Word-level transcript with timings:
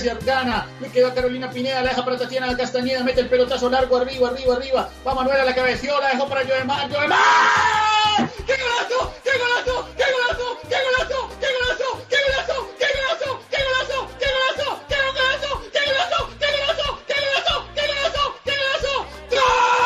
Grecia 0.00 0.18
gana. 0.24 0.66
Me 0.80 0.88
queda 0.88 1.12
Carolina 1.12 1.50
Pineda, 1.50 1.82
la 1.82 1.90
deja 1.90 2.02
para 2.04 2.16
Tatiana 2.16 2.56
Castañeda, 2.56 3.04
mete 3.04 3.20
el 3.20 3.28
pelotazo 3.28 3.68
largo 3.68 3.98
arriba, 3.98 4.30
arriba, 4.30 4.56
arriba. 4.56 4.88
Va 5.06 5.14
Manuela, 5.14 5.44
la 5.44 5.54
cabeció, 5.54 6.00
la 6.00 6.08
dejó 6.08 6.26
para 6.26 6.42
Joemar. 6.46 6.90
¡Joemar! 6.90 8.30
¡Qué 8.46 8.56
golazo! 8.56 9.12
¡Qué 9.22 9.30
golazo! 9.38 9.88
¡Qué 9.98 10.04
golazo! 10.10 10.58
¡Qué 10.70 10.76
golazo! 10.80 11.30
¡Qué 11.38 11.46
golazo! 11.52 12.00
¡Qué 12.08 12.16
golazo! 12.16 12.70
¡Qué 12.78 12.86
golazo! 12.94 13.38
¡Qué 13.50 13.58
golazo! 13.60 13.98
¡Qué 14.08 14.26
golazo! 14.32 14.68
¡Qué 14.88 14.96
golazo! 15.84 16.24
¡Qué 16.40 16.48
golazo! 16.56 16.96
¡Qué 17.04 17.16
golazo! 17.20 17.60
¡Qué 17.76 17.84
golazo! 17.92 18.24
¡Qué 18.44 18.54
golazo! 18.56 19.04
¡Qué 19.28 19.36
golazo! 19.36 19.76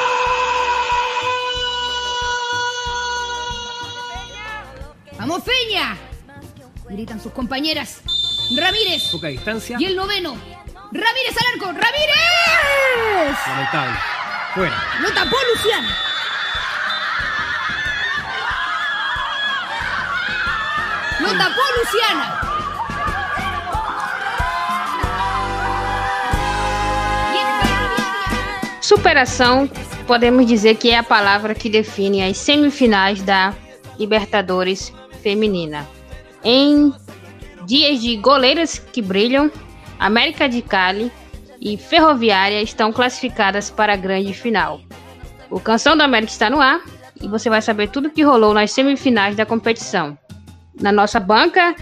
¡Vamos, 5.19 5.43
Peña! 5.43 5.99
Gritan 6.89 7.21
sus 7.21 7.33
compañeras. 7.33 8.04
Ramírez. 8.51 9.05
Poca 9.11 9.29
distancia. 9.29 9.77
Y 9.81 9.85
el 9.85 9.97
noveno. 9.97 10.37
Ramírez 10.93 11.37
al 11.37 11.55
arco. 11.55 11.67
¡Ramírez! 11.67 13.39
Lamentable. 13.47 13.99
Fuera. 14.55 14.83
Lo 15.01 15.13
tapó 15.13 15.37
Luciana. 15.53 15.97
Lo 21.21 21.39
tapó 21.39 21.63
Luciana. 21.79 22.41
Superação, 28.81 29.67
podemos 30.07 30.47
dizer 30.47 30.77
que 30.77 30.91
é 30.91 30.99
a 30.99 31.03
palavra 31.03 31.55
que 31.55 31.71
define 31.71 32.23
as 32.23 32.37
semifinais 32.37 33.23
da 33.23 33.55
Libertadores 33.99 34.93
Feminina. 35.23 35.89
Em 36.45 36.93
dias 37.67 38.01
de 38.01 38.17
goleiras 38.17 38.79
que 38.79 39.03
brilham, 39.03 39.51
América 39.99 40.49
de 40.49 40.63
Cali 40.63 41.11
e 41.61 41.77
Ferroviária 41.77 42.63
estão 42.63 42.93
classificadas 42.93 43.71
para 43.71 43.95
a 43.95 43.97
grande 43.97 44.35
final. 44.35 44.81
O 45.51 45.61
Canção 45.61 45.97
da 45.97 46.05
América 46.05 46.33
está 46.33 46.51
no 46.51 46.61
ar 46.61 46.81
e 47.21 47.29
você 47.29 47.49
vai 47.49 47.63
saber 47.63 47.89
tudo 47.89 48.09
o 48.09 48.11
que 48.11 48.23
rolou 48.23 48.53
nas 48.53 48.73
semifinais 48.73 49.37
da 49.37 49.47
competição. 49.47 50.19
Na 50.81 50.91
nossa 50.91 51.21
banca 51.21 51.75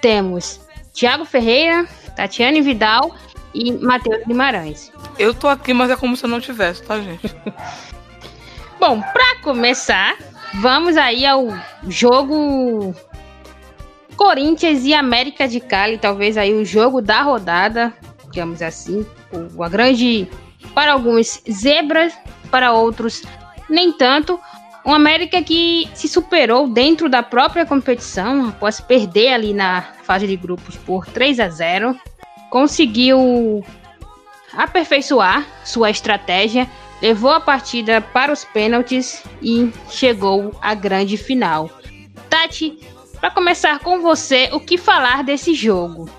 temos 0.00 0.60
Thiago 0.92 1.24
Ferreira, 1.24 1.86
Tatiane 2.16 2.60
Vidal 2.60 3.14
e 3.54 3.72
Matheus 3.72 4.24
Guimarães. 4.26 4.92
Eu 5.18 5.32
tô 5.32 5.48
aqui, 5.48 5.72
mas 5.72 5.90
é 5.90 5.96
como 5.96 6.16
se 6.16 6.24
eu 6.24 6.28
não 6.28 6.40
tivesse, 6.40 6.82
tá, 6.82 7.00
gente? 7.00 7.34
Bom, 8.80 9.00
para 9.00 9.36
começar, 9.42 10.16
vamos 10.60 10.96
aí 10.96 11.24
ao 11.24 11.46
jogo 11.88 12.94
Corinthians 14.16 14.84
e 14.84 14.94
América 14.94 15.48
de 15.48 15.60
Cali, 15.60 15.98
talvez 15.98 16.36
aí 16.36 16.52
o 16.54 16.64
jogo 16.64 17.00
da 17.00 17.22
rodada, 17.22 17.92
digamos 18.30 18.62
assim, 18.62 19.06
uma 19.54 19.68
grande 19.68 20.28
para 20.74 20.92
alguns 20.92 21.42
zebras, 21.50 22.14
para 22.50 22.72
outros 22.72 23.22
nem 23.68 23.92
tanto. 23.92 24.38
Um 24.84 24.92
América 24.92 25.40
que 25.42 25.88
se 25.94 26.08
superou 26.08 26.68
dentro 26.68 27.08
da 27.08 27.22
própria 27.22 27.64
competição, 27.64 28.48
após 28.48 28.80
perder 28.80 29.32
ali 29.32 29.54
na 29.54 29.82
fase 30.02 30.26
de 30.26 30.36
grupos 30.36 30.76
por 30.76 31.06
3 31.06 31.38
a 31.38 31.48
0, 31.48 31.96
conseguiu 32.50 33.64
aperfeiçoar 34.52 35.46
sua 35.64 35.88
estratégia, 35.88 36.68
levou 37.00 37.30
a 37.30 37.40
partida 37.40 38.00
para 38.00 38.32
os 38.32 38.44
pênaltis 38.44 39.22
e 39.40 39.72
chegou 39.88 40.52
à 40.60 40.74
grande 40.74 41.16
final. 41.16 41.70
Tati, 42.28 42.78
para 43.22 43.30
começar 43.30 43.78
com 43.78 44.00
você, 44.00 44.48
o 44.52 44.58
que 44.58 44.76
falar 44.76 45.22
desse 45.22 45.54
jogo? 45.54 46.10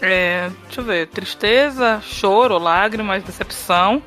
É, 0.00 0.50
deixa 0.64 0.80
eu 0.80 0.84
ver, 0.84 1.06
tristeza, 1.08 2.00
choro, 2.00 2.56
lágrimas, 2.56 3.22
decepção. 3.22 4.02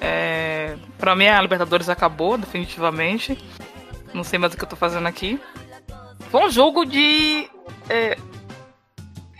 É, 0.00 0.76
para 0.98 1.14
mim 1.14 1.28
a 1.28 1.40
Libertadores 1.40 1.88
acabou 1.88 2.36
definitivamente. 2.36 3.38
Não 4.12 4.24
sei 4.24 4.40
mais 4.40 4.52
o 4.52 4.56
que 4.56 4.64
eu 4.64 4.68
tô 4.68 4.74
fazendo 4.74 5.06
aqui. 5.06 5.38
Foi 6.32 6.44
um 6.44 6.50
jogo 6.50 6.84
de 6.84 7.48
é, 7.88 8.16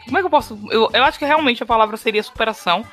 como 0.04 0.18
é 0.18 0.20
que 0.20 0.26
eu 0.26 0.30
posso? 0.30 0.56
Eu, 0.70 0.90
eu 0.92 1.02
acho 1.02 1.18
que 1.18 1.24
realmente 1.24 1.64
a 1.64 1.66
palavra 1.66 1.96
seria 1.96 2.22
superação 2.22 2.86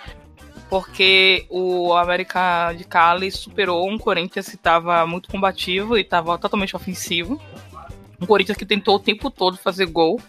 porque 0.72 1.46
o 1.52 1.94
América 1.94 2.74
de 2.74 2.84
Cali 2.84 3.30
superou 3.30 3.88
um 3.88 4.00
Corinthians 4.00 4.50
que 4.50 4.56
estava 4.56 5.06
muito 5.06 5.30
combativo 5.30 5.96
e 5.98 6.02
estava 6.02 6.36
totalmente 6.40 6.76
ofensivo. 6.76 7.40
Um 8.22 8.26
Corinthians 8.26 8.58
que 8.58 8.66
tentou 8.66 8.96
o 8.96 9.00
tempo 9.00 9.30
todo 9.30 9.58
fazer 9.58 9.86
gol, 9.86 10.20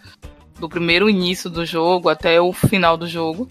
do 0.59 0.69
primeiro 0.69 1.09
início 1.09 1.49
do 1.49 1.65
jogo 1.65 2.07
até 2.07 2.39
o 2.39 2.53
final 2.53 2.95
do 2.95 3.07
jogo. 3.07 3.49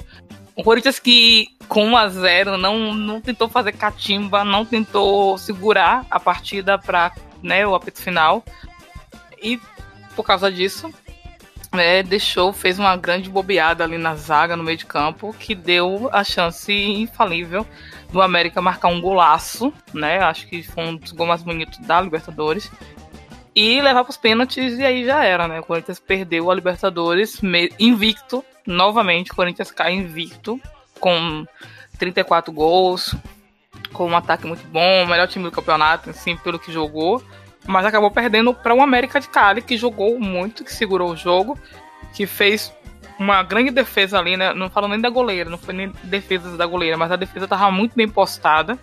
Um 0.56 0.62
Corinthians 0.62 0.98
que, 0.98 1.48
com 1.68 1.86
1 1.86 1.96
a 1.96 2.08
0 2.08 2.56
não, 2.56 2.94
não 2.94 3.20
tentou 3.20 3.48
fazer 3.48 3.72
catimba, 3.72 4.44
não 4.44 4.64
tentou 4.64 5.36
segurar 5.36 6.06
a 6.10 6.20
partida 6.20 6.78
para 6.78 7.12
né, 7.42 7.66
o 7.66 7.74
apito 7.74 8.00
final. 8.00 8.44
E 9.42 9.58
por 10.14 10.24
causa 10.24 10.50
disso, 10.50 10.92
é, 11.72 12.02
deixou, 12.02 12.52
fez 12.52 12.78
uma 12.78 12.96
grande 12.96 13.30
bobeada 13.30 13.84
ali 13.84 13.96
na 13.96 14.14
zaga, 14.14 14.56
no 14.56 14.64
meio 14.64 14.76
de 14.76 14.86
campo, 14.86 15.34
que 15.38 15.54
deu 15.54 16.08
a 16.12 16.24
chance 16.24 16.72
infalível 16.72 17.66
do 18.12 18.20
América 18.20 18.60
marcar 18.60 18.88
um 18.88 19.00
golaço, 19.00 19.72
né? 19.94 20.18
Acho 20.18 20.46
que 20.48 20.62
foi 20.62 20.84
um 20.84 20.96
dos 20.96 21.12
gols 21.12 21.28
mais 21.28 21.42
bonitos 21.42 21.78
da 21.78 22.00
Libertadores. 22.00 22.70
E 23.54 23.80
levar 23.80 24.04
para 24.04 24.10
os 24.10 24.16
pênaltis, 24.16 24.78
e 24.78 24.84
aí 24.84 25.04
já 25.04 25.24
era, 25.24 25.48
né? 25.48 25.60
O 25.60 25.64
Corinthians 25.64 25.98
perdeu 25.98 26.50
a 26.50 26.54
Libertadores 26.54 27.40
invicto, 27.78 28.44
novamente. 28.66 29.32
O 29.32 29.36
Corinthians 29.36 29.70
cai 29.70 29.92
invicto, 29.92 30.60
com 31.00 31.44
34 31.98 32.52
gols, 32.52 33.14
com 33.92 34.08
um 34.08 34.16
ataque 34.16 34.46
muito 34.46 34.66
bom, 34.68 35.06
melhor 35.06 35.26
time 35.26 35.44
do 35.44 35.50
campeonato, 35.50 36.10
assim, 36.10 36.36
pelo 36.36 36.58
que 36.58 36.72
jogou 36.72 37.22
mas 37.66 37.86
acabou 37.86 38.10
perdendo 38.10 38.52
para 38.54 38.74
o 38.74 38.82
América 38.82 39.20
de 39.20 39.28
Cali, 39.28 39.62
que 39.62 39.76
jogou 39.76 40.18
muito, 40.18 40.64
que 40.64 40.72
segurou 40.72 41.10
o 41.10 41.16
jogo, 41.16 41.58
que 42.12 42.26
fez 42.26 42.74
uma 43.18 43.42
grande 43.42 43.70
defesa 43.70 44.18
ali, 44.18 44.36
né? 44.36 44.52
Não 44.54 44.70
falo 44.70 44.88
nem 44.88 45.00
da 45.00 45.10
goleira, 45.10 45.50
não 45.50 45.58
foi 45.58 45.74
nem 45.74 45.92
defesa 46.04 46.56
da 46.56 46.66
goleira, 46.66 46.96
mas 46.96 47.12
a 47.12 47.16
defesa 47.16 47.44
estava 47.44 47.70
muito 47.70 47.94
bem 47.94 48.08
postada. 48.08 48.78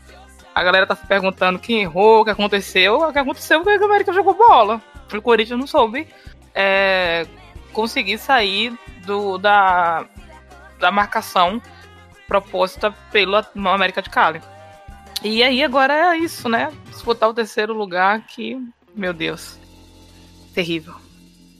A 0.57 0.63
galera 0.63 0.87
tá 0.87 0.95
se 0.95 1.05
perguntando 1.05 1.59
quem 1.59 1.83
errou, 1.83 2.21
o 2.21 2.25
que 2.25 2.31
aconteceu. 2.31 2.97
O 2.97 3.13
que 3.13 3.19
aconteceu 3.19 3.63
foi 3.63 3.77
que 3.77 3.83
o 3.83 3.85
América 3.85 4.11
jogou 4.11 4.33
bola. 4.33 4.81
O 5.13 5.21
Corinthians 5.21 5.59
não 5.59 5.67
soube 5.67 6.07
é, 6.55 7.27
conseguir 7.71 8.17
sair 8.17 8.75
do, 9.05 9.37
da, 9.37 10.07
da 10.79 10.91
marcação 10.91 11.61
proposta 12.27 12.91
pelo 13.11 13.35
América 13.67 14.01
de 14.01 14.09
Cali. 14.09 14.41
E 15.23 15.43
aí 15.43 15.63
agora 15.63 15.93
é 16.15 16.17
isso, 16.17 16.49
né? 16.49 16.73
Disputar 16.89 17.29
o 17.29 17.35
terceiro 17.35 17.71
lugar 17.75 18.25
que, 18.25 18.59
meu 18.95 19.13
Deus, 19.13 19.59
terrível. 20.55 20.95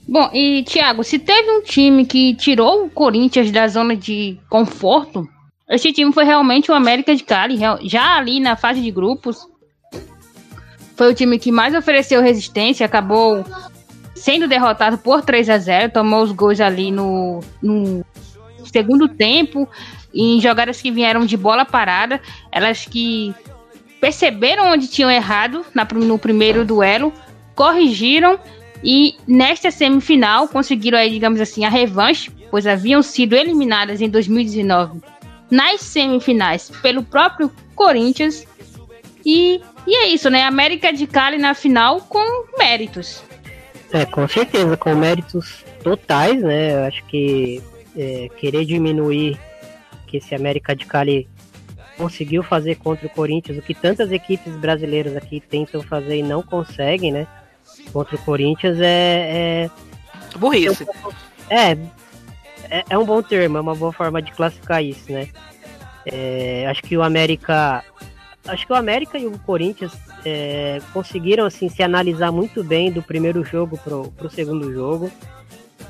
Bom, 0.08 0.28
e 0.34 0.64
Thiago, 0.64 1.04
se 1.04 1.20
teve 1.20 1.48
um 1.52 1.62
time 1.62 2.04
que 2.04 2.34
tirou 2.34 2.86
o 2.86 2.90
Corinthians 2.90 3.52
da 3.52 3.68
zona 3.68 3.94
de 3.94 4.36
conforto, 4.48 5.24
esse 5.70 5.92
time 5.92 6.12
foi 6.12 6.24
realmente 6.24 6.70
o 6.70 6.74
América 6.74 7.14
de 7.14 7.22
Cali, 7.22 7.58
já 7.82 8.16
ali 8.16 8.40
na 8.40 8.56
fase 8.56 8.80
de 8.80 8.90
grupos. 8.90 9.46
Foi 10.96 11.10
o 11.10 11.14
time 11.14 11.38
que 11.38 11.52
mais 11.52 11.74
ofereceu 11.74 12.22
resistência, 12.22 12.86
acabou 12.86 13.44
sendo 14.14 14.48
derrotado 14.48 14.98
por 14.98 15.22
3 15.22 15.48
a 15.48 15.58
0 15.58 15.92
tomou 15.92 16.22
os 16.22 16.32
gols 16.32 16.60
ali 16.60 16.90
no, 16.90 17.40
no 17.62 18.04
segundo 18.64 19.08
tempo, 19.08 19.68
em 20.12 20.40
jogadas 20.40 20.80
que 20.80 20.90
vieram 20.90 21.24
de 21.24 21.36
bola 21.36 21.64
parada, 21.64 22.20
elas 22.50 22.84
que 22.86 23.32
perceberam 24.00 24.72
onde 24.72 24.88
tinham 24.88 25.10
errado 25.10 25.64
na, 25.74 25.86
no 25.94 26.18
primeiro 26.18 26.64
duelo, 26.64 27.12
corrigiram 27.54 28.40
e 28.82 29.16
nesta 29.26 29.70
semifinal 29.70 30.48
conseguiram 30.48 30.98
aí, 30.98 31.10
digamos 31.10 31.40
assim, 31.40 31.64
a 31.64 31.68
revanche, 31.68 32.30
pois 32.50 32.66
haviam 32.66 33.02
sido 33.02 33.34
eliminadas 33.34 34.00
em 34.00 34.08
2019 34.08 35.00
nas 35.50 35.80
semifinais 35.80 36.70
pelo 36.82 37.02
próprio 37.02 37.50
Corinthians. 37.74 38.46
E, 39.24 39.60
e 39.86 39.96
é 39.96 40.08
isso, 40.08 40.30
né? 40.30 40.42
América 40.42 40.92
de 40.92 41.06
Cali 41.06 41.38
na 41.38 41.54
final 41.54 42.00
com 42.02 42.46
méritos. 42.58 43.22
É, 43.92 44.04
com 44.04 44.26
certeza, 44.28 44.76
com 44.76 44.94
méritos 44.94 45.64
totais, 45.82 46.42
né? 46.42 46.74
Eu 46.74 46.84
acho 46.84 47.04
que 47.06 47.62
é, 47.96 48.28
querer 48.36 48.64
diminuir 48.64 49.38
que 50.06 50.18
esse 50.18 50.34
América 50.34 50.74
de 50.74 50.84
Cali 50.86 51.28
conseguiu 51.96 52.42
fazer 52.42 52.76
contra 52.76 53.06
o 53.06 53.10
Corinthians, 53.10 53.58
o 53.58 53.62
que 53.62 53.74
tantas 53.74 54.12
equipes 54.12 54.54
brasileiras 54.56 55.16
aqui 55.16 55.40
tentam 55.40 55.82
fazer 55.82 56.18
e 56.18 56.22
não 56.22 56.42
conseguem, 56.42 57.10
né? 57.10 57.26
Contra 57.92 58.14
o 58.16 58.18
Corinthians 58.20 58.78
é. 58.80 59.66
é 59.66 59.70
Burrice. 60.38 60.86
É, 61.50 61.76
é, 62.70 62.84
é 62.90 62.98
um 62.98 63.04
bom 63.04 63.22
termo, 63.22 63.58
é 63.58 63.60
uma 63.60 63.74
boa 63.74 63.92
forma 63.92 64.20
de 64.20 64.32
classificar 64.32 64.82
isso, 64.82 65.12
né? 65.12 65.28
É, 66.06 66.66
acho 66.68 66.82
que 66.82 66.96
o 66.96 67.02
América. 67.02 67.84
Acho 68.46 68.66
que 68.66 68.72
o 68.72 68.76
América 68.76 69.18
e 69.18 69.26
o 69.26 69.38
Corinthians 69.40 69.92
é, 70.24 70.80
conseguiram 70.92 71.44
assim 71.44 71.68
se 71.68 71.82
analisar 71.82 72.32
muito 72.32 72.64
bem 72.64 72.90
do 72.90 73.02
primeiro 73.02 73.44
jogo 73.44 73.76
pro, 73.78 74.10
pro 74.12 74.30
segundo 74.30 74.72
jogo. 74.72 75.10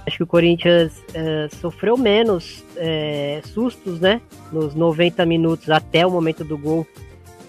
Acho 0.06 0.16
que 0.16 0.22
o 0.22 0.26
Corinthians 0.26 0.92
é, 1.14 1.48
sofreu 1.60 1.96
menos 1.96 2.64
é, 2.76 3.40
sustos, 3.44 4.00
né? 4.00 4.20
Nos 4.50 4.74
90 4.74 5.24
minutos 5.26 5.70
até 5.70 6.06
o 6.06 6.10
momento 6.10 6.44
do 6.44 6.58
gol 6.58 6.86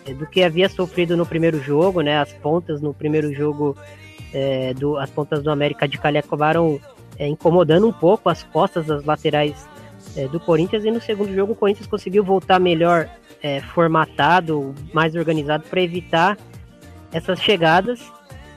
é, 0.06 0.14
do 0.14 0.28
que 0.28 0.44
havia 0.44 0.70
sofrido 0.70 1.16
no 1.16 1.26
primeiro 1.26 1.62
jogo, 1.62 2.02
né? 2.02 2.20
As 2.20 2.32
pontas 2.34 2.82
no 2.82 2.94
primeiro 2.94 3.34
jogo, 3.34 3.76
é, 4.34 4.74
do, 4.74 4.98
as 4.98 5.10
pontas 5.10 5.42
do 5.42 5.50
América 5.50 5.88
de 5.88 5.98
Cali 5.98 6.18
acabaram 6.18 6.80
é, 7.20 7.28
incomodando 7.28 7.88
um 7.88 7.94
pouco 7.94 8.30
as 8.30 8.42
costas, 8.42 8.90
as 8.90 9.06
laterais 9.06 9.68
é, 10.16 10.28
do 10.28 10.40
Corinthians. 10.40 10.84
E 10.86 10.90
no 10.90 11.02
segundo 11.02 11.36
jogo 11.36 11.54
o 11.54 11.56
Corinthians 11.56 11.88
conseguiu 11.88 12.24
voltar 12.24 12.60
melhor 12.60 13.10
formatado, 13.74 14.76
mais 14.94 15.16
organizado 15.16 15.64
para 15.70 15.82
evitar 15.82 16.38
essas 17.14 17.40
chegadas 17.42 18.02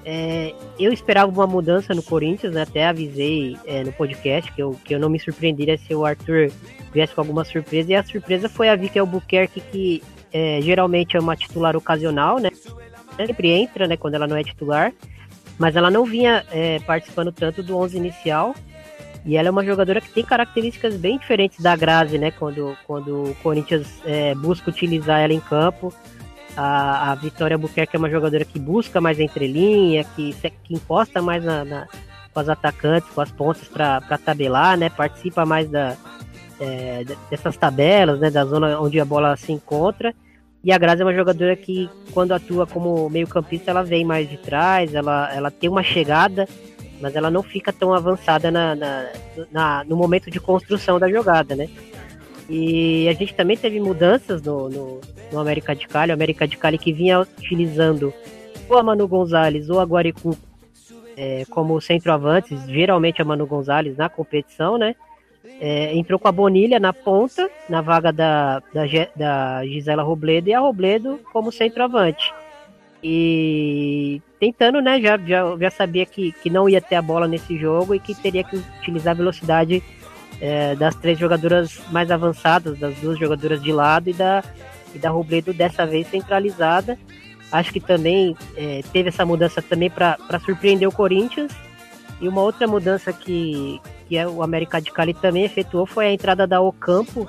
é, 0.04 0.52
eu 0.78 0.92
esperava 0.92 1.30
uma 1.30 1.46
mudança 1.46 1.94
no 1.94 2.02
Corinthians, 2.02 2.52
né? 2.52 2.62
até 2.62 2.86
avisei 2.86 3.56
é, 3.64 3.84
no 3.84 3.92
podcast 3.92 4.50
que 4.52 4.60
eu, 4.60 4.76
que 4.84 4.94
eu 4.94 4.98
não 4.98 5.08
me 5.08 5.18
surpreenderia 5.18 5.78
se 5.78 5.94
o 5.94 6.04
Arthur 6.04 6.50
viesse 6.92 7.14
com 7.14 7.20
alguma 7.20 7.44
surpresa, 7.44 7.92
e 7.92 7.94
a 7.94 8.02
surpresa 8.02 8.48
foi 8.48 8.68
a 8.68 8.76
Vicky 8.76 8.98
Albuquerque, 8.98 9.60
que 9.60 10.02
é, 10.32 10.60
geralmente 10.60 11.16
é 11.16 11.20
uma 11.20 11.36
titular 11.36 11.76
ocasional, 11.76 12.38
né? 12.38 12.50
Sempre 13.16 13.50
entra, 13.50 13.86
né, 13.86 13.96
quando 13.96 14.14
ela 14.14 14.26
não 14.26 14.36
é 14.36 14.42
titular, 14.42 14.92
mas 15.58 15.76
ela 15.76 15.90
não 15.90 16.04
vinha 16.04 16.44
é, 16.50 16.78
participando 16.80 17.32
tanto 17.32 17.62
do 17.62 17.76
11 17.76 17.96
inicial, 17.96 18.54
e 19.24 19.36
ela 19.36 19.48
é 19.48 19.50
uma 19.50 19.64
jogadora 19.64 20.00
que 20.00 20.10
tem 20.10 20.24
características 20.24 20.96
bem 20.96 21.16
diferentes 21.16 21.60
da 21.60 21.76
Grazi, 21.76 22.18
né? 22.18 22.32
Quando, 22.32 22.76
quando 22.86 23.30
o 23.30 23.34
Corinthians 23.36 23.86
é, 24.04 24.34
busca 24.34 24.68
utilizar 24.68 25.20
ela 25.20 25.32
em 25.32 25.40
campo. 25.40 25.94
A, 26.56 27.12
a 27.12 27.14
Vitória 27.14 27.56
Buquerque 27.56 27.96
é 27.96 27.98
uma 27.98 28.10
jogadora 28.10 28.44
que 28.44 28.58
busca 28.58 29.00
mais 29.00 29.20
entrelinha, 29.20 30.04
que, 30.04 30.34
que 30.64 30.74
encosta 30.74 31.22
mais 31.22 31.42
na, 31.44 31.64
na, 31.64 31.86
com 32.34 32.40
as 32.40 32.48
atacantes, 32.48 33.08
com 33.10 33.20
as 33.20 33.30
pontas 33.30 33.68
para 33.68 34.00
tabelar, 34.18 34.76
né? 34.76 34.90
Participa 34.90 35.46
mais 35.46 35.70
da, 35.70 35.96
é, 36.60 37.04
dessas 37.30 37.56
tabelas, 37.56 38.18
né? 38.18 38.28
Da 38.28 38.44
zona 38.44 38.80
onde 38.80 38.98
a 38.98 39.04
bola 39.04 39.36
se 39.36 39.52
encontra. 39.52 40.12
E 40.64 40.70
a 40.70 40.78
Grazi 40.78 41.02
é 41.02 41.04
uma 41.04 41.14
jogadora 41.14 41.56
que, 41.56 41.90
quando 42.12 42.32
atua 42.32 42.66
como 42.66 43.10
meio-campista, 43.10 43.70
ela 43.70 43.82
vem 43.82 44.04
mais 44.04 44.30
de 44.30 44.36
trás, 44.36 44.94
ela, 44.94 45.32
ela 45.34 45.50
tem 45.50 45.68
uma 45.68 45.82
chegada, 45.82 46.48
mas 47.00 47.16
ela 47.16 47.30
não 47.30 47.42
fica 47.42 47.72
tão 47.72 47.92
avançada 47.92 48.50
na, 48.50 48.74
na, 48.76 49.08
na 49.50 49.84
no 49.84 49.96
momento 49.96 50.30
de 50.30 50.38
construção 50.38 51.00
da 51.00 51.08
jogada, 51.10 51.56
né? 51.56 51.68
E 52.48 53.08
a 53.08 53.12
gente 53.12 53.34
também 53.34 53.56
teve 53.56 53.80
mudanças 53.80 54.40
no, 54.42 54.68
no, 54.68 55.00
no 55.32 55.38
América 55.40 55.74
de 55.74 55.88
Cali. 55.88 56.12
O 56.12 56.14
América 56.14 56.46
de 56.46 56.56
Cali 56.56 56.78
que 56.78 56.92
vinha 56.92 57.20
utilizando 57.20 58.14
ou 58.68 58.78
a 58.78 58.82
Manu 58.82 59.08
Gonzalez 59.08 59.68
ou 59.68 59.80
a 59.80 59.84
Guaricu 59.84 60.36
é, 61.16 61.44
como 61.50 61.80
centroavantes, 61.80 62.62
geralmente 62.66 63.20
a 63.20 63.24
Manu 63.24 63.46
Gonzalez 63.46 63.96
na 63.96 64.08
competição, 64.08 64.78
né? 64.78 64.94
É, 65.60 65.94
entrou 65.94 66.18
com 66.18 66.28
a 66.28 66.32
Bonilha 66.32 66.80
na 66.80 66.92
ponta, 66.92 67.48
na 67.68 67.80
vaga 67.80 68.12
da, 68.12 68.60
da, 68.74 68.82
da 69.14 69.66
Gisela 69.66 70.02
Robledo, 70.02 70.48
e 70.48 70.54
a 70.54 70.58
Robledo 70.60 71.20
como 71.32 71.52
centroavante. 71.52 72.32
E 73.02 74.20
tentando, 74.38 74.80
né? 74.80 75.00
Já, 75.00 75.18
já, 75.18 75.56
já 75.58 75.70
sabia 75.70 76.06
que, 76.06 76.32
que 76.32 76.48
não 76.48 76.68
ia 76.68 76.80
ter 76.80 76.94
a 76.94 77.02
bola 77.02 77.26
nesse 77.26 77.56
jogo 77.56 77.94
e 77.94 78.00
que 78.00 78.14
teria 78.14 78.44
que 78.44 78.56
utilizar 78.80 79.12
a 79.12 79.16
velocidade 79.16 79.82
é, 80.40 80.74
das 80.76 80.94
três 80.94 81.18
jogadoras 81.18 81.80
mais 81.90 82.10
avançadas, 82.10 82.78
das 82.78 82.94
duas 82.98 83.18
jogadoras 83.18 83.62
de 83.62 83.72
lado 83.72 84.10
e 84.10 84.12
da, 84.12 84.42
e 84.94 84.98
da 84.98 85.10
Robledo 85.10 85.52
dessa 85.52 85.86
vez 85.86 86.06
centralizada. 86.08 86.98
Acho 87.50 87.72
que 87.72 87.80
também 87.80 88.36
é, 88.56 88.82
teve 88.92 89.10
essa 89.10 89.26
mudança 89.26 89.60
também 89.60 89.90
para 89.90 90.16
surpreender 90.44 90.88
o 90.88 90.92
Corinthians. 90.92 91.52
E 92.20 92.28
uma 92.28 92.40
outra 92.40 92.66
mudança 92.66 93.12
que, 93.12 93.80
que 94.12 94.18
é 94.18 94.28
o 94.28 94.42
América 94.42 94.78
de 94.78 94.92
Cali 94.92 95.14
também 95.14 95.44
efetuou 95.44 95.86
foi 95.86 96.08
a 96.08 96.12
entrada 96.12 96.46
da 96.46 96.60
Ocampo 96.60 97.26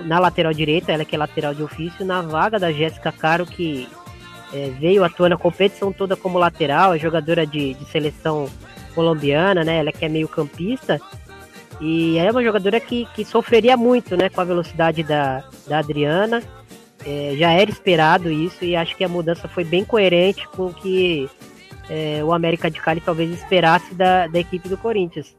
na 0.00 0.18
lateral 0.18 0.52
direita, 0.52 0.90
ela 0.90 1.04
que 1.04 1.14
é 1.14 1.18
lateral 1.18 1.54
de 1.54 1.62
ofício, 1.62 2.04
na 2.04 2.20
vaga 2.20 2.58
da 2.58 2.72
Jéssica 2.72 3.12
Caro, 3.12 3.46
que 3.46 3.88
é, 4.52 4.70
veio 4.70 5.04
atuando 5.04 5.36
na 5.36 5.40
competição 5.40 5.92
toda 5.92 6.16
como 6.16 6.36
lateral, 6.36 6.94
é 6.94 6.98
jogadora 6.98 7.46
de, 7.46 7.74
de 7.74 7.84
seleção 7.84 8.48
colombiana, 8.92 9.62
né? 9.62 9.78
Ela 9.78 9.92
que 9.92 10.04
é 10.04 10.08
meio 10.08 10.26
campista 10.26 11.00
e 11.80 12.18
é 12.18 12.28
uma 12.28 12.42
jogadora 12.42 12.80
que, 12.80 13.06
que 13.14 13.24
sofreria 13.24 13.76
muito 13.76 14.16
né, 14.16 14.28
com 14.28 14.40
a 14.40 14.44
velocidade 14.44 15.04
da, 15.04 15.44
da 15.68 15.78
Adriana. 15.78 16.42
É, 17.06 17.34
já 17.36 17.52
era 17.52 17.70
esperado 17.70 18.32
isso 18.32 18.64
e 18.64 18.74
acho 18.74 18.96
que 18.96 19.04
a 19.04 19.08
mudança 19.08 19.46
foi 19.46 19.62
bem 19.62 19.84
coerente 19.84 20.48
com 20.48 20.66
o 20.66 20.74
que 20.74 21.30
é, 21.88 22.20
o 22.24 22.32
América 22.32 22.68
de 22.68 22.80
Cali 22.80 23.00
talvez 23.00 23.30
esperasse 23.30 23.94
da, 23.94 24.26
da 24.26 24.40
equipe 24.40 24.68
do 24.68 24.76
Corinthians. 24.76 25.38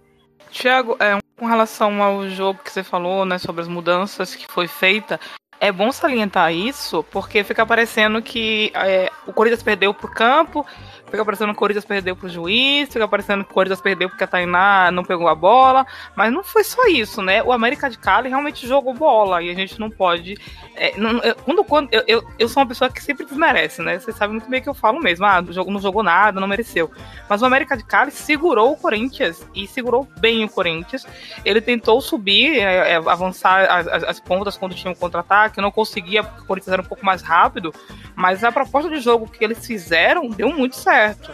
Tiago, 0.51 0.97
é, 0.99 1.17
com 1.37 1.45
relação 1.45 2.03
ao 2.03 2.29
jogo 2.29 2.59
que 2.63 2.71
você 2.71 2.83
falou, 2.83 3.25
né, 3.25 3.37
sobre 3.37 3.61
as 3.61 3.67
mudanças 3.67 4.35
que 4.35 4.45
foi 4.51 4.67
feita, 4.67 5.19
é 5.59 5.71
bom 5.71 5.91
salientar 5.91 6.53
isso, 6.53 7.03
porque 7.11 7.43
fica 7.43 7.65
parecendo 7.65 8.21
que 8.21 8.71
é, 8.75 9.11
o 9.27 9.33
Corinthians 9.33 9.63
perdeu 9.63 9.93
pro 9.93 10.11
campo 10.11 10.65
Fica 11.11 11.25
parecendo 11.25 11.51
que 11.51 11.57
o 11.57 11.59
Corinthians 11.59 11.83
perdeu 11.83 12.15
pro 12.15 12.29
juiz, 12.29 12.87
fica 12.87 13.05
parecendo 13.05 13.43
que 13.43 13.51
o 13.51 13.53
Corinthians 13.53 13.81
perdeu 13.81 14.07
porque 14.07 14.23
a 14.23 14.27
Tainá 14.27 14.89
não 14.91 15.03
pegou 15.03 15.27
a 15.27 15.35
bola, 15.35 15.85
mas 16.15 16.31
não 16.31 16.41
foi 16.41 16.63
só 16.63 16.87
isso, 16.87 17.21
né? 17.21 17.43
O 17.43 17.51
América 17.51 17.89
de 17.89 17.97
Cali 17.97 18.29
realmente 18.29 18.65
jogou 18.65 18.93
bola 18.93 19.43
e 19.43 19.49
a 19.49 19.53
gente 19.53 19.77
não 19.77 19.89
pode. 19.89 20.37
É, 20.73 20.97
não, 20.97 21.19
eu, 21.19 21.35
quando, 21.35 21.63
quando 21.65 21.89
eu, 21.91 22.01
eu, 22.07 22.23
eu, 22.39 22.47
sou 22.47 22.63
uma 22.63 22.69
pessoa 22.69 22.89
que 22.89 23.03
sempre 23.03 23.25
desmerece, 23.25 23.81
né? 23.81 23.99
Vocês 23.99 24.15
sabem 24.15 24.37
muito 24.37 24.49
bem 24.49 24.61
que 24.61 24.69
eu 24.69 24.73
falo 24.73 25.01
mesmo, 25.01 25.25
ah, 25.25 25.43
o 25.45 25.51
jogo 25.51 25.69
não 25.69 25.81
jogou 25.81 26.01
nada, 26.01 26.39
não 26.39 26.47
mereceu. 26.47 26.89
Mas 27.27 27.41
o 27.41 27.45
América 27.45 27.75
de 27.75 27.83
Cali 27.83 28.11
segurou 28.11 28.71
o 28.71 28.77
Corinthians 28.77 29.45
e 29.53 29.67
segurou 29.67 30.07
bem 30.17 30.45
o 30.45 30.49
Corinthians. 30.49 31.05
Ele 31.43 31.59
tentou 31.59 31.99
subir, 31.99 32.57
é, 32.57 32.93
é, 32.93 32.95
avançar 32.95 33.69
as, 33.69 33.87
as, 33.87 34.03
as, 34.03 34.19
pontas 34.21 34.55
quando 34.55 34.75
tinha 34.75 34.91
um 34.91 34.95
contra-ataque, 34.95 35.59
não 35.59 35.71
conseguia, 35.71 36.23
porque 36.23 36.43
o 36.43 36.45
Corinthians 36.45 36.71
era 36.71 36.81
um 36.81 36.85
pouco 36.85 37.05
mais 37.05 37.21
rápido, 37.21 37.73
mas 38.15 38.45
a 38.45 38.51
proposta 38.51 38.89
de 38.89 39.01
jogo 39.01 39.27
que 39.27 39.43
eles 39.43 39.65
fizeram 39.65 40.29
deu 40.29 40.53
muito 40.53 40.77
certo 40.77 41.00
certo. 41.01 41.31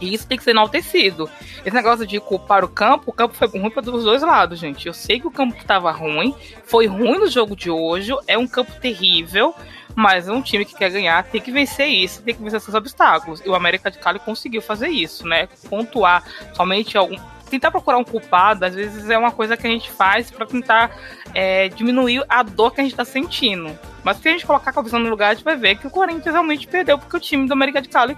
E 0.00 0.12
isso 0.12 0.26
tem 0.26 0.36
que 0.36 0.42
ser 0.42 0.50
enaltecido. 0.50 1.30
Esse 1.64 1.74
negócio 1.74 2.04
de 2.04 2.18
culpar 2.18 2.64
o 2.64 2.68
campo, 2.68 3.04
o 3.06 3.12
campo 3.12 3.34
foi 3.34 3.46
ruim 3.46 3.70
para 3.70 3.88
os 3.88 4.02
dois 4.02 4.20
lados, 4.20 4.58
gente. 4.58 4.88
Eu 4.88 4.92
sei 4.92 5.20
que 5.20 5.28
o 5.28 5.30
campo 5.30 5.56
estava 5.56 5.92
ruim, 5.92 6.34
foi 6.64 6.86
ruim 6.86 7.18
no 7.18 7.30
jogo 7.30 7.54
de 7.54 7.70
hoje, 7.70 8.12
é 8.26 8.36
um 8.36 8.48
campo 8.48 8.72
terrível, 8.80 9.54
mas 9.94 10.28
um 10.28 10.42
time 10.42 10.64
que 10.64 10.74
quer 10.74 10.90
ganhar, 10.90 11.22
tem 11.24 11.40
que 11.40 11.52
vencer 11.52 11.86
isso, 11.86 12.20
tem 12.22 12.34
que 12.34 12.42
vencer 12.42 12.58
esses 12.58 12.74
obstáculos. 12.74 13.40
E 13.44 13.48
o 13.48 13.54
América 13.54 13.90
de 13.90 13.98
Cali 13.98 14.18
conseguiu 14.18 14.60
fazer 14.60 14.88
isso, 14.88 15.26
né? 15.26 15.48
Pontuar 15.70 16.24
somente 16.52 16.98
algum. 16.98 17.16
Tentar 17.48 17.70
procurar 17.70 17.98
um 17.98 18.04
culpado, 18.04 18.64
às 18.64 18.74
vezes 18.74 19.08
é 19.10 19.16
uma 19.16 19.30
coisa 19.30 19.56
que 19.58 19.66
a 19.66 19.70
gente 19.70 19.90
faz 19.90 20.30
para 20.30 20.46
tentar 20.46 20.90
é, 21.34 21.68
diminuir 21.68 22.24
a 22.26 22.42
dor 22.42 22.72
que 22.72 22.80
a 22.80 22.82
gente 22.82 22.94
está 22.94 23.04
sentindo. 23.04 23.78
Mas 24.02 24.16
se 24.16 24.28
a 24.28 24.32
gente 24.32 24.46
colocar 24.46 24.70
a 24.70 24.72
cabeça 24.72 24.98
no 24.98 25.08
lugar, 25.08 25.30
a 25.30 25.34
gente 25.34 25.44
vai 25.44 25.54
ver 25.54 25.76
que 25.76 25.86
o 25.86 25.90
Corinthians 25.90 26.32
realmente 26.32 26.66
perdeu, 26.66 26.98
porque 26.98 27.16
o 27.16 27.20
time 27.20 27.46
do 27.46 27.52
América 27.52 27.82
de 27.82 27.90
Cali 27.90 28.16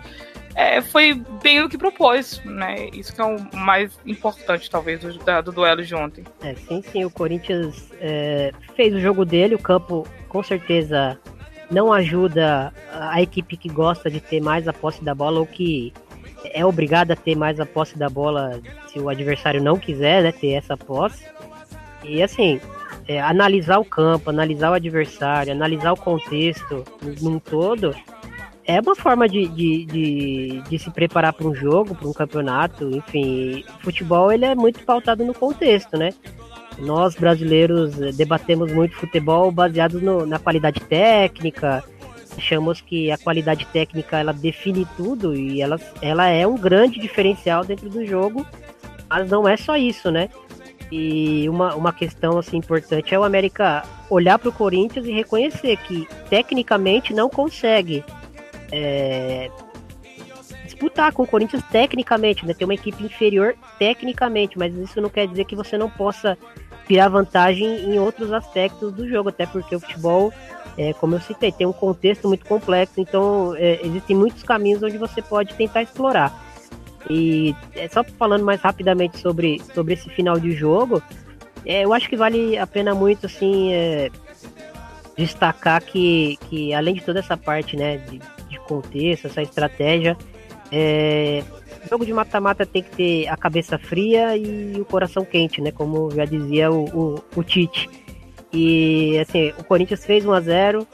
é, 0.55 0.81
foi 0.81 1.15
bem 1.43 1.63
o 1.63 1.69
que 1.69 1.77
propôs, 1.77 2.41
né? 2.45 2.89
Isso 2.93 3.15
que 3.15 3.21
é 3.21 3.25
o 3.25 3.37
mais 3.57 3.99
importante, 4.07 4.71
talvez, 4.71 5.01
do, 5.01 5.19
da, 5.19 5.41
do 5.41 5.53
duelo 5.53 5.83
de 5.83 5.95
ontem. 5.95 6.25
É, 6.43 6.55
sim, 6.55 6.83
sim, 6.83 7.05
o 7.05 7.11
Corinthians 7.11 7.91
é, 8.01 8.53
fez 8.77 8.95
o 8.95 9.01
jogo 9.01 9.25
dele, 9.25 9.55
o 9.55 9.59
campo 9.59 10.07
com 10.29 10.43
certeza 10.43 11.19
não 11.71 11.93
ajuda 11.93 12.73
a 12.93 13.21
equipe 13.21 13.57
que 13.57 13.69
gosta 13.69 14.11
de 14.11 14.21
ter 14.21 14.41
mais 14.41 14.69
a 14.69 14.73
posse 14.73 15.03
da 15.03 15.15
bola 15.15 15.41
ou 15.41 15.47
que 15.47 15.93
é 16.45 16.65
obrigada 16.65 17.15
a 17.15 17.17
ter 17.17 17.35
mais 17.35 17.59
a 17.59 17.67
posse 17.67 17.99
da 17.99 18.09
bola 18.09 18.61
se 18.87 18.99
o 18.99 19.09
adversário 19.09 19.63
não 19.63 19.79
quiser 19.79 20.23
né, 20.23 20.33
ter 20.33 20.53
essa 20.53 20.77
posse. 20.77 21.25
E 22.05 22.23
assim, 22.23 22.61
é, 23.09 23.21
analisar 23.21 23.79
o 23.79 23.85
campo, 23.85 24.31
analisar 24.31 24.71
o 24.71 24.75
adversário, 24.75 25.53
analisar 25.53 25.93
o 25.93 25.97
contexto 25.97 26.85
num 27.21 27.39
todo, 27.39 27.95
é 28.67 28.81
uma 28.81 28.97
forma 28.97 29.29
de, 29.29 29.47
de, 29.49 29.85
de, 29.85 30.63
de 30.63 30.79
se 30.79 30.91
preparar 30.91 31.33
para 31.33 31.47
um 31.47 31.55
jogo, 31.55 31.95
para 31.95 32.09
um 32.09 32.13
campeonato, 32.13 32.89
enfim. 32.97 33.65
Futebol 33.81 34.33
ele 34.33 34.45
é 34.45 34.55
muito 34.55 34.85
pautado 34.85 35.25
no 35.25 35.35
contexto, 35.35 35.97
né? 35.99 36.11
Nós 36.79 37.15
brasileiros 37.15 37.95
debatemos 38.17 38.73
muito 38.73 38.97
futebol 38.97 39.51
baseados 39.53 40.03
no, 40.03 40.27
na 40.27 40.39
qualidade 40.39 40.81
técnica. 40.81 41.85
Achamos 42.37 42.81
que 42.81 43.13
a 43.13 43.19
qualidade 43.19 43.65
técnica 43.67 44.19
ela 44.19 44.33
define 44.33 44.87
tudo 44.97 45.37
e 45.37 45.61
ela, 45.61 45.79
ela 46.03 46.29
é 46.29 46.47
um 46.47 46.57
grande 46.57 46.99
diferencial 46.99 47.65
dentro 47.65 47.89
do 47.89 48.05
jogo, 48.05 48.45
mas 49.09 49.31
não 49.31 49.47
é 49.47 49.57
só 49.57 49.77
isso, 49.77 50.11
né? 50.11 50.29
E 50.91 51.49
uma, 51.49 51.75
uma 51.75 51.93
questão 51.93 52.39
assim 52.39 52.57
importante 52.57 53.15
é 53.15 53.19
o 53.19 53.25
América 53.25 53.85
olhar 54.11 54.39
para 54.39 54.49
o 54.49 54.53
Corinthians 54.53 55.07
e 55.07 55.13
reconhecer 55.13 55.77
que 55.79 56.09
tecnicamente 56.29 57.15
não 57.15 57.29
consegue 57.29 58.05
é, 58.75 59.51
disputar 60.65 61.13
com 61.13 61.23
o 61.23 61.27
Corinthians 61.27 61.63
tecnicamente, 61.71 62.45
né? 62.45 62.53
Ter 62.53 62.65
uma 62.65 62.75
equipe 62.75 63.03
inferior 63.05 63.55
tecnicamente, 63.79 64.59
mas 64.59 64.75
isso 64.75 65.01
não 65.01 65.09
quer 65.09 65.29
dizer 65.29 65.45
que 65.45 65.55
você 65.55 65.79
não 65.79 65.89
possa 65.89 66.37
tirar 66.87 67.09
vantagem 67.09 67.67
em 67.67 67.99
outros 67.99 68.33
aspectos 68.33 68.93
do 68.93 69.09
jogo, 69.09 69.29
até 69.29 69.47
porque 69.47 69.77
o 69.77 69.81
futebol, 69.81 70.33
é, 70.77 70.93
como 70.95 71.15
eu 71.15 71.21
citei, 71.21 71.53
tem 71.53 71.67
um 71.67 71.73
contexto 71.73 72.29
muito 72.29 72.45
complexo, 72.45 73.01
então 73.01 73.55
é, 73.57 73.81
existem 73.87 74.17
muitos 74.17 74.43
caminhos 74.43 74.83
onde 74.83 74.99
você 74.99 75.23
pode 75.23 75.55
tentar 75.55 75.83
explorar. 75.83 76.43
E 77.09 77.55
é, 77.75 77.89
só 77.89 78.03
falando 78.03 78.45
mais 78.45 78.61
rapidamente 78.61 79.19
sobre, 79.19 79.63
sobre 79.75 79.95
esse 79.95 80.11
final 80.11 80.39
de 80.39 80.53
jogo, 80.53 81.03
é, 81.65 81.85
eu 81.85 81.95
acho 81.95 82.09
que 82.09 82.17
vale 82.17 82.59
a 82.59 82.67
pena 82.67 82.95
muito 82.95 83.27
assim 83.27 83.73
é, 83.73 84.11
destacar 85.17 85.83
que, 85.83 86.37
que 86.49 86.75
além 86.75 86.95
de 86.95 87.03
toda 87.03 87.21
essa 87.21 87.37
parte 87.37 87.77
né, 87.77 87.99
de, 87.99 88.21
de 88.55 88.61
contexto, 88.61 89.27
essa 89.27 89.43
estratégia, 89.43 90.17
é, 90.73 91.43
jogo 91.89 92.05
de 92.05 92.13
mata-mata 92.13 92.65
tem 92.67 92.83
que 92.83 92.91
ter 92.91 93.29
a 93.29 93.37
cabeça 93.37 93.79
fria 93.79 94.37
e 94.37 94.81
o 94.81 94.85
coração 94.85 95.25
quente, 95.25 95.61
né? 95.61 95.71
Como 95.71 96.11
já 96.11 96.25
dizia 96.25 96.71
o, 96.71 96.85
o, 96.85 97.25
o 97.37 97.43
Tite. 97.43 97.89
E 98.53 99.19
assim, 99.19 99.53
o 99.59 99.65
Corinthians 99.65 100.05
fez 100.05 100.25
1 100.25 100.33
a 100.33 100.41
0 100.41 100.87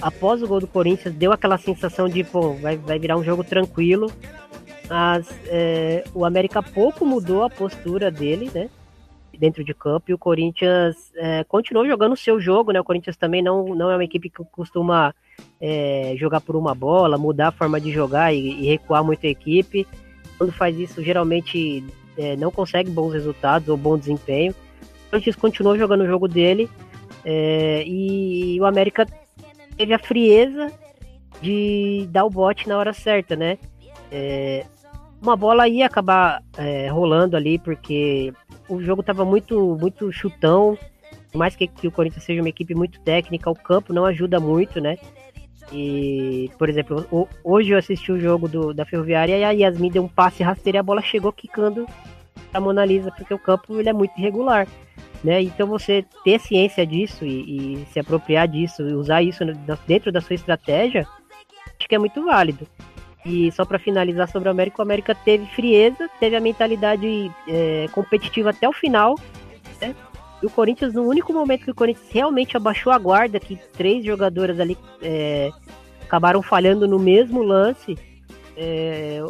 Após 0.00 0.42
o 0.42 0.48
gol 0.48 0.58
do 0.58 0.66
Corinthians, 0.66 1.14
deu 1.14 1.30
aquela 1.30 1.56
sensação 1.56 2.08
de, 2.08 2.24
pô, 2.24 2.54
vai, 2.54 2.76
vai 2.76 2.98
virar 2.98 3.16
um 3.16 3.22
jogo 3.22 3.44
tranquilo. 3.44 4.10
Mas 4.90 5.28
é, 5.46 6.02
o 6.12 6.24
América 6.24 6.60
pouco 6.60 7.06
mudou 7.06 7.44
a 7.44 7.50
postura 7.50 8.10
dele, 8.10 8.50
né? 8.52 8.68
Dentro 9.42 9.64
de 9.64 9.74
campo, 9.74 10.08
e 10.08 10.14
o 10.14 10.18
Corinthians 10.18 11.12
é, 11.16 11.42
continuou 11.42 11.84
jogando 11.84 12.12
o 12.12 12.16
seu 12.16 12.40
jogo, 12.40 12.70
né? 12.70 12.80
O 12.80 12.84
Corinthians 12.84 13.16
também 13.16 13.42
não, 13.42 13.74
não 13.74 13.90
é 13.90 13.96
uma 13.96 14.04
equipe 14.04 14.30
que 14.30 14.44
costuma 14.52 15.12
é, 15.60 16.14
jogar 16.16 16.40
por 16.40 16.54
uma 16.54 16.76
bola, 16.76 17.18
mudar 17.18 17.48
a 17.48 17.52
forma 17.52 17.80
de 17.80 17.90
jogar 17.90 18.32
e, 18.32 18.38
e 18.38 18.66
recuar 18.66 19.02
muito 19.02 19.26
a 19.26 19.28
equipe. 19.28 19.84
Quando 20.38 20.52
faz 20.52 20.78
isso, 20.78 21.02
geralmente 21.02 21.84
é, 22.16 22.36
não 22.36 22.52
consegue 22.52 22.88
bons 22.88 23.12
resultados 23.12 23.68
ou 23.68 23.76
bom 23.76 23.98
desempenho. 23.98 24.52
O 25.06 25.10
Corinthians 25.10 25.34
continuou 25.34 25.76
jogando 25.76 26.02
o 26.02 26.06
jogo 26.06 26.28
dele 26.28 26.70
é, 27.24 27.82
e 27.84 28.60
o 28.60 28.64
América 28.64 29.04
teve 29.76 29.92
a 29.92 29.98
frieza 29.98 30.72
de 31.40 32.06
dar 32.12 32.24
o 32.24 32.30
bote 32.30 32.68
na 32.68 32.78
hora 32.78 32.92
certa, 32.92 33.34
né? 33.34 33.58
É, 34.08 34.64
uma 35.20 35.36
bola 35.36 35.68
ia 35.68 35.86
acabar 35.86 36.42
é, 36.56 36.88
rolando 36.88 37.36
ali, 37.36 37.58
porque 37.58 38.32
o 38.72 38.82
jogo 38.82 39.02
estava 39.02 39.24
muito, 39.24 39.76
muito 39.78 40.10
chutão. 40.10 40.78
Por 41.30 41.38
mais 41.38 41.54
que, 41.54 41.66
que, 41.66 41.86
o 41.86 41.92
Corinthians 41.92 42.24
seja 42.24 42.40
uma 42.40 42.48
equipe 42.48 42.74
muito 42.74 43.00
técnica, 43.00 43.50
o 43.50 43.54
campo 43.54 43.92
não 43.92 44.04
ajuda 44.04 44.40
muito, 44.40 44.80
né? 44.80 44.96
E, 45.70 46.50
por 46.58 46.68
exemplo, 46.68 47.06
hoje 47.44 47.70
eu 47.70 47.78
assisti 47.78 48.10
o 48.12 48.20
jogo 48.20 48.48
do, 48.48 48.74
da 48.74 48.84
Ferroviária 48.84 49.38
e 49.38 49.44
a 49.44 49.50
Yasmin 49.50 49.90
deu 49.90 50.02
um 50.02 50.08
passe 50.08 50.42
rasteiro 50.42 50.76
e 50.76 50.80
a 50.80 50.82
bola 50.82 51.00
chegou 51.00 51.32
quicando 51.32 51.86
a 52.52 52.60
Mona 52.60 52.84
Lisa, 52.84 53.10
porque 53.10 53.32
o 53.32 53.38
campo 53.38 53.78
ele 53.78 53.88
é 53.88 53.92
muito 53.92 54.18
irregular. 54.18 54.66
Né? 55.22 55.40
Então 55.42 55.66
você 55.66 56.04
ter 56.24 56.40
ciência 56.40 56.86
disso 56.86 57.24
e, 57.24 57.82
e 57.82 57.86
se 57.86 58.00
apropriar 58.00 58.48
disso, 58.48 58.82
e 58.82 58.94
usar 58.94 59.22
isso 59.22 59.44
dentro 59.86 60.10
da 60.10 60.20
sua 60.20 60.34
estratégia, 60.34 61.06
acho 61.78 61.88
que 61.88 61.94
é 61.94 61.98
muito 61.98 62.22
válido. 62.24 62.66
E 63.24 63.52
só 63.52 63.64
para 63.64 63.78
finalizar 63.78 64.28
sobre 64.28 64.48
o 64.48 64.52
América, 64.52 64.80
o 64.80 64.82
América 64.82 65.14
teve 65.14 65.46
frieza, 65.46 66.10
teve 66.18 66.34
a 66.34 66.40
mentalidade 66.40 67.30
é, 67.48 67.86
competitiva 67.92 68.50
até 68.50 68.68
o 68.68 68.72
final. 68.72 69.16
Né? 69.80 69.94
E 70.42 70.46
o 70.46 70.50
Corinthians, 70.50 70.92
no 70.92 71.02
único 71.04 71.32
momento 71.32 71.64
que 71.64 71.70
o 71.70 71.74
Corinthians 71.74 72.10
realmente 72.10 72.56
abaixou 72.56 72.92
a 72.92 72.98
guarda, 72.98 73.38
que 73.38 73.56
três 73.76 74.04
jogadoras 74.04 74.58
ali 74.58 74.76
é, 75.00 75.50
acabaram 76.02 76.42
falhando 76.42 76.88
no 76.88 76.98
mesmo 76.98 77.42
lance, 77.42 77.96
é, 78.56 79.22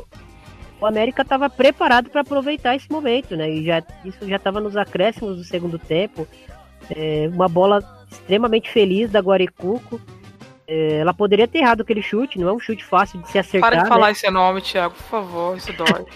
o 0.80 0.87
América 0.87 1.22
estava 1.22 1.49
preparado 1.50 2.11
para 2.11 2.22
aproveitar 2.22 2.75
esse 2.75 2.90
momento, 2.90 3.37
né? 3.37 3.49
E 3.49 3.64
já, 3.64 3.82
isso 4.04 4.26
já 4.26 4.37
estava 4.37 4.58
nos 4.58 4.76
acréscimos 4.76 5.37
do 5.37 5.44
segundo 5.44 5.78
tempo. 5.78 6.26
É, 6.90 7.30
uma 7.32 7.46
bola 7.46 7.78
extremamente 8.11 8.70
feliz 8.70 9.11
da 9.11 9.20
Guaricuco. 9.20 10.00
É, 10.75 11.00
ela 11.00 11.12
poderia 11.12 11.47
ter 11.47 11.59
errado 11.59 11.83
aquele 11.83 12.00
chute, 12.00 12.38
não 12.38 12.49
é 12.49 12.52
um 12.52 12.59
chute 12.59 12.83
fácil 12.83 13.21
de 13.21 13.29
se 13.29 13.38
acertar. 13.38 13.71
Para 13.71 13.83
de 13.83 13.88
falar 13.91 14.07
né? 14.07 14.12
esse 14.12 14.31
nome, 14.31 14.62
Thiago, 14.62 14.95
por 14.95 15.02
favor, 15.02 15.55
isso 15.55 15.71
dói. 15.75 16.07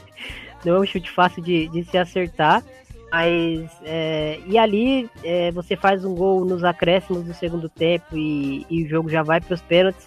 não 0.64 0.76
é 0.76 0.80
um 0.80 0.86
chute 0.86 1.10
fácil 1.10 1.42
de, 1.42 1.68
de 1.68 1.84
se 1.84 1.98
acertar. 1.98 2.64
Mas 3.12 3.70
é, 3.84 4.40
e 4.46 4.56
ali 4.56 5.10
é, 5.22 5.52
você 5.52 5.76
faz 5.76 6.06
um 6.06 6.14
gol 6.14 6.46
nos 6.46 6.64
acréscimos 6.64 7.22
do 7.22 7.34
segundo 7.34 7.68
tempo 7.68 8.16
e, 8.16 8.66
e 8.70 8.84
o 8.84 8.88
jogo 8.88 9.10
já 9.10 9.22
vai 9.22 9.42
para 9.42 9.52
os 9.52 9.60
pênaltis. 9.60 10.06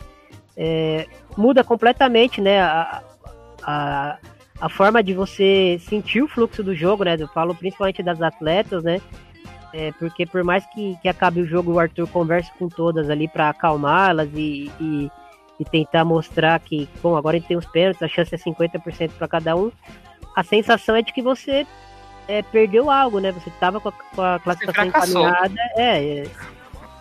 É, 0.57 1.05
muda 1.37 1.63
completamente 1.63 2.41
né, 2.41 2.59
a, 2.59 3.03
a, 3.61 4.17
a 4.59 4.69
forma 4.69 5.03
de 5.03 5.13
você 5.13 5.79
sentir 5.87 6.23
o 6.23 6.27
fluxo 6.27 6.63
do 6.63 6.73
jogo, 6.73 7.03
né? 7.03 7.15
Eu 7.19 7.27
falo 7.27 7.53
principalmente 7.53 8.01
das 8.01 8.19
atletas, 8.19 8.83
né? 8.83 8.99
É, 9.73 9.91
porque 9.93 10.25
por 10.25 10.43
mais 10.43 10.65
que, 10.67 10.97
que 11.01 11.07
acabe 11.07 11.41
o 11.41 11.45
jogo, 11.45 11.73
o 11.73 11.79
Arthur 11.79 12.07
converse 12.07 12.51
com 12.59 12.67
todas 12.67 13.09
ali 13.09 13.27
para 13.27 13.49
acalmá-las 13.49 14.29
e, 14.33 14.69
e, 14.79 15.09
e, 15.59 15.65
tentar 15.65 16.03
mostrar 16.03 16.59
que, 16.59 16.89
bom, 17.01 17.15
agora 17.15 17.37
ele 17.37 17.45
tem 17.47 17.55
os 17.55 17.65
pênaltis, 17.65 18.03
a 18.03 18.07
chance 18.07 18.35
é 18.35 18.37
50% 18.37 19.11
para 19.17 19.27
cada 19.27 19.55
um. 19.55 19.71
A 20.35 20.43
sensação 20.43 20.95
é 20.95 21.01
de 21.01 21.13
que 21.13 21.21
você 21.21 21.65
é, 22.27 22.41
perdeu 22.41 22.89
algo, 22.89 23.19
né? 23.19 23.31
Você 23.31 23.49
tava 23.59 23.79
com 23.79 23.89
a, 23.89 23.91
com 23.91 24.21
a 24.21 24.39
classificação 24.39 24.87
encaminhada. 24.87 25.61
É, 25.77 26.19
é, 26.19 26.23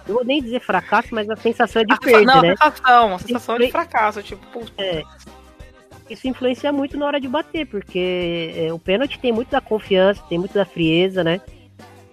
eu 0.06 0.14
vou 0.14 0.24
nem 0.24 0.42
dizer 0.42 0.60
fracasso, 0.60 1.08
mas 1.12 1.28
a 1.28 1.36
sensação 1.36 1.82
é 1.82 1.84
de 1.84 1.92
a 1.92 1.96
perda, 1.96 2.34
não, 2.34 2.42
né? 2.42 2.54
A 2.58 2.70
sensação, 2.70 3.14
a 3.14 3.18
sensação 3.18 3.56
é 3.56 3.58
de 3.58 3.70
fracasso, 3.70 4.22
tipo, 4.22 4.46
puta. 4.46 4.72
É, 4.82 5.02
isso 6.08 6.26
influencia 6.26 6.72
muito 6.72 6.96
na 6.96 7.06
hora 7.06 7.20
de 7.20 7.28
bater, 7.28 7.66
porque 7.66 8.52
é, 8.56 8.72
o 8.72 8.78
pênalti 8.78 9.18
tem 9.18 9.32
muito 9.32 9.50
da 9.50 9.60
confiança, 9.60 10.22
tem 10.28 10.38
muito 10.38 10.54
da 10.54 10.64
frieza, 10.64 11.22
né? 11.22 11.40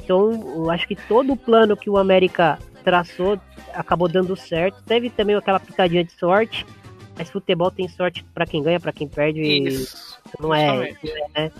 Então, 0.07 0.31
eu 0.55 0.71
acho 0.71 0.87
que 0.87 0.95
todo 0.95 1.33
o 1.33 1.35
plano 1.35 1.75
que 1.75 1.89
o 1.89 1.97
América 1.97 2.57
traçou 2.81 3.37
acabou 3.73 4.07
dando 4.07 4.37
certo. 4.37 4.81
Teve 4.85 5.09
também 5.09 5.35
aquela 5.35 5.59
pitadinha 5.59 6.01
de 6.01 6.13
sorte, 6.13 6.65
mas 7.17 7.29
futebol 7.29 7.69
tem 7.69 7.89
sorte 7.89 8.23
para 8.33 8.45
quem 8.45 8.63
ganha, 8.63 8.79
para 8.79 8.93
quem 8.93 9.05
perde. 9.05 9.41
Isso, 9.41 10.17
não 10.39 10.53
é, 10.53 10.67
não 10.67 10.83
é, 10.83 10.93
né? 11.35 11.51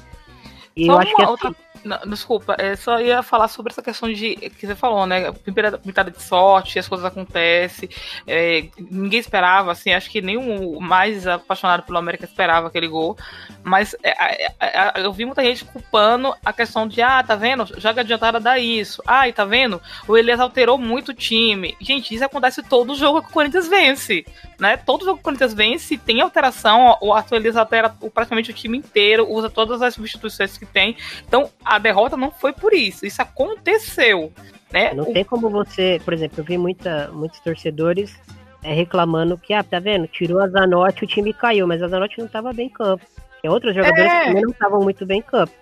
E 0.78 0.86
Só 0.86 0.94
eu 0.94 0.98
acho 0.98 1.14
que 1.14 1.22
assim, 1.22 1.32
outra 1.32 1.56
não, 1.88 2.00
desculpa, 2.06 2.56
eu 2.60 2.76
só 2.78 3.00
ia 3.00 3.24
falar 3.24 3.48
sobre 3.48 3.72
essa 3.72 3.82
questão 3.82 4.12
de 4.12 4.36
que 4.36 4.68
você 4.68 4.76
falou, 4.76 5.06
né? 5.06 5.32
Pintada 5.32 6.12
de 6.12 6.22
sorte, 6.22 6.78
as 6.78 6.88
coisas 6.88 7.06
acontecem. 7.06 7.90
É, 8.28 8.68
ninguém 8.78 9.20
esperava, 9.20 9.72
assim, 9.72 9.94
acho 9.94 10.10
que 10.10 10.22
o 10.38 10.80
mais 10.80 11.26
apaixonado 11.26 11.84
pelo 11.84 11.98
América 11.98 12.26
esperava 12.26 12.68
aquele 12.68 12.88
gol. 12.88 13.18
Mas 13.64 13.96
é, 14.04 14.46
é, 14.46 14.54
é, 14.60 14.94
eu 14.98 15.12
vi 15.14 15.26
muita 15.26 15.44
gente 15.44 15.66
culpando 15.66 16.34
a 16.44 16.54
questão 16.54 16.88
de, 16.88 17.02
ah, 17.02 17.24
tá 17.24 17.36
vendo? 17.36 17.66
Joga 17.80 18.02
adiantada 18.02 18.40
dá 18.40 18.60
isso. 18.60 19.02
E 19.28 19.32
tá 19.32 19.46
vendo? 19.46 19.82
O 20.08 20.18
Elias 20.18 20.40
alterou 20.40 20.78
muito 20.78 21.10
o 21.10 21.14
time. 21.14 21.76
Gente, 21.80 22.14
isso 22.14 22.26
acontece 22.26 22.62
todo 22.64 22.96
jogo 22.96 23.22
que 23.22 23.30
o 23.30 23.34
Corinthians 23.34 23.68
vence. 23.68 24.26
Né? 24.60 24.78
Todo 24.78 25.06
jogo 25.06 25.18
que 25.18 25.22
o 25.22 25.24
Corinthians 25.24 25.54
vence 25.54 25.98
tem 25.98 26.22
alteração. 26.22 26.98
O 27.02 27.14
Arthur 27.14 27.36
Elias 27.38 27.56
altera 27.56 27.90
praticamente 28.14 28.52
o 28.52 28.54
time 28.54 28.78
inteiro, 28.78 29.30
usa 29.30 29.50
todas 29.50 29.82
as 29.82 29.94
substituições 29.94 30.58
que 30.58 30.66
tem. 30.66 30.98
Então, 31.28 31.50
a 31.64 31.77
derrota 31.78 32.18
não 32.18 32.32
foi 32.32 32.54
por 32.54 32.74
isso. 32.74 33.06
Isso 33.06 33.22
aconteceu. 33.22 34.32
Né? 34.72 34.94
Não 34.94 35.10
o... 35.10 35.14
tem 35.14 35.24
como 35.24 35.50
você, 35.50 36.02
por 36.04 36.14
exemplo, 36.14 36.40
eu 36.40 36.44
vi 36.44 36.58
muita, 36.58 37.10
muitos 37.14 37.40
torcedores 37.40 38.16
é, 38.64 38.74
reclamando 38.74 39.38
que, 39.38 39.54
ah, 39.54 39.64
tá 39.64 39.80
vendo? 39.80 40.08
Tirou 40.08 40.42
a 40.42 40.48
Zanotti, 40.48 41.04
o 41.04 41.08
time 41.08 41.34
caiu, 41.34 41.68
mas 41.68 41.82
a 41.82 41.88
Zanotti 41.88 42.18
não 42.20 42.26
estava 42.26 42.52
bem 42.52 42.68
em 42.68 42.70
campo. 42.70 43.06
Tem 43.42 43.50
outros 43.50 43.74
jogadores 43.74 44.12
é. 44.12 44.20
que 44.20 44.26
também 44.28 44.42
não 44.44 44.52
estavam 44.52 44.82
muito 44.82 45.06
bem 45.06 45.20
em 45.20 45.22
campo. 45.24 45.54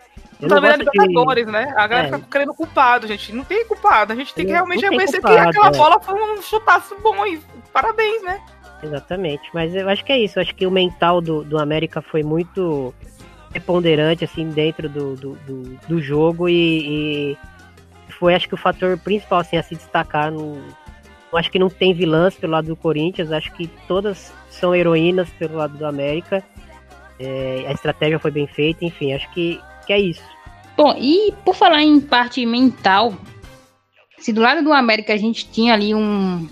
Eu 0.42 0.50
não 0.50 0.62
vendo 0.62 0.80
Libertadores, 0.80 1.46
de... 1.46 1.52
né? 1.52 1.74
A 1.78 1.88
galera 1.88 2.08
é. 2.08 2.12
fica 2.14 2.28
querendo 2.32 2.54
culpado, 2.54 3.08
gente. 3.08 3.34
Não 3.34 3.44
tem 3.44 3.66
culpado. 3.66 4.12
A 4.12 4.16
gente 4.16 4.34
tem 4.34 4.46
que 4.46 4.52
realmente 4.52 4.82
reconhecer 4.82 5.22
que 5.22 5.28
aquela 5.28 5.68
é. 5.68 5.72
bola 5.72 6.00
foi 6.00 6.16
um 6.16 6.42
chutaço 6.42 6.96
bom 7.02 7.26
e 7.26 7.40
parabéns, 7.72 8.22
né? 8.24 8.42
Exatamente. 8.84 9.50
Mas 9.54 9.74
eu 9.74 9.88
acho 9.88 10.04
que 10.04 10.12
é 10.12 10.20
isso. 10.20 10.38
Eu 10.38 10.42
acho 10.42 10.56
que 10.56 10.66
o 10.66 10.72
mental 10.72 11.22
do, 11.22 11.44
do 11.44 11.58
América 11.58 12.02
foi 12.02 12.22
muito 12.24 12.94
preponderante 13.56 14.26
assim 14.26 14.50
dentro 14.50 14.90
do, 14.90 15.16
do, 15.16 15.36
do, 15.48 15.80
do 15.88 16.02
jogo 16.02 16.50
e, 16.50 17.32
e, 17.32 17.38
foi 18.20 18.36
acho 18.36 18.50
que 18.50 18.54
o 18.54 18.58
fator 18.58 18.98
principal 18.98 19.40
assim 19.40 19.56
a 19.56 19.64
se 19.64 19.76
destacar 19.76 20.30
no 20.30 20.62
acho 21.34 21.52
que 21.52 21.60
não 21.60 21.70
tem 21.70 21.94
vilãs 21.94 22.34
pelo 22.34 22.54
lado 22.54 22.68
do 22.68 22.76
Corinthians 22.76 23.32
acho 23.32 23.52
que 23.54 23.68
todas 23.88 24.34
são 24.50 24.74
heroínas 24.74 25.30
pelo 25.32 25.58
lado 25.58 25.78
do 25.78 25.86
América. 25.86 26.42
É, 27.20 27.66
a 27.68 27.72
estratégia 27.72 28.20
foi 28.20 28.32
bem 28.32 28.48
feita 28.48 28.84
enfim 28.84 29.14
acho 29.14 29.30
que, 29.32 29.60
que 29.88 29.94
é 29.94 30.00
isso. 30.00 30.24
Bom 30.76 30.94
e 30.98 31.34
por 31.46 31.56
falar 31.56 31.82
em 31.82 32.00
parte 32.02 32.46
mental 32.46 33.14
se 34.18 34.34
do 34.34 34.42
lado 34.42 34.62
do 34.64 34.74
América 34.74 35.14
a 35.14 35.18
gente 35.18 35.50
tinha 35.50 35.74
ali 35.74 35.96
um, 35.96 36.48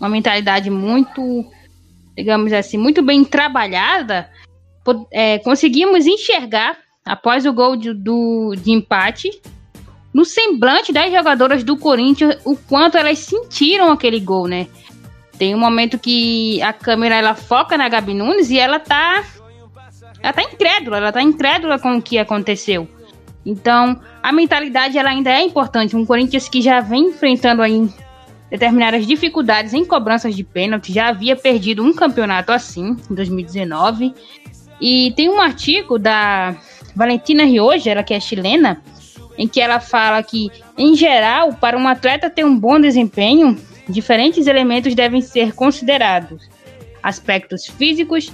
uma 0.00 0.08
mentalidade 0.08 0.70
muito 0.70 1.44
digamos 2.16 2.50
assim 2.52 2.78
muito 2.78 3.02
bem 3.02 3.24
trabalhada 3.24 4.30
é, 5.10 5.38
conseguimos 5.38 6.06
enxergar, 6.06 6.76
após 7.04 7.46
o 7.46 7.52
gol 7.52 7.76
de, 7.76 7.94
do, 7.94 8.54
de 8.56 8.72
empate, 8.72 9.30
no 10.12 10.24
semblante 10.24 10.92
das 10.92 11.12
jogadoras 11.12 11.62
do 11.62 11.76
Corinthians, 11.76 12.38
o 12.44 12.56
quanto 12.56 12.96
elas 12.96 13.18
sentiram 13.18 13.92
aquele 13.92 14.18
gol, 14.18 14.46
né? 14.48 14.66
Tem 15.38 15.54
um 15.54 15.58
momento 15.58 15.98
que 15.98 16.60
a 16.62 16.72
câmera 16.72 17.16
ela 17.16 17.34
foca 17.34 17.76
na 17.76 17.88
Gabi 17.88 18.14
Nunes 18.14 18.50
e 18.50 18.58
ela 18.58 18.78
tá. 18.78 19.22
Ela 20.22 20.32
tá 20.32 20.42
incrédula, 20.42 20.96
ela 20.96 21.12
tá 21.12 21.22
incrédula 21.22 21.78
com 21.78 21.96
o 21.96 22.02
que 22.02 22.18
aconteceu. 22.18 22.88
Então, 23.44 24.00
a 24.22 24.32
mentalidade 24.32 24.98
ela 24.98 25.10
ainda 25.10 25.30
é 25.30 25.42
importante. 25.42 25.94
Um 25.94 26.06
Corinthians 26.06 26.48
que 26.48 26.62
já 26.62 26.80
vem 26.80 27.08
enfrentando 27.08 27.62
aí 27.62 27.88
determinadas 28.50 29.06
dificuldades 29.06 29.74
em 29.74 29.84
cobranças 29.84 30.34
de 30.34 30.44
pênalti, 30.44 30.92
já 30.92 31.08
havia 31.08 31.36
perdido 31.36 31.82
um 31.82 31.92
campeonato 31.92 32.52
assim, 32.52 32.96
em 33.10 33.14
2019. 33.14 34.14
E 34.80 35.12
tem 35.16 35.28
um 35.28 35.40
artigo 35.40 35.98
da 35.98 36.56
Valentina 36.94 37.44
Rioja, 37.44 37.90
ela 37.90 38.02
que 38.02 38.14
é 38.14 38.20
chilena, 38.20 38.82
em 39.38 39.46
que 39.46 39.60
ela 39.60 39.80
fala 39.80 40.22
que, 40.22 40.50
em 40.76 40.94
geral, 40.94 41.52
para 41.54 41.76
um 41.76 41.86
atleta 41.86 42.30
ter 42.30 42.44
um 42.44 42.58
bom 42.58 42.80
desempenho, 42.80 43.56
diferentes 43.88 44.46
elementos 44.46 44.94
devem 44.94 45.20
ser 45.20 45.54
considerados: 45.54 46.48
aspectos 47.02 47.66
físicos, 47.66 48.32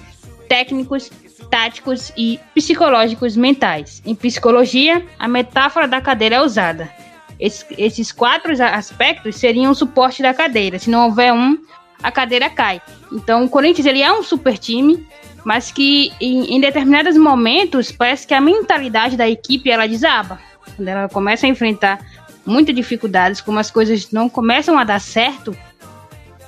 técnicos, 0.48 1.10
táticos 1.50 2.12
e 2.16 2.38
psicológicos 2.54 3.36
mentais. 3.36 4.02
Em 4.04 4.14
psicologia, 4.14 5.04
a 5.18 5.28
metáfora 5.28 5.86
da 5.86 6.00
cadeira 6.00 6.36
é 6.36 6.40
usada. 6.40 6.90
Esses, 7.38 7.66
esses 7.76 8.12
quatro 8.12 8.52
aspectos 8.62 9.36
seriam 9.36 9.72
o 9.72 9.74
suporte 9.74 10.22
da 10.22 10.32
cadeira. 10.32 10.78
Se 10.78 10.88
não 10.88 11.06
houver 11.06 11.32
um, 11.32 11.58
a 12.02 12.10
cadeira 12.10 12.48
cai. 12.48 12.80
Então, 13.10 13.44
o 13.44 13.48
Corinthians 13.48 13.86
ele 13.86 14.00
é 14.00 14.12
um 14.12 14.22
super 14.22 14.56
time, 14.56 15.06
mas 15.44 15.70
que 15.70 16.12
em, 16.20 16.56
em 16.56 16.60
determinados 16.60 17.16
momentos 17.16 17.90
parece 17.90 18.26
que 18.26 18.34
a 18.34 18.40
mentalidade 18.40 19.16
da 19.16 19.28
equipe 19.28 19.70
ela 19.70 19.86
desaba. 19.86 20.38
Quando 20.76 20.88
ela 20.88 21.08
começa 21.08 21.46
a 21.46 21.48
enfrentar 21.48 22.04
muitas 22.46 22.74
dificuldades, 22.74 23.40
como 23.40 23.58
as 23.58 23.70
coisas 23.70 24.10
não 24.10 24.28
começam 24.28 24.78
a 24.78 24.84
dar 24.84 25.00
certo, 25.00 25.56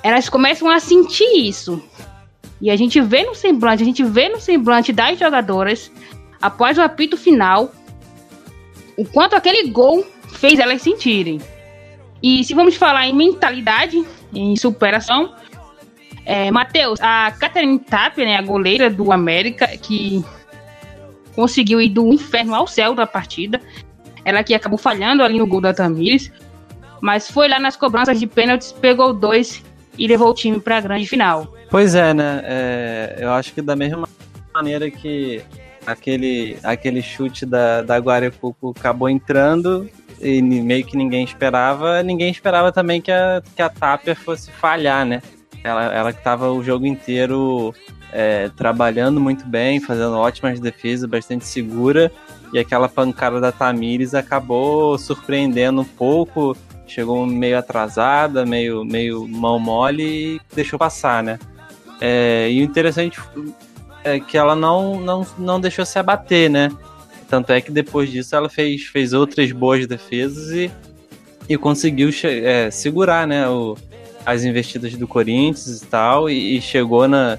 elas 0.03 0.29
começam 0.29 0.69
a 0.69 0.79
sentir 0.79 1.47
isso. 1.47 1.81
E 2.61 2.69
a 2.69 2.75
gente 2.75 3.01
vê 3.01 3.23
no 3.23 3.35
semblante, 3.35 3.83
a 3.83 3.85
gente 3.85 4.03
vê 4.03 4.29
no 4.29 4.39
semblante 4.39 4.93
das 4.93 5.19
jogadoras, 5.19 5.91
após 6.41 6.77
o 6.77 6.81
apito 6.81 7.17
final, 7.17 7.71
o 8.97 9.05
quanto 9.05 9.35
aquele 9.35 9.69
gol 9.69 10.05
fez 10.29 10.59
elas 10.59 10.81
sentirem. 10.81 11.41
E 12.23 12.43
se 12.43 12.53
vamos 12.53 12.75
falar 12.75 13.07
em 13.07 13.13
mentalidade, 13.13 14.03
em 14.33 14.55
superação, 14.55 15.33
é, 16.25 16.49
Matheus, 16.49 16.99
a 17.01 17.31
Catherine 17.31 17.79
Tapia, 17.79 18.25
né, 18.25 18.35
a 18.35 18.41
goleira 18.41 18.89
do 18.89 19.11
América, 19.11 19.67
que 19.77 20.25
conseguiu 21.35 21.79
ir 21.79 21.89
do 21.89 22.11
inferno 22.11 22.55
ao 22.55 22.65
céu 22.65 22.95
da 22.95 23.05
partida, 23.05 23.61
ela 24.23 24.43
que 24.43 24.53
acabou 24.53 24.77
falhando 24.77 25.21
ali 25.21 25.37
no 25.37 25.45
gol 25.45 25.61
da 25.61 25.73
Tamires, 25.73 26.31
mas 27.01 27.29
foi 27.29 27.47
lá 27.47 27.59
nas 27.59 27.75
cobranças 27.75 28.19
de 28.19 28.25
pênaltis, 28.25 28.71
pegou 28.71 29.13
dois 29.13 29.63
e 29.97 30.07
levou 30.07 30.29
o 30.29 30.33
time 30.33 30.59
para 30.59 30.77
a 30.77 30.81
grande 30.81 31.05
final. 31.05 31.53
Pois 31.69 31.93
é, 31.93 32.13
né? 32.13 32.41
É, 32.43 33.17
eu 33.19 33.31
acho 33.31 33.53
que 33.53 33.61
da 33.61 33.75
mesma 33.75 34.07
maneira 34.53 34.89
que 34.89 35.41
aquele, 35.85 36.57
aquele 36.63 37.01
chute 37.01 37.45
da, 37.45 37.81
da 37.81 37.97
Guarecuco 37.97 38.73
acabou 38.75 39.09
entrando 39.09 39.89
e 40.19 40.41
meio 40.41 40.85
que 40.85 40.97
ninguém 40.97 41.23
esperava, 41.23 42.01
ninguém 42.01 42.31
esperava 42.31 42.71
também 42.71 43.01
que 43.01 43.11
a, 43.11 43.43
que 43.55 43.61
a 43.61 43.69
Tapia 43.69 44.15
fosse 44.15 44.49
falhar, 44.51 45.05
né? 45.05 45.21
Ela, 45.65 45.85
ela 45.85 46.13
que 46.13 46.19
estava 46.19 46.51
o 46.51 46.63
jogo 46.63 46.85
inteiro 46.85 47.73
é, 48.13 48.49
trabalhando 48.55 49.19
muito 49.19 49.47
bem, 49.47 49.79
fazendo 49.79 50.15
ótimas 50.15 50.59
defesas, 50.59 51.09
bastante 51.09 51.43
segura, 51.43 52.11
e 52.53 52.59
aquela 52.59 52.87
pancada 52.87 53.41
da 53.41 53.51
Tamires 53.51 54.13
acabou 54.13 54.95
surpreendendo 54.99 55.81
um 55.81 55.85
pouco, 55.85 56.55
chegou 56.85 57.25
meio 57.25 57.57
atrasada, 57.57 58.45
meio, 58.45 58.85
meio 58.85 59.27
mão 59.27 59.57
mole 59.57 60.35
e 60.35 60.41
deixou 60.53 60.77
passar, 60.77 61.23
né? 61.23 61.39
É, 61.99 62.47
e 62.51 62.61
o 62.61 62.63
interessante 62.63 63.19
é 64.03 64.19
que 64.19 64.37
ela 64.37 64.55
não, 64.55 64.99
não, 64.99 65.25
não 65.35 65.59
deixou 65.59 65.83
se 65.83 65.97
abater, 65.97 66.47
né? 66.47 66.71
Tanto 67.27 67.51
é 67.51 67.59
que 67.59 67.71
depois 67.71 68.11
disso 68.11 68.35
ela 68.35 68.49
fez, 68.49 68.83
fez 68.83 69.13
outras 69.13 69.51
boas 69.51 69.87
defesas 69.87 70.51
e, 70.51 70.71
e 71.49 71.57
conseguiu 71.57 72.11
é, 72.23 72.69
segurar 72.69 73.25
né, 73.25 73.49
o, 73.49 73.75
as 74.25 74.43
investidas 74.43 74.95
do 74.95 75.07
Corinthians 75.07 75.81
e 75.81 75.85
tal, 75.85 76.29
e, 76.29 76.57
e 76.57 76.61
chegou 76.61 77.07
na, 77.07 77.37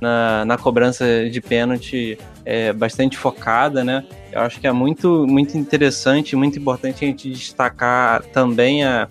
na, 0.00 0.44
na, 0.44 0.58
cobrança 0.58 1.28
de 1.30 1.40
pênalti 1.40 2.18
é, 2.44 2.72
bastante 2.72 3.16
focada, 3.16 3.82
né? 3.82 4.04
Eu 4.30 4.40
acho 4.42 4.60
que 4.60 4.66
é 4.66 4.72
muito, 4.72 5.26
muito 5.26 5.56
interessante, 5.56 6.36
muito 6.36 6.58
importante 6.58 7.04
a 7.04 7.08
gente 7.08 7.30
destacar 7.30 8.22
também 8.24 8.84
a, 8.84 9.08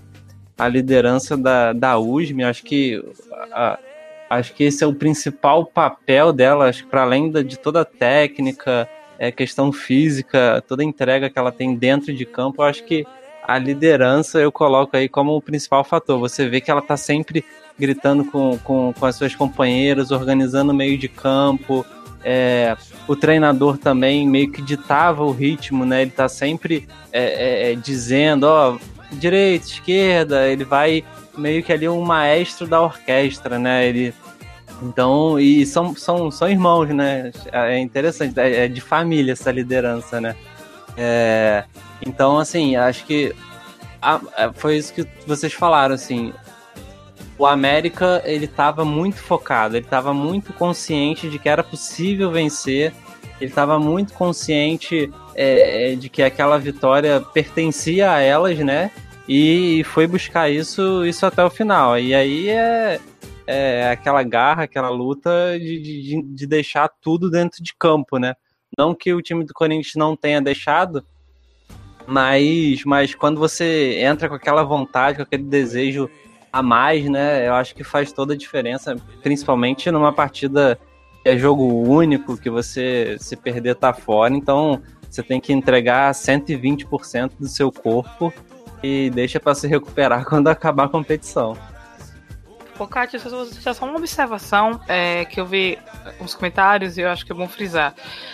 a 0.57 0.67
liderança 0.67 1.35
da, 1.35 1.73
da 1.73 1.97
USM. 1.97 2.43
Acho 2.43 2.63
que 2.63 3.03
a, 3.51 3.79
acho 4.29 4.53
que 4.53 4.63
esse 4.63 4.83
é 4.83 4.87
o 4.87 4.93
principal 4.93 5.65
papel 5.65 6.31
dela, 6.31 6.69
para 6.89 7.01
além 7.01 7.31
da, 7.31 7.41
de 7.41 7.57
toda 7.57 7.81
a 7.81 7.85
técnica, 7.85 8.87
é, 9.17 9.31
questão 9.31 9.71
física, 9.71 10.63
toda 10.67 10.83
a 10.83 10.85
entrega 10.85 11.29
que 11.29 11.39
ela 11.39 11.51
tem 11.51 11.75
dentro 11.75 12.13
de 12.13 12.25
campo, 12.25 12.61
eu 12.61 12.65
acho 12.65 12.83
que 12.83 13.05
a 13.47 13.57
liderança 13.57 14.39
eu 14.39 14.51
coloco 14.51 14.95
aí 14.95 15.07
como 15.07 15.35
o 15.35 15.41
principal 15.41 15.83
fator. 15.83 16.19
Você 16.19 16.47
vê 16.47 16.61
que 16.61 16.71
ela 16.71 16.79
está 16.81 16.97
sempre 16.97 17.45
gritando 17.77 18.25
com, 18.25 18.57
com, 18.59 18.93
com 18.93 19.05
as 19.05 19.15
suas 19.15 19.35
companheiras, 19.35 20.11
organizando 20.11 20.71
o 20.71 20.75
meio 20.75 20.97
de 20.97 21.07
campo. 21.07 21.85
É, 22.23 22.75
o 23.07 23.15
treinador 23.15 23.77
também 23.77 24.27
meio 24.27 24.51
que 24.51 24.61
ditava 24.61 25.23
o 25.23 25.31
ritmo, 25.31 25.85
né? 25.85 26.01
Ele 26.01 26.11
tá 26.11 26.27
sempre 26.27 26.87
é, 27.11 27.69
é, 27.69 27.71
é 27.71 27.75
dizendo, 27.75 28.45
ó, 28.45 28.77
direita, 29.11 29.65
esquerda, 29.67 30.47
ele 30.47 30.63
vai 30.63 31.03
meio 31.37 31.61
que 31.61 31.71
ali 31.71 31.87
um 31.87 32.01
maestro 32.01 32.65
da 32.65 32.81
orquestra, 32.81 33.59
né? 33.59 33.87
Ele 33.87 34.13
então, 34.81 35.39
e 35.39 35.65
são, 35.65 35.95
são, 35.95 36.29
são 36.29 36.49
irmãos, 36.49 36.89
né? 36.89 37.31
É 37.51 37.77
interessante, 37.79 38.39
é, 38.39 38.65
é 38.65 38.67
de 38.67 38.81
família 38.81 39.33
essa 39.33 39.51
liderança, 39.51 40.19
né? 40.19 40.35
É, 40.97 41.63
então, 42.01 42.37
assim, 42.37 42.75
acho 42.75 43.05
que 43.05 43.33
a, 44.01 44.21
a, 44.37 44.53
foi 44.53 44.77
isso 44.77 44.93
que 44.93 45.07
vocês 45.25 45.53
falaram, 45.53 45.95
assim. 45.95 46.33
O 47.37 47.45
América, 47.45 48.21
ele 48.23 48.45
estava 48.45 48.85
muito 48.85 49.17
focado, 49.17 49.75
ele 49.75 49.85
estava 49.85 50.13
muito 50.13 50.53
consciente 50.53 51.29
de 51.29 51.37
que 51.37 51.49
era 51.49 51.63
possível 51.63 52.31
vencer, 52.31 52.93
ele 53.41 53.49
estava 53.49 53.77
muito 53.77 54.13
consciente 54.13 55.11
é, 55.35 55.91
é, 55.91 55.95
de 55.95 56.07
que 56.07 56.23
aquela 56.23 56.57
vitória 56.57 57.19
pertencia 57.19 58.11
a 58.11 58.21
elas, 58.21 58.57
né? 58.59 58.89
E 59.27 59.83
foi 59.85 60.07
buscar 60.07 60.49
isso, 60.49 61.05
isso 61.05 61.25
até 61.25 61.43
o 61.43 61.49
final. 61.49 61.99
E 61.99 62.13
aí 62.13 62.47
é, 62.47 62.99
é 63.45 63.89
aquela 63.89 64.23
garra, 64.23 64.63
aquela 64.63 64.89
luta 64.89 65.57
de, 65.59 65.81
de, 65.81 66.21
de 66.23 66.47
deixar 66.47 66.89
tudo 67.01 67.29
dentro 67.29 67.61
de 67.61 67.73
campo, 67.77 68.17
né? 68.17 68.35
Não 68.77 68.95
que 68.95 69.13
o 69.13 69.21
time 69.21 69.43
do 69.43 69.53
Corinthians 69.53 69.95
não 69.95 70.15
tenha 70.15 70.41
deixado, 70.41 71.05
mas, 72.07 72.83
mas 72.85 73.15
quando 73.15 73.39
você 73.39 73.97
entra 73.99 74.29
com 74.29 74.35
aquela 74.35 74.63
vontade, 74.63 75.17
com 75.17 75.23
aquele 75.23 75.43
desejo 75.43 76.09
a 76.51 76.61
mais, 76.61 77.09
né? 77.09 77.47
Eu 77.47 77.53
acho 77.53 77.75
que 77.75 77.83
faz 77.83 78.11
toda 78.11 78.33
a 78.33 78.37
diferença, 78.37 78.95
principalmente 79.21 79.91
numa 79.91 80.13
partida 80.13 80.79
que 81.21 81.29
é 81.29 81.37
jogo 81.37 81.65
único, 81.65 82.37
que 82.37 82.49
você 82.49 83.17
se 83.19 83.35
perder 83.35 83.75
tá 83.75 83.93
fora, 83.93 84.33
então 84.33 84.81
você 85.09 85.23
tem 85.23 85.41
que 85.41 85.51
entregar 85.51 86.13
120% 86.13 87.31
do 87.39 87.47
seu 87.47 87.71
corpo 87.71 88.33
e 88.83 89.09
deixa 89.09 89.39
para 89.39 89.55
se 89.55 89.67
recuperar 89.67 90.23
quando 90.29 90.47
acabar 90.47 90.85
a 90.85 90.89
competição. 90.89 91.57
Pô, 92.77 92.85
Kátia, 92.85 93.17
é 93.17 93.73
só 93.73 93.85
uma 93.85 93.97
observação 93.97 94.81
é, 94.85 95.23
que 95.23 95.39
eu 95.39 95.45
vi 95.45 95.79
uns 96.19 96.33
comentários 96.33 96.97
e 96.97 97.01
eu 97.01 97.09
acho 97.09 97.25
que 97.25 97.31
é 97.31 97.35
bom 97.35 97.47
frisar. 97.47 97.93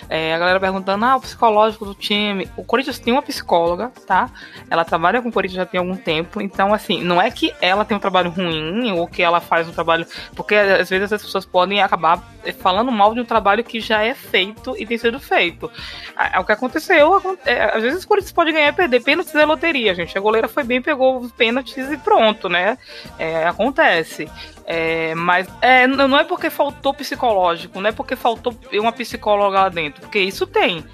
É, 0.10 0.34
a 0.34 0.39
galera 0.39 0.60
perguntando, 0.60 1.06
ah, 1.06 1.15
o 1.15 1.21
psicológico 1.21 1.86
do 1.86 1.93
time. 1.93 2.49
O 2.58 2.63
Corinthians 2.63 2.97
tem 2.97 3.13
uma 3.13 3.21
psicóloga, 3.21 3.91
tá? 4.08 4.32
Ela 4.67 4.84
trabalha 4.84 5.21
com 5.21 5.30
o 5.30 5.32
Corinthians 5.32 5.58
já 5.58 5.65
tem 5.65 5.77
algum 5.80 5.95
tempo, 5.95 6.41
então, 6.41 6.73
assim, 6.73 7.04
não 7.04 7.21
é 7.21 7.30
que 7.30 7.54
ela 7.62 7.86
tem 7.86 7.95
um 7.95 7.99
trabalho 7.99 8.32
ruim 8.32 8.91
ou 8.93 9.08
que 9.08 9.21
ela 9.21 9.39
faz 9.39 9.67
um 9.69 9.71
trabalho. 9.71 10.08
Porque 10.36 10.56
às 10.56 10.89
vezes 10.89 11.13
as 11.13 11.21
pessoas 11.21 11.45
podem 11.45 11.82
acabar 11.82 12.23
falando 12.60 12.91
mal 12.91 13.13
de 13.13 13.21
um 13.21 13.25
trabalho 13.25 13.63
que 13.63 13.80
já 13.80 14.04
é 14.04 14.15
feito 14.15 14.75
e 14.75 14.88
tem 14.88 14.97
sido 14.97 15.19
feito. 15.19 15.69
É, 16.17 16.39
o 16.39 16.43
que 16.43 16.51
aconteceu, 16.51 17.38
é, 17.45 17.75
às 17.75 17.84
vezes 17.84 18.04
o 18.04 18.08
Corinthians 18.08 18.32
pode 18.32 18.51
ganhar 18.51 18.69
e 18.69 18.73
perder 18.73 19.04
pênaltis 19.04 19.34
da 19.34 19.45
loteria, 19.45 19.93
gente. 19.93 20.17
A 20.17 20.21
goleira 20.21 20.47
foi 20.47 20.63
bem, 20.63 20.82
pegou 20.82 21.19
os 21.19 21.32
pênaltis 21.32 21.91
e 21.91 21.97
pronto, 21.97 22.49
né? 22.49 22.77
É, 23.19 23.45
acontece. 23.47 24.31
É, 24.65 25.13
mas 25.15 25.48
é, 25.62 25.88
não 25.88 26.17
é 26.17 26.24
porque 26.24 26.50
faltou 26.50 26.94
psicológico, 26.94 27.82
não 27.82 27.89
é 27.89 27.91
porque 27.91 28.15
faltou 28.15 28.58
uma 28.74 28.91
psicóloga 28.91 29.62
lá 29.62 29.70
dentro, 29.70 30.02
porque 30.02 30.20
isso 30.20 30.46
tem. 30.48 30.86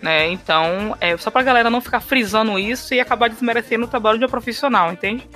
Né? 0.00 0.30
Então, 0.30 0.96
é 1.00 1.16
só 1.16 1.30
pra 1.30 1.42
galera 1.42 1.70
não 1.70 1.80
ficar 1.80 2.00
frisando 2.00 2.58
isso 2.58 2.94
e 2.94 3.00
acabar 3.00 3.28
desmerecendo 3.28 3.84
o 3.84 3.88
trabalho 3.88 4.18
de 4.18 4.24
um 4.24 4.28
profissional, 4.28 4.92
entende? 4.92 5.28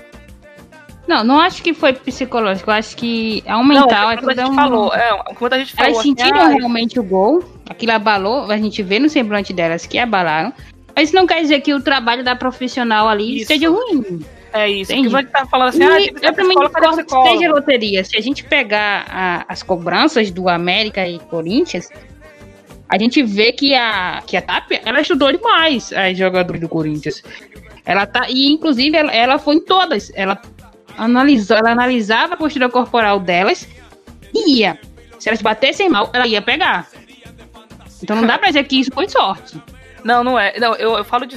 Não, 1.06 1.24
não 1.24 1.40
acho 1.40 1.62
que 1.62 1.74
foi 1.74 1.92
psicológico, 1.92 2.70
acho 2.70 2.96
que 2.96 3.42
é 3.44 3.56
um 3.56 3.64
mental. 3.64 3.88
Não, 3.88 4.10
é 4.12 4.16
quando 4.16 4.30
a 4.30 4.42
gente 4.42 4.52
um... 4.52 4.54
falou, 4.54 4.94
é, 4.94 5.34
quando 5.34 5.52
a 5.54 5.58
gente 5.58 5.74
falou. 5.74 5.90
Elas 5.90 6.02
sentiram 6.02 6.40
assim, 6.40 6.58
realmente 6.58 7.00
o 7.00 7.02
gol, 7.02 7.44
aquilo 7.68 7.92
abalou, 7.92 8.50
a 8.50 8.56
gente 8.56 8.82
vê 8.82 8.98
no 8.98 9.08
semblante 9.08 9.52
delas 9.52 9.86
que 9.86 9.98
abalaram. 9.98 10.52
Mas 10.94 11.08
isso 11.08 11.16
não 11.16 11.26
quer 11.26 11.40
dizer 11.40 11.60
que 11.62 11.74
o 11.74 11.80
trabalho 11.80 12.22
da 12.22 12.36
profissional 12.36 13.08
ali 13.08 13.38
isso. 13.38 13.46
seja 13.46 13.68
ruim. 13.68 14.24
É 14.52 14.68
isso. 14.68 14.92
Entendi. 14.92 15.14
Que 15.16 15.32
tá 15.32 15.46
falando 15.46 15.68
assim, 15.68 15.82
e 15.82 15.84
ah, 15.84 16.00
eu 16.22 16.34
também 16.34 16.56
concordo 16.56 17.04
que 17.04 17.28
seja 17.28 17.50
loteria. 17.50 18.04
Se 18.04 18.16
a 18.16 18.20
gente 18.20 18.44
pegar 18.44 19.06
a, 19.08 19.44
as 19.48 19.62
cobranças 19.62 20.30
do 20.30 20.48
América 20.48 21.06
e 21.06 21.18
Corinthians, 21.18 21.88
a 22.88 22.98
gente 22.98 23.22
vê 23.22 23.52
que 23.52 23.74
a, 23.74 24.22
que 24.26 24.36
a 24.36 24.42
Tapia, 24.42 24.80
ela 24.84 25.00
estudou 25.00 25.30
demais 25.30 25.92
as 25.92 26.18
jogadores 26.18 26.60
do 26.60 26.68
Corinthians. 26.68 27.22
Ela 27.84 28.06
tá, 28.06 28.26
e 28.28 28.48
inclusive 28.48 28.96
ela, 28.96 29.12
ela 29.12 29.38
foi 29.38 29.56
em 29.56 29.64
todas. 29.64 30.10
Ela 30.14 30.40
analisou, 30.98 31.56
ela 31.56 31.70
analisava 31.70 32.34
a 32.34 32.36
postura 32.36 32.68
corporal 32.68 33.20
delas 33.20 33.68
e 34.34 34.58
ia. 34.58 34.78
Se 35.18 35.28
elas 35.28 35.40
batessem 35.40 35.88
mal, 35.88 36.10
ela 36.12 36.26
ia 36.26 36.42
pegar. 36.42 36.88
Então 38.02 38.16
não 38.16 38.26
dá 38.26 38.38
pra 38.38 38.48
dizer 38.48 38.64
que 38.64 38.80
isso 38.80 38.90
foi 38.92 39.08
sorte. 39.08 39.60
Não, 40.04 40.24
não 40.24 40.38
é. 40.38 40.58
Não, 40.58 40.74
eu, 40.74 40.96
eu 40.96 41.04
falo 41.04 41.26
de, 41.26 41.36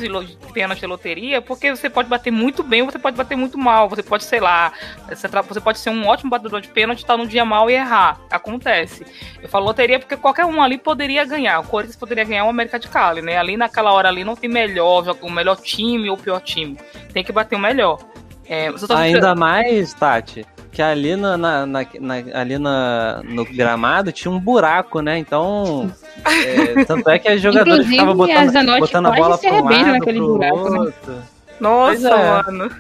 pênalti 0.54 0.80
de 0.80 0.86
loteria 0.86 1.41
porque 1.41 1.69
você 1.71 1.89
pode 1.89 2.10
bater 2.10 2.32
muito 2.32 2.63
bem 2.63 2.82
ou 2.82 2.91
você 2.91 2.99
pode 2.99 3.17
bater 3.17 3.36
muito 3.36 3.58
mal. 3.58 3.89
Você 3.89 4.04
pode, 4.04 4.23
sei 4.23 4.39
lá, 4.39 4.71
você, 5.08 5.60
pode 5.60 5.80
ser 5.80 5.89
um 5.89 6.08
ótimo 6.08 6.30
batedor 6.30 6.62
de 6.62 6.67
pênalti, 6.67 6.99
estar 6.99 7.17
num 7.17 7.26
dia 7.26 7.43
mal 7.43 7.69
e 7.69 7.73
errar. 7.73 8.19
Acontece. 8.30 9.06
Eu 9.41 9.49
falo 9.49 9.65
loteria 9.65 9.99
porque 9.99 10.15
qualquer 10.15 10.45
um 10.45 10.62
ali 10.62 10.78
poderia 10.78 11.26
ganhar. 11.26 11.60
O 11.60 11.67
Corinthians 11.67 11.95
poderia 11.97 12.23
ganhar 12.23 12.45
o 12.45 12.49
América 12.49 12.80
de 12.80 12.88
Cali, 12.88 13.21
né? 13.21 13.38
Ali 13.38 13.58
naquela 13.58 13.91
hora 13.91 14.10
ali 14.10 14.23
não 14.23 14.36
tem 14.36 14.49
melhor, 14.49 15.15
o 15.21 15.30
melhor 15.30 15.58
time 15.58 16.10
ou 16.10 16.15
o 16.15 16.19
pior 16.19 16.39
time. 16.41 16.78
Tem 17.13 17.23
que 17.23 17.32
bater 17.32 17.56
o 17.56 17.60
melhor. 17.60 17.99
É, 18.45 18.71
tá- 18.71 18.99
Ainda 18.99 19.34
mais, 19.36 19.93
Tati, 19.93 20.45
que 20.74 20.82
ali, 20.82 21.16
na, 21.16 21.38
na- 21.38 21.66
na- 21.66 21.86
na- 22.00 22.40
ali 22.40 22.58
na, 22.58 23.22
no 23.24 23.46
gramado 23.46 24.12
tinha 24.12 24.32
um 24.32 24.40
buraco, 24.40 25.00
né? 25.02 25.18
Então. 25.20 25.94
é, 26.26 26.84
tanto 26.86 27.10
é 27.10 27.20
que 27.20 27.28
as 27.28 27.40
jogadoras 27.42 27.86
ficavam 27.86 28.16
botando, 28.16 28.80
botando 28.80 29.06
a 29.08 29.12
bola 29.12 29.38
se 29.38 29.48
pro 29.48 29.58
arrebentam 29.58 29.84
lado, 29.86 30.00
naquele 30.00 30.18
pro 30.20 30.28
buraco, 30.34 30.70
né? 30.70 30.80
outro. 30.80 31.16
Nossa, 31.60 31.92
Pois 31.92 32.06
é. 32.06 32.42
mano. 32.52 32.72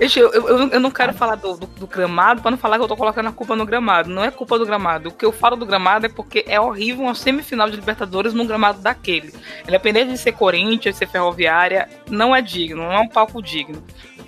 Eu, 0.00 0.32
eu, 0.32 0.68
eu 0.70 0.80
não 0.80 0.90
quero 0.90 1.12
falar 1.12 1.36
do, 1.36 1.54
do- 1.56 1.66
do 1.66 1.86
gramado 1.86 2.42
pra 2.42 2.50
não 2.50 2.58
falar 2.58 2.76
que 2.76 2.82
eu 2.82 2.88
tô 2.88 2.96
colocando 2.96 3.28
a 3.28 3.32
culpa 3.32 3.54
no 3.54 3.64
gramado. 3.64 4.08
Não 4.10 4.24
é 4.24 4.32
culpa 4.32 4.58
do 4.58 4.66
gramado. 4.66 5.10
O 5.10 5.12
que 5.12 5.24
eu 5.24 5.30
falo 5.30 5.54
do 5.54 5.64
gramado 5.64 6.06
é 6.06 6.08
porque 6.08 6.44
é 6.48 6.58
horrível 6.58 7.04
uma 7.04 7.14
semifinal 7.14 7.70
de 7.70 7.76
Libertadores 7.76 8.34
num 8.34 8.44
gramado 8.46 8.80
daquele. 8.80 9.32
Independente 9.68 10.10
de 10.10 10.18
ser 10.18 10.32
Corinthians, 10.32 10.94
de 10.94 10.98
ser 10.98 11.06
Ferroviária, 11.08 11.88
não 12.10 12.34
é 12.34 12.42
digno, 12.42 12.82
não 12.82 12.92
é 12.92 12.98
um 12.98 13.06
palco 13.08 13.40
digno. 13.40 13.80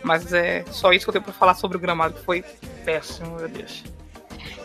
Mas 0.05 0.33
é 0.33 0.65
só 0.71 0.93
isso 0.93 1.07
que 1.07 1.09
eu 1.09 1.13
tenho 1.15 1.25
pra 1.25 1.33
falar 1.33 1.55
sobre 1.55 1.79
o 1.79 1.81
gramado, 1.81 2.15
que 2.15 2.25
foi 2.25 2.45
péssimo, 2.85 3.37
meu 3.37 3.49
Deus. 3.49 3.83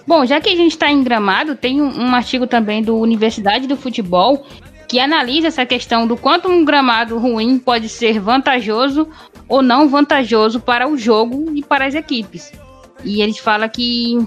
Bom, 0.06 0.26
já 0.26 0.42
que 0.42 0.50
a 0.50 0.56
gente 0.56 0.72
está 0.72 0.92
em 0.92 1.04
Gramado, 1.04 1.56
tem 1.56 1.82
um, 1.82 2.08
um 2.08 2.16
artigo 2.16 2.46
também 2.46 2.82
do 2.82 2.98
Universidade 2.98 3.68
do 3.68 3.78
Futebol 3.78 4.46
que 4.88 5.00
analisa 5.00 5.50
essa 5.50 5.66
questão 5.68 6.08
do 6.08 6.18
quanto 6.18 6.48
um 6.48 6.66
gramado 6.66 7.20
ruim 7.20 7.60
pode 7.60 7.88
ser 7.88 8.20
vantajoso 8.20 9.08
ou 9.48 9.62
não 9.62 9.88
vantajoso 9.88 10.60
para 10.60 10.90
o 10.90 10.98
jogo 10.98 11.54
e 11.54 11.64
para 11.64 11.86
as 11.86 11.94
equipes. 11.94 12.52
E 13.04 13.22
ele 13.22 13.36
fala 13.36 13.70
que 13.70 14.18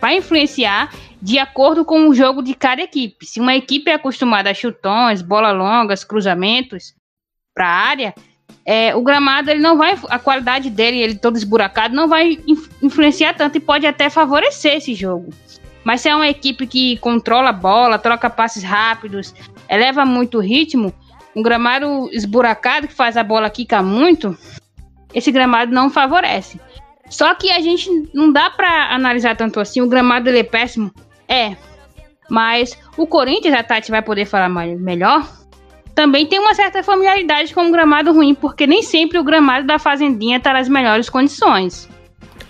vai 0.00 0.18
influenciar 0.18 0.94
de 1.20 1.38
acordo 1.40 1.84
com 1.84 2.08
o 2.08 2.14
jogo 2.14 2.42
de 2.42 2.54
cada 2.54 2.80
equipe. 2.80 3.26
Se 3.26 3.40
uma 3.40 3.56
equipe 3.56 3.90
é 3.90 3.94
acostumada 3.94 4.50
a 4.50 4.54
chutões, 4.54 5.20
bola 5.20 5.50
longas, 5.50 6.04
cruzamentos 6.04 6.94
para 7.52 7.66
a 7.66 7.88
área, 7.88 8.14
é, 8.66 8.94
o 8.96 9.00
gramado 9.00 9.48
ele 9.48 9.60
não 9.60 9.78
vai 9.78 9.96
a 10.10 10.18
qualidade 10.18 10.68
dele 10.68 10.98
ele 10.98 11.14
todo 11.14 11.36
esburacado 11.36 11.94
não 11.94 12.08
vai 12.08 12.38
inf- 12.46 12.68
influenciar 12.82 13.32
tanto 13.34 13.56
e 13.56 13.60
pode 13.60 13.86
até 13.86 14.10
favorecer 14.10 14.74
esse 14.74 14.92
jogo. 14.92 15.32
Mas 15.84 16.00
se 16.00 16.08
é 16.08 16.16
uma 16.16 16.26
equipe 16.26 16.66
que 16.66 16.96
controla 16.96 17.50
a 17.50 17.52
bola 17.52 17.98
troca 17.98 18.28
passes 18.28 18.64
rápidos 18.64 19.32
eleva 19.70 20.04
muito 20.04 20.38
o 20.38 20.40
ritmo 20.40 20.92
um 21.34 21.42
gramado 21.42 22.10
esburacado 22.12 22.88
que 22.88 22.94
faz 22.94 23.16
a 23.16 23.22
bola 23.22 23.48
quicar 23.48 23.84
muito 23.84 24.36
esse 25.14 25.30
gramado 25.30 25.72
não 25.72 25.88
favorece. 25.88 26.60
Só 27.08 27.32
que 27.36 27.52
a 27.52 27.60
gente 27.60 27.88
não 28.12 28.32
dá 28.32 28.50
pra 28.50 28.92
analisar 28.92 29.36
tanto 29.36 29.60
assim 29.60 29.80
o 29.80 29.88
gramado 29.88 30.28
ele 30.28 30.40
é 30.40 30.42
péssimo. 30.42 30.92
É 31.28 31.56
mas 32.28 32.76
o 32.96 33.06
Corinthians 33.06 33.54
a 33.54 33.62
Tati 33.62 33.90
vai 33.90 34.02
poder 34.02 34.24
falar 34.24 34.48
mais, 34.48 34.76
melhor 34.80 35.24
também 35.96 36.26
tem 36.26 36.38
uma 36.38 36.54
certa 36.54 36.82
familiaridade 36.82 37.54
com 37.54 37.66
o 37.66 37.72
gramado 37.72 38.12
ruim, 38.12 38.34
porque 38.34 38.66
nem 38.66 38.82
sempre 38.82 39.18
o 39.18 39.24
gramado 39.24 39.66
da 39.66 39.78
Fazendinha 39.78 40.36
está 40.36 40.52
nas 40.52 40.68
melhores 40.68 41.08
condições. 41.08 41.88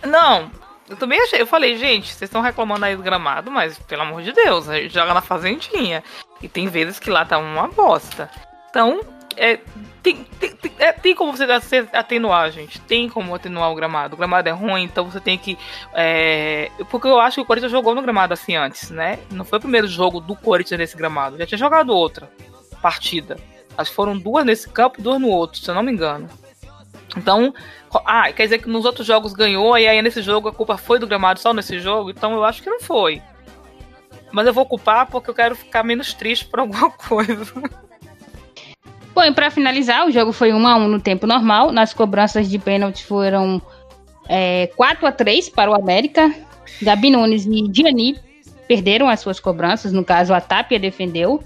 Não, 0.04 0.50
eu 0.90 0.96
também 0.96 1.22
achei. 1.22 1.40
Eu 1.40 1.46
falei, 1.46 1.78
gente, 1.78 2.09
vocês 2.09 2.22
estão 2.22 2.42
reclamando 2.42 2.85
aí 2.85 2.96
do 2.96 3.04
gramado, 3.04 3.48
mas 3.48 3.78
pelo 3.78 4.02
amor 4.02 4.22
de 4.22 4.32
Deus, 4.32 4.66
joga 4.90 5.14
na 5.14 5.20
fazendinha. 5.20 6.02
E 6.42 6.48
tem 6.48 6.66
vezes 6.66 6.98
que 6.98 7.09
lá 7.09 7.24
tá 7.24 7.38
uma 7.38 7.68
bosta. 7.68 8.28
Então, 8.68 9.00
é, 9.37 9.61
tem, 10.02 10.24
tem, 10.40 10.50
tem, 10.50 10.72
é, 10.80 10.92
tem 10.92 11.14
como 11.14 11.30
você 11.30 11.44
atenuar, 11.92 12.50
gente. 12.50 12.80
Tem 12.80 13.09
como 13.09 13.32
atenuar 13.32 13.70
o 13.70 13.76
gramado. 13.76 14.14
O 14.14 14.18
gramado 14.18 14.48
é 14.48 14.52
ruim, 14.52 14.82
então 14.82 15.09
você 15.09 15.20
tem 15.20 15.38
que. 15.38 15.56
é, 15.94 16.68
porque 16.90 17.06
eu 17.06 17.20
acho 17.20 17.37
que 17.37 17.42
o 17.42 17.46
Corinthians 17.46 17.70
jogou 17.70 17.94
no 17.94 18.02
gramado 18.02 18.35
assim 18.35 18.56
antes, 18.56 18.90
né? 18.90 19.20
Não 19.30 19.44
foi 19.44 19.59
o 19.59 19.62
primeiro 19.62 19.87
jogo 19.87 20.18
do 20.20 20.35
Corinthians 20.35 20.80
nesse 20.80 20.96
gramado. 20.96 21.38
Já 21.38 21.46
tinha 21.46 21.59
jogado 21.59 21.90
outra 21.90 22.28
partida. 22.87 23.37
Que 23.77 23.85
foram 23.90 24.16
duas 24.16 24.46
nesse 24.46 24.68
campo 24.68 25.03
duas 25.03 25.20
no 25.20 25.29
outro, 25.29 25.59
se 25.59 25.68
eu 25.68 25.75
não 25.75 25.83
me 25.83 25.90
engano. 25.90 26.29
Então, 27.16 27.53
ah, 28.05 28.31
quer 28.33 28.44
dizer 28.44 28.59
que 28.59 28.68
nos 28.68 28.85
outros 28.85 29.05
jogos 29.07 29.33
ganhou 29.33 29.77
e 29.77 29.88
aí 29.88 30.01
nesse 30.01 30.22
jogo 30.22 30.49
a 30.49 30.53
culpa 30.53 30.77
foi 30.77 30.99
do 31.01 31.07
gramado 31.07 31.40
só 31.40 31.53
nesse 31.53 31.81
jogo? 31.81 32.11
Então 32.11 32.33
eu 32.35 32.44
acho 32.44 32.62
que 32.62 32.70
não 32.70 32.81
foi. 32.81 33.20
Mas 34.31 34.46
eu 34.46 34.53
vou 34.53 34.64
culpar 34.64 35.09
porque 35.09 35.29
eu 35.29 35.35
quero 35.35 35.57
ficar 35.57 35.83
menos 35.83 36.14
triste 36.14 36.44
por 36.44 36.61
alguma 36.61 36.90
coisa. 36.90 37.44
Bom, 39.12 39.25
e 39.25 39.33
para 39.33 39.51
finalizar, 39.51 40.07
o 40.07 40.12
jogo 40.12 40.31
foi 40.31 40.53
1 40.53 40.66
a 40.66 40.77
1 40.77 40.88
no 40.88 41.01
tempo 41.01 41.27
normal. 41.27 41.72
Nas 41.72 41.92
cobranças 41.92 42.49
de 42.49 42.59
pênalti 42.59 43.05
foram 43.05 43.61
é, 44.29 44.68
4 44.77 45.07
a 45.07 45.12
3 45.12 45.49
para 45.49 45.70
o 45.70 45.75
América. 45.75 46.33
Gabi 46.81 47.11
Nunes 47.11 47.46
e 47.46 47.68
Diani 47.68 48.16
perderam 48.68 49.09
as 49.09 49.20
suas 49.20 49.40
cobranças, 49.40 49.92
no 49.92 50.05
caso 50.05 50.33
a 50.33 50.40
Tapia 50.40 50.79
defendeu. 50.79 51.42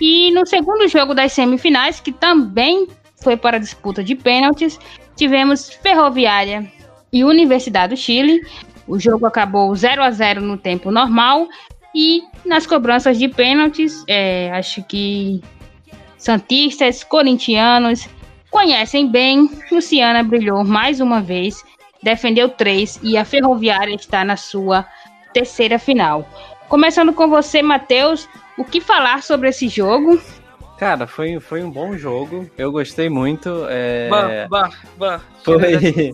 E 0.00 0.30
no 0.32 0.46
segundo 0.46 0.86
jogo 0.88 1.14
das 1.14 1.32
semifinais, 1.32 2.00
que 2.00 2.12
também 2.12 2.86
foi 3.22 3.36
para 3.36 3.58
disputa 3.58 4.04
de 4.04 4.14
pênaltis, 4.14 4.78
tivemos 5.16 5.70
Ferroviária 5.70 6.70
e 7.12 7.24
Universidade 7.24 7.94
do 7.94 7.98
Chile. 7.98 8.40
O 8.86 8.98
jogo 8.98 9.26
acabou 9.26 9.74
0 9.74 10.02
a 10.02 10.10
0 10.10 10.40
no 10.40 10.56
tempo 10.56 10.90
normal. 10.90 11.48
E 11.94 12.22
nas 12.44 12.66
cobranças 12.66 13.18
de 13.18 13.26
pênaltis, 13.26 14.04
é, 14.06 14.50
acho 14.52 14.82
que 14.84 15.40
Santistas, 16.18 17.04
corintianos 17.04 18.08
conhecem 18.50 19.08
bem. 19.08 19.48
Luciana 19.70 20.22
brilhou 20.22 20.64
mais 20.64 21.00
uma 21.00 21.20
vez, 21.20 21.62
defendeu 22.02 22.48
três 22.48 22.98
e 23.02 23.16
a 23.16 23.24
Ferroviária 23.24 23.94
está 23.94 24.24
na 24.24 24.36
sua 24.36 24.86
terceira 25.32 25.78
final. 25.78 26.28
Começando 26.68 27.12
com 27.12 27.28
você, 27.28 27.62
Matheus, 27.62 28.28
o 28.58 28.64
que 28.64 28.80
falar 28.80 29.22
sobre 29.22 29.48
esse 29.48 29.68
jogo? 29.68 30.20
Cara, 30.78 31.06
foi, 31.06 31.38
foi 31.38 31.62
um 31.62 31.70
bom 31.70 31.96
jogo. 31.96 32.50
Eu 32.58 32.72
gostei 32.72 33.08
muito. 33.08 33.66
É... 33.68 34.08
Bah, 34.10 34.46
bah, 34.48 34.70
bah. 34.98 35.20
Foi, 35.42 36.12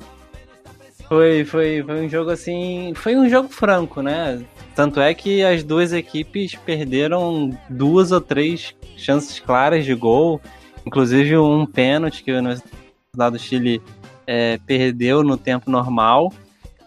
foi, 1.08 1.44
foi, 1.44 1.82
foi 1.82 2.04
um 2.04 2.08
jogo 2.08 2.30
assim. 2.30 2.92
Foi 2.94 3.16
um 3.16 3.28
jogo 3.28 3.48
franco, 3.48 4.02
né? 4.02 4.44
Tanto 4.74 5.00
é 5.00 5.12
que 5.14 5.42
as 5.42 5.64
duas 5.64 5.92
equipes 5.92 6.54
perderam 6.54 7.50
duas 7.68 8.12
ou 8.12 8.20
três 8.20 8.74
chances 8.96 9.40
claras 9.40 9.84
de 9.84 9.94
gol. 9.94 10.40
Inclusive 10.86 11.36
um 11.38 11.64
pênalti 11.66 12.22
que 12.22 12.30
a 12.30 12.38
Universidade 12.38 13.32
do 13.32 13.38
Chile 13.38 13.82
é, 14.26 14.58
perdeu 14.66 15.22
no 15.22 15.36
tempo 15.36 15.70
normal. 15.70 16.32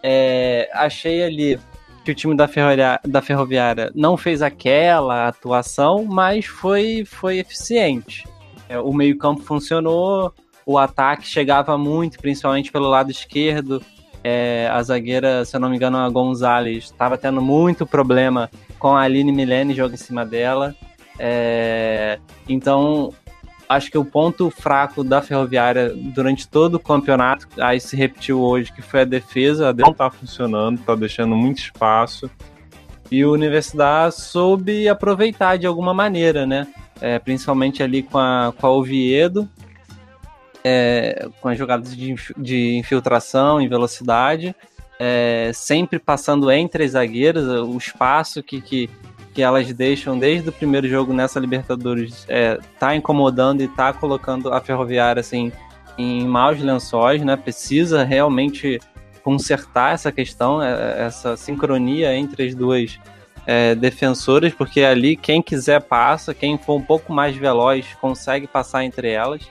É, 0.02 0.70
achei 0.72 1.24
ali 1.24 1.58
que 2.06 2.12
o 2.12 2.14
time 2.14 2.36
da 2.36 2.46
Ferroviária, 2.46 3.00
da 3.04 3.20
Ferroviária 3.20 3.90
não 3.92 4.16
fez 4.16 4.40
aquela 4.40 5.26
atuação, 5.26 6.04
mas 6.04 6.46
foi, 6.46 7.04
foi 7.04 7.38
eficiente. 7.38 8.24
É, 8.68 8.78
o 8.78 8.92
meio-campo 8.92 9.42
funcionou, 9.42 10.32
o 10.64 10.78
ataque 10.78 11.26
chegava 11.26 11.76
muito, 11.76 12.18
principalmente 12.20 12.70
pelo 12.70 12.88
lado 12.88 13.10
esquerdo. 13.10 13.82
É, 14.22 14.68
a 14.72 14.80
zagueira, 14.84 15.44
se 15.44 15.56
eu 15.56 15.60
não 15.60 15.68
me 15.68 15.74
engano, 15.74 15.98
a 15.98 16.08
Gonzalez, 16.08 16.84
estava 16.84 17.18
tendo 17.18 17.42
muito 17.42 17.84
problema 17.84 18.48
com 18.78 18.94
a 18.94 19.02
Aline 19.02 19.32
Milene 19.32 19.74
joga 19.74 19.94
em 19.94 19.98
cima 19.98 20.24
dela. 20.24 20.76
É, 21.18 22.20
então, 22.48 23.12
acho 23.68 23.90
que 23.90 23.98
o 23.98 24.04
ponto 24.04 24.50
fraco 24.50 25.02
da 25.02 25.20
Ferroviária 25.20 25.92
durante 25.94 26.48
todo 26.48 26.74
o 26.74 26.80
campeonato, 26.80 27.48
aí 27.60 27.80
se 27.80 27.96
repetiu 27.96 28.40
hoje, 28.40 28.72
que 28.72 28.82
foi 28.82 29.00
a 29.00 29.04
defesa. 29.04 29.68
A 29.68 29.72
defesa 29.72 29.88
não 29.88 29.94
tá 29.94 30.10
funcionando, 30.10 30.80
tá 30.80 30.94
deixando 30.94 31.34
muito 31.34 31.58
espaço. 31.58 32.30
E 33.10 33.24
o 33.24 33.32
Universidade 33.32 34.14
soube 34.16 34.88
aproveitar 34.88 35.56
de 35.56 35.66
alguma 35.66 35.94
maneira, 35.94 36.46
né? 36.46 36.66
É, 37.00 37.18
principalmente 37.18 37.82
ali 37.82 38.02
com 38.02 38.18
a, 38.18 38.52
com 38.58 38.66
a 38.66 38.70
Oviedo, 38.70 39.48
é, 40.64 41.28
com 41.40 41.48
as 41.48 41.58
jogadas 41.58 41.94
de, 41.94 42.14
de 42.36 42.76
infiltração 42.76 43.60
em 43.60 43.68
velocidade, 43.68 44.54
é, 44.98 45.50
sempre 45.54 45.98
passando 45.98 46.50
entre 46.50 46.84
as 46.84 46.92
zagueiras, 46.92 47.44
o 47.46 47.76
espaço 47.76 48.42
que, 48.42 48.60
que, 48.60 48.90
que 49.36 49.42
elas 49.42 49.70
deixam 49.70 50.18
desde 50.18 50.48
o 50.48 50.52
primeiro 50.52 50.88
jogo 50.88 51.12
nessa 51.12 51.38
Libertadores 51.38 52.24
é, 52.26 52.58
tá 52.80 52.96
incomodando 52.96 53.62
e 53.62 53.68
tá 53.68 53.92
colocando 53.92 54.50
a 54.50 54.62
Ferroviária 54.62 55.20
assim, 55.20 55.52
em 55.98 56.26
maus 56.26 56.58
lençóis, 56.58 57.20
né? 57.22 57.36
Precisa 57.36 58.02
realmente 58.02 58.80
consertar 59.22 59.92
essa 59.92 60.10
questão, 60.10 60.62
é, 60.62 61.04
essa 61.04 61.36
sincronia 61.36 62.16
entre 62.16 62.46
as 62.46 62.54
duas 62.54 62.98
é, 63.46 63.74
defensoras, 63.74 64.54
porque 64.54 64.80
ali 64.80 65.16
quem 65.16 65.42
quiser 65.42 65.82
passa, 65.82 66.32
quem 66.32 66.56
for 66.56 66.76
um 66.76 66.82
pouco 66.82 67.12
mais 67.12 67.36
veloz 67.36 67.86
consegue 68.00 68.46
passar 68.46 68.84
entre 68.84 69.10
elas. 69.10 69.42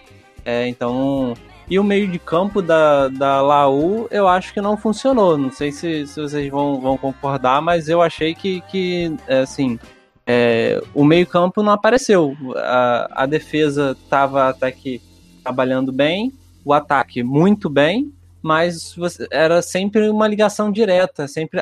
É, 0.44 0.68
então, 0.68 1.36
e 1.70 1.80
o 1.80 1.84
meio 1.84 2.08
de 2.08 2.20
campo 2.20 2.62
da, 2.62 3.08
da 3.08 3.42
Laú, 3.42 4.08
eu 4.12 4.28
acho 4.28 4.54
que 4.54 4.62
não 4.62 4.78
funcionou. 4.78 5.38
Não 5.38 5.52
sei 5.52 5.72
se, 5.72 6.06
se 6.06 6.22
vocês 6.22 6.50
vão, 6.50 6.80
vão 6.80 6.98
concordar, 6.98 7.62
mas 7.62 7.90
eu 7.90 8.02
achei 8.02 8.36
que, 8.36 8.62
que 8.62 9.16
é, 9.28 9.40
assim, 9.40 9.80
é, 10.26 10.82
o 10.94 11.04
meio-campo 11.04 11.64
não 11.64 11.72
apareceu. 11.72 12.36
A, 12.56 13.24
a 13.24 13.26
defesa 13.26 13.98
estava 14.00 14.50
até 14.50 14.72
que 14.72 15.02
trabalhando 15.44 15.92
bem, 15.92 16.32
o 16.64 16.74
ataque 16.74 17.24
muito 17.24 17.70
bem, 17.70 18.12
mas 18.42 18.94
você, 18.96 19.28
era 19.32 19.62
sempre 19.62 20.08
uma 20.10 20.28
ligação 20.28 20.72
direta, 20.72 21.28
sempre, 21.28 21.60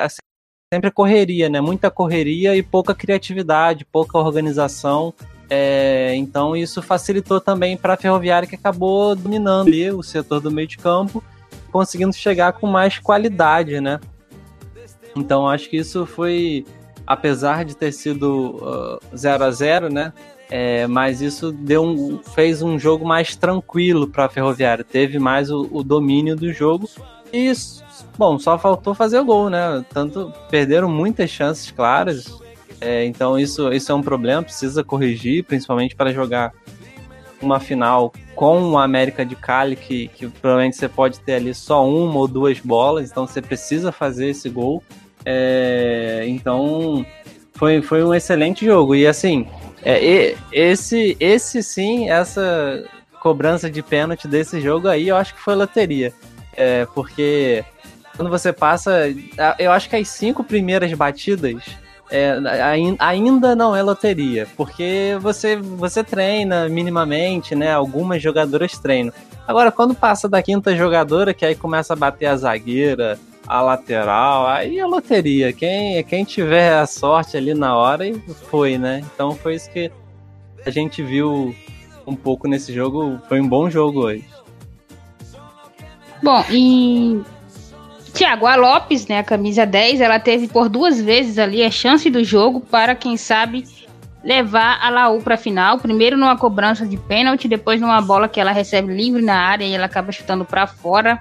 sempre 0.72 0.90
correria, 0.90 1.48
né? 1.48 1.60
Muita 1.60 1.90
correria 1.90 2.56
e 2.56 2.62
pouca 2.62 2.94
criatividade, 2.94 3.84
pouca 3.84 4.18
organização. 4.18 5.14
É, 5.48 6.14
então 6.14 6.56
isso 6.56 6.80
facilitou 6.80 7.40
também 7.40 7.76
para 7.76 7.94
a 7.94 7.96
Ferroviária 7.96 8.48
que 8.48 8.54
acabou 8.54 9.14
dominando 9.14 9.70
o 9.98 10.02
setor 10.02 10.40
do 10.40 10.50
meio 10.50 10.66
de 10.66 10.78
campo, 10.78 11.22
conseguindo 11.70 12.14
chegar 12.14 12.54
com 12.54 12.66
mais 12.66 12.98
qualidade, 12.98 13.80
né? 13.80 14.00
Então 15.16 15.48
acho 15.48 15.68
que 15.68 15.76
isso 15.76 16.06
foi 16.06 16.64
apesar 17.06 17.64
de 17.64 17.76
ter 17.76 17.92
sido 17.92 18.98
0 19.14 19.42
uh, 19.42 19.46
a 19.46 19.50
0 19.50 19.92
né? 19.92 20.12
É, 20.50 20.86
mas 20.86 21.20
isso 21.20 21.50
deu 21.50 21.82
um, 21.82 22.22
fez 22.22 22.62
um 22.62 22.78
jogo 22.78 23.04
mais 23.06 23.34
tranquilo 23.34 24.06
para 24.06 24.26
a 24.26 24.28
Ferroviária. 24.28 24.84
Teve 24.84 25.18
mais 25.18 25.50
o, 25.50 25.68
o, 25.70 25.82
domínio 25.82 26.36
do 26.36 26.52
jogo. 26.52 26.88
E, 27.32 27.50
bom, 28.16 28.38
só 28.38 28.58
faltou 28.58 28.94
fazer 28.94 29.18
o 29.18 29.24
gol, 29.24 29.48
né? 29.50 29.84
Tanto 29.92 30.32
perderam 30.50 30.88
muitas 30.88 31.30
chances 31.30 31.70
claras. 31.70 32.26
É, 32.80 33.04
então 33.04 33.38
isso, 33.38 33.72
isso 33.72 33.90
é 33.90 33.94
um 33.94 34.02
problema, 34.02 34.42
precisa 34.42 34.84
corrigir, 34.84 35.44
principalmente 35.44 35.94
para 35.94 36.12
jogar 36.12 36.52
uma 37.40 37.60
final 37.60 38.12
com 38.34 38.70
o 38.70 38.78
América 38.78 39.24
de 39.24 39.36
Cali, 39.36 39.76
que, 39.76 40.08
que 40.08 40.26
provavelmente 40.28 40.76
você 40.76 40.88
pode 40.88 41.20
ter 41.20 41.34
ali 41.34 41.54
só 41.54 41.86
uma 41.86 42.18
ou 42.18 42.26
duas 42.26 42.58
bolas, 42.60 43.10
então 43.10 43.26
você 43.26 43.40
precisa 43.40 43.92
fazer 43.92 44.28
esse 44.28 44.48
gol. 44.48 44.82
É, 45.24 46.24
então 46.26 47.04
foi, 47.54 47.80
foi 47.80 48.02
um 48.02 48.14
excelente 48.14 48.64
jogo. 48.64 48.94
E 48.94 49.06
assim, 49.06 49.46
é, 49.82 50.34
esse, 50.52 51.16
esse 51.20 51.62
sim, 51.62 52.08
essa 52.10 52.84
cobrança 53.20 53.70
de 53.70 53.82
pênalti 53.82 54.26
desse 54.26 54.60
jogo 54.60 54.88
aí, 54.88 55.08
eu 55.08 55.16
acho 55.16 55.34
que 55.34 55.40
foi 55.40 55.54
loteria. 55.54 56.12
É, 56.56 56.86
porque 56.94 57.64
quando 58.16 58.30
você 58.30 58.52
passa. 58.52 59.06
Eu 59.58 59.72
acho 59.72 59.88
que 59.88 59.96
as 59.96 60.08
cinco 60.08 60.44
primeiras 60.44 60.92
batidas 60.92 61.62
é, 62.14 62.38
ainda 63.00 63.56
não 63.56 63.74
é 63.74 63.82
loteria, 63.82 64.46
porque 64.56 65.18
você, 65.20 65.56
você 65.56 66.04
treina 66.04 66.68
minimamente, 66.68 67.56
né? 67.56 67.72
Algumas 67.72 68.22
jogadoras 68.22 68.78
treinam. 68.78 69.12
Agora, 69.48 69.72
quando 69.72 69.96
passa 69.96 70.28
da 70.28 70.40
quinta 70.40 70.76
jogadora, 70.76 71.34
que 71.34 71.44
aí 71.44 71.56
começa 71.56 71.92
a 71.92 71.96
bater 71.96 72.26
a 72.26 72.36
zagueira, 72.36 73.18
a 73.48 73.60
lateral, 73.60 74.46
aí 74.46 74.78
é 74.78 74.86
loteria. 74.86 75.52
Quem, 75.52 76.04
quem 76.04 76.24
tiver 76.24 76.74
a 76.74 76.86
sorte 76.86 77.36
ali 77.36 77.52
na 77.52 77.76
hora, 77.76 78.04
foi, 78.48 78.78
né? 78.78 79.04
Então 79.12 79.34
foi 79.34 79.56
isso 79.56 79.68
que 79.72 79.90
a 80.64 80.70
gente 80.70 81.02
viu 81.02 81.52
um 82.06 82.14
pouco 82.14 82.46
nesse 82.46 82.72
jogo. 82.72 83.18
Foi 83.28 83.40
um 83.40 83.48
bom 83.48 83.68
jogo 83.68 84.04
hoje. 84.04 84.24
Bom, 86.22 86.44
e 86.48 87.20
Tiago, 88.14 88.46
a 88.46 88.54
Lopes, 88.54 89.08
né, 89.08 89.18
a 89.18 89.24
camisa 89.24 89.66
10, 89.66 90.00
ela 90.00 90.20
teve 90.20 90.46
por 90.46 90.68
duas 90.68 91.00
vezes 91.00 91.36
ali 91.36 91.64
a 91.64 91.70
chance 91.70 92.08
do 92.08 92.22
jogo 92.22 92.60
para, 92.60 92.94
quem 92.94 93.16
sabe, 93.16 93.64
levar 94.22 94.78
a 94.80 94.88
Laú 94.88 95.20
para 95.20 95.34
a 95.34 95.38
final. 95.38 95.78
Primeiro 95.78 96.16
numa 96.16 96.36
cobrança 96.36 96.86
de 96.86 96.96
pênalti, 96.96 97.48
depois 97.48 97.80
numa 97.80 98.00
bola 98.00 98.28
que 98.28 98.38
ela 98.38 98.52
recebe 98.52 98.94
livre 98.94 99.20
na 99.20 99.36
área 99.36 99.64
e 99.64 99.74
ela 99.74 99.86
acaba 99.86 100.12
chutando 100.12 100.44
para 100.44 100.64
fora. 100.64 101.20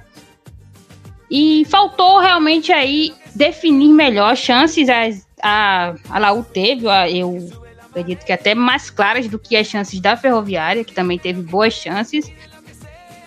E 1.32 1.66
faltou 1.66 2.20
realmente 2.20 2.72
aí 2.72 3.12
definir 3.34 3.90
melhor 3.90 4.38
chances. 4.38 4.88
A, 4.88 5.10
a, 5.42 5.96
a 6.12 6.20
Laú 6.20 6.44
teve, 6.44 6.86
eu 7.12 7.52
acredito 7.90 8.24
que 8.24 8.32
até 8.32 8.54
mais 8.54 8.92
claras 8.92 9.28
do 9.28 9.40
que 9.40 9.56
as 9.56 9.66
chances 9.66 10.00
da 10.00 10.16
Ferroviária, 10.16 10.84
que 10.84 10.94
também 10.94 11.18
teve 11.18 11.42
boas 11.42 11.74
chances. 11.74 12.32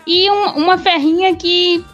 E 0.06 0.30
um, 0.30 0.50
uma 0.50 0.78
ferrinha 0.78 1.34
que 1.34 1.84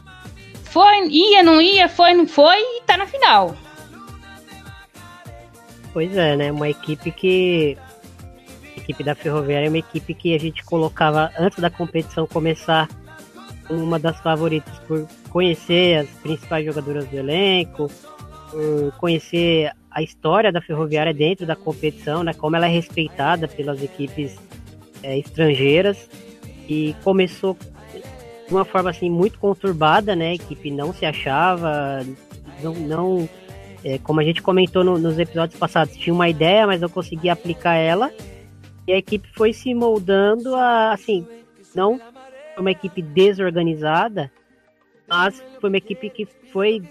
foi, 0.73 1.07
ia, 1.09 1.43
não 1.43 1.61
ia, 1.61 1.87
foi, 1.87 2.15
não 2.15 2.27
foi 2.27 2.57
e 2.57 2.83
tá 2.87 2.97
na 2.97 3.07
final. 3.07 3.55
Pois 5.93 6.17
é, 6.17 6.35
né? 6.35 6.51
Uma 6.51 6.71
equipe 6.71 7.11
que. 7.11 7.77
A 8.75 8.81
equipe 8.81 9.05
da 9.05 9.15
Ferroviária 9.15 9.67
é 9.67 9.69
uma 9.69 9.79
equipe 9.79 10.15
que 10.15 10.35
a 10.35 10.39
gente 10.39 10.65
colocava 10.65 11.31
antes 11.39 11.59
da 11.59 11.71
competição 11.71 12.27
começar 12.27 12.89
uma 13.71 13.99
das 13.99 14.19
favoritas 14.21 14.77
por 14.89 15.07
conhecer 15.29 15.99
as 15.99 16.09
principais 16.21 16.65
jogadoras 16.65 17.07
do 17.07 17.17
elenco, 17.17 17.91
por 18.51 18.93
conhecer 18.99 19.71
a 19.91 20.03
história 20.03 20.51
da 20.51 20.61
Ferroviária 20.61 21.13
dentro 21.13 21.47
da 21.47 21.55
competição, 21.55 22.25
né, 22.25 22.33
como 22.33 22.57
ela 22.57 22.67
é 22.67 22.71
respeitada 22.71 23.47
pelas 23.47 23.83
equipes 23.83 24.37
é, 25.03 25.19
estrangeiras 25.19 26.09
e 26.69 26.97
começou 27.05 27.57
de 28.53 28.57
uma 28.57 28.67
forma 28.67 28.91
assim 28.91 29.09
muito 29.09 29.39
conturbada, 29.39 30.15
né, 30.15 30.29
a 30.29 30.35
equipe 30.35 30.71
não 30.71 30.93
se 30.93 31.07
achava, 31.07 32.05
não, 32.63 32.75
não 32.75 33.29
é, 33.83 33.97
como 33.99 34.21
a 34.21 34.25
gente 34.25 34.43
comentou 34.43 34.85
no, 34.85 34.99
nos 34.99 35.19
episódios 35.19 35.59
passados, 35.59 35.97
tinha 35.97 36.13
uma 36.13 36.29
ideia, 36.29 36.67
mas 36.67 36.81
não 36.81 36.89
conseguia 36.91 37.33
aplicar 37.33 37.75
ela 37.75 38.13
e 38.87 38.93
a 38.93 38.99
equipe 38.99 39.27
foi 39.33 39.55
se 39.55 39.73
moldando 39.73 40.55
a, 40.55 40.93
assim, 40.93 41.27
não 41.75 41.99
uma 42.59 42.71
equipe 42.71 43.01
desorganizada, 43.01 44.31
mas 45.09 45.43
foi 45.59 45.71
uma 45.71 45.79
equipe 45.79 46.11
que 46.11 46.29
foi 46.53 46.83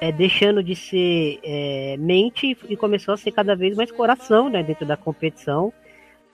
é, 0.00 0.12
deixando 0.12 0.62
de 0.62 0.76
ser 0.76 1.40
é, 1.42 1.96
mente 1.98 2.56
e 2.68 2.76
começou 2.76 3.14
a 3.14 3.16
ser 3.16 3.32
cada 3.32 3.56
vez 3.56 3.76
mais 3.76 3.90
coração 3.90 4.48
né, 4.48 4.62
dentro 4.62 4.86
da 4.86 4.96
competição. 4.96 5.72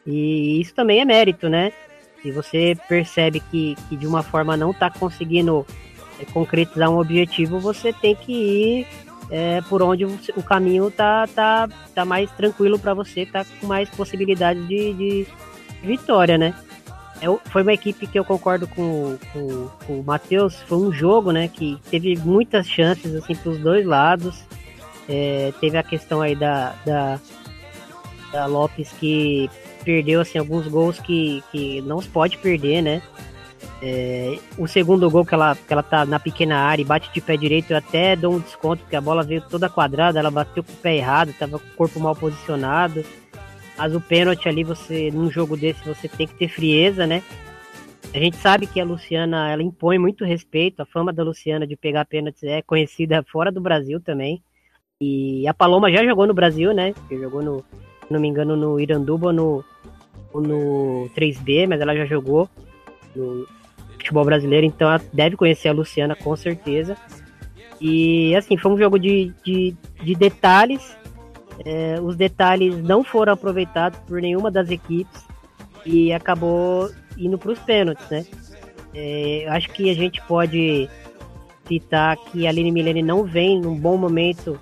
E 0.06 0.60
isso 0.60 0.74
também 0.74 1.00
é 1.00 1.04
mérito, 1.06 1.48
né? 1.48 1.72
Se 2.24 2.32
você 2.32 2.76
percebe 2.88 3.38
que, 3.38 3.76
que 3.88 3.96
de 3.96 4.06
uma 4.06 4.22
forma 4.22 4.56
não 4.56 4.70
está 4.70 4.90
conseguindo 4.90 5.66
é, 6.18 6.24
concretizar 6.24 6.90
um 6.90 6.98
objetivo, 6.98 7.60
você 7.60 7.92
tem 7.92 8.16
que 8.16 8.32
ir 8.32 8.86
é, 9.30 9.60
por 9.68 9.82
onde 9.82 10.04
o 10.04 10.42
caminho 10.42 10.90
tá, 10.90 11.28
tá, 11.28 11.68
tá 11.94 12.04
mais 12.04 12.30
tranquilo 12.32 12.78
para 12.78 12.94
você, 12.94 13.26
tá 13.26 13.44
com 13.60 13.66
mais 13.66 13.90
possibilidades 13.90 14.66
de, 14.66 14.94
de 14.94 15.26
vitória, 15.82 16.38
né? 16.38 16.54
é, 17.24 17.50
foi 17.50 17.62
uma 17.62 17.72
equipe 17.72 18.06
que 18.06 18.18
eu 18.18 18.24
concordo 18.24 18.66
com, 18.68 19.16
com, 19.32 19.68
com 19.86 20.00
o 20.00 20.04
Matheus. 20.04 20.60
Foi 20.62 20.78
um 20.78 20.92
jogo, 20.92 21.32
né, 21.32 21.48
que 21.48 21.78
teve 21.90 22.16
muitas 22.18 22.68
chances 22.68 23.14
assim 23.14 23.34
para 23.34 23.50
os 23.50 23.58
dois 23.58 23.86
lados. 23.86 24.42
É, 25.08 25.52
teve 25.60 25.76
a 25.76 25.82
questão 25.82 26.20
aí 26.20 26.34
da, 26.34 26.74
da, 26.84 27.20
da, 28.32 28.46
Lopes 28.46 28.90
que 28.98 29.50
perdeu 29.84 30.20
assim 30.20 30.38
alguns 30.38 30.66
gols 30.66 30.98
que, 30.98 31.42
que 31.52 31.80
não 31.82 32.00
se 32.00 32.08
pode 32.08 32.38
perder, 32.38 32.82
né? 32.82 33.02
É, 33.82 34.38
o 34.56 34.66
segundo 34.66 35.10
gol 35.10 35.24
que 35.24 35.34
ela, 35.34 35.54
que 35.54 35.72
ela 35.72 35.82
tá 35.82 36.06
na 36.06 36.18
pequena 36.18 36.56
área 36.56 36.82
e 36.82 36.86
bate 36.86 37.12
de 37.12 37.20
pé 37.20 37.36
direito, 37.36 37.70
eu 37.70 37.76
até 37.76 38.16
dou 38.16 38.34
um 38.34 38.40
desconto, 38.40 38.82
porque 38.82 38.96
a 38.96 39.00
bola 39.00 39.22
veio 39.22 39.42
toda 39.42 39.68
quadrada, 39.68 40.18
ela 40.18 40.30
bateu 40.30 40.62
com 40.62 40.72
o 40.72 40.76
pé 40.76 40.96
errado, 40.96 41.34
tava 41.38 41.58
com 41.58 41.66
o 41.66 41.76
corpo 41.76 42.00
mal 42.00 42.16
posicionado. 42.16 43.04
Mas 43.76 43.94
o 43.94 44.00
pênalti 44.00 44.48
ali, 44.48 44.64
você, 44.64 45.10
num 45.10 45.30
jogo 45.30 45.56
desse, 45.56 45.84
você 45.84 46.08
tem 46.08 46.26
que 46.26 46.34
ter 46.34 46.48
frieza, 46.48 47.06
né? 47.06 47.22
A 48.14 48.18
gente 48.18 48.36
sabe 48.36 48.66
que 48.66 48.80
a 48.80 48.84
Luciana, 48.84 49.50
ela 49.50 49.62
impõe 49.62 49.98
muito 49.98 50.24
respeito. 50.24 50.80
A 50.80 50.86
fama 50.86 51.12
da 51.12 51.24
Luciana 51.24 51.66
de 51.66 51.76
pegar 51.76 52.04
pênaltis 52.04 52.44
é 52.44 52.62
conhecida 52.62 53.24
fora 53.24 53.50
do 53.50 53.60
Brasil 53.60 54.00
também. 54.00 54.40
E 55.00 55.46
a 55.48 55.52
Paloma 55.52 55.90
já 55.90 56.04
jogou 56.04 56.26
no 56.26 56.32
Brasil, 56.32 56.72
né? 56.72 56.94
Jogou 57.10 57.42
no, 57.42 57.58
se 57.58 58.12
não 58.12 58.20
me 58.20 58.28
engano, 58.28 58.56
no 58.56 58.78
Iranduba 58.78 59.32
no, 59.32 59.64
no 60.40 61.08
3B, 61.16 61.68
mas 61.68 61.80
ela 61.80 61.94
já 61.96 62.04
jogou 62.04 62.48
no 63.14 63.46
futebol 63.92 64.24
brasileiro, 64.24 64.66
então 64.66 64.88
ela 64.88 65.00
deve 65.12 65.36
conhecer 65.36 65.68
a 65.68 65.72
Luciana 65.72 66.14
com 66.14 66.34
certeza. 66.36 66.96
E 67.80 68.34
assim, 68.36 68.56
foi 68.56 68.72
um 68.72 68.78
jogo 68.78 68.98
de, 68.98 69.32
de, 69.44 69.76
de 70.02 70.14
detalhes 70.14 70.96
é, 71.64 72.00
os 72.00 72.16
detalhes 72.16 72.82
não 72.82 73.04
foram 73.04 73.32
aproveitados 73.32 73.98
por 74.00 74.20
nenhuma 74.20 74.50
das 74.50 74.70
equipes 74.70 75.24
e 75.84 76.12
acabou 76.12 76.90
indo 77.16 77.38
para 77.38 77.52
os 77.52 77.58
pênaltis, 77.60 78.08
né? 78.08 78.24
É, 78.94 79.46
acho 79.48 79.70
que 79.70 79.90
a 79.90 79.94
gente 79.94 80.20
pode 80.22 80.88
citar 81.66 82.16
que 82.16 82.46
a 82.46 82.50
Aline 82.50 82.72
Milene 82.72 83.02
não 83.02 83.24
vem 83.24 83.60
num 83.60 83.76
bom 83.76 83.96
momento 83.96 84.58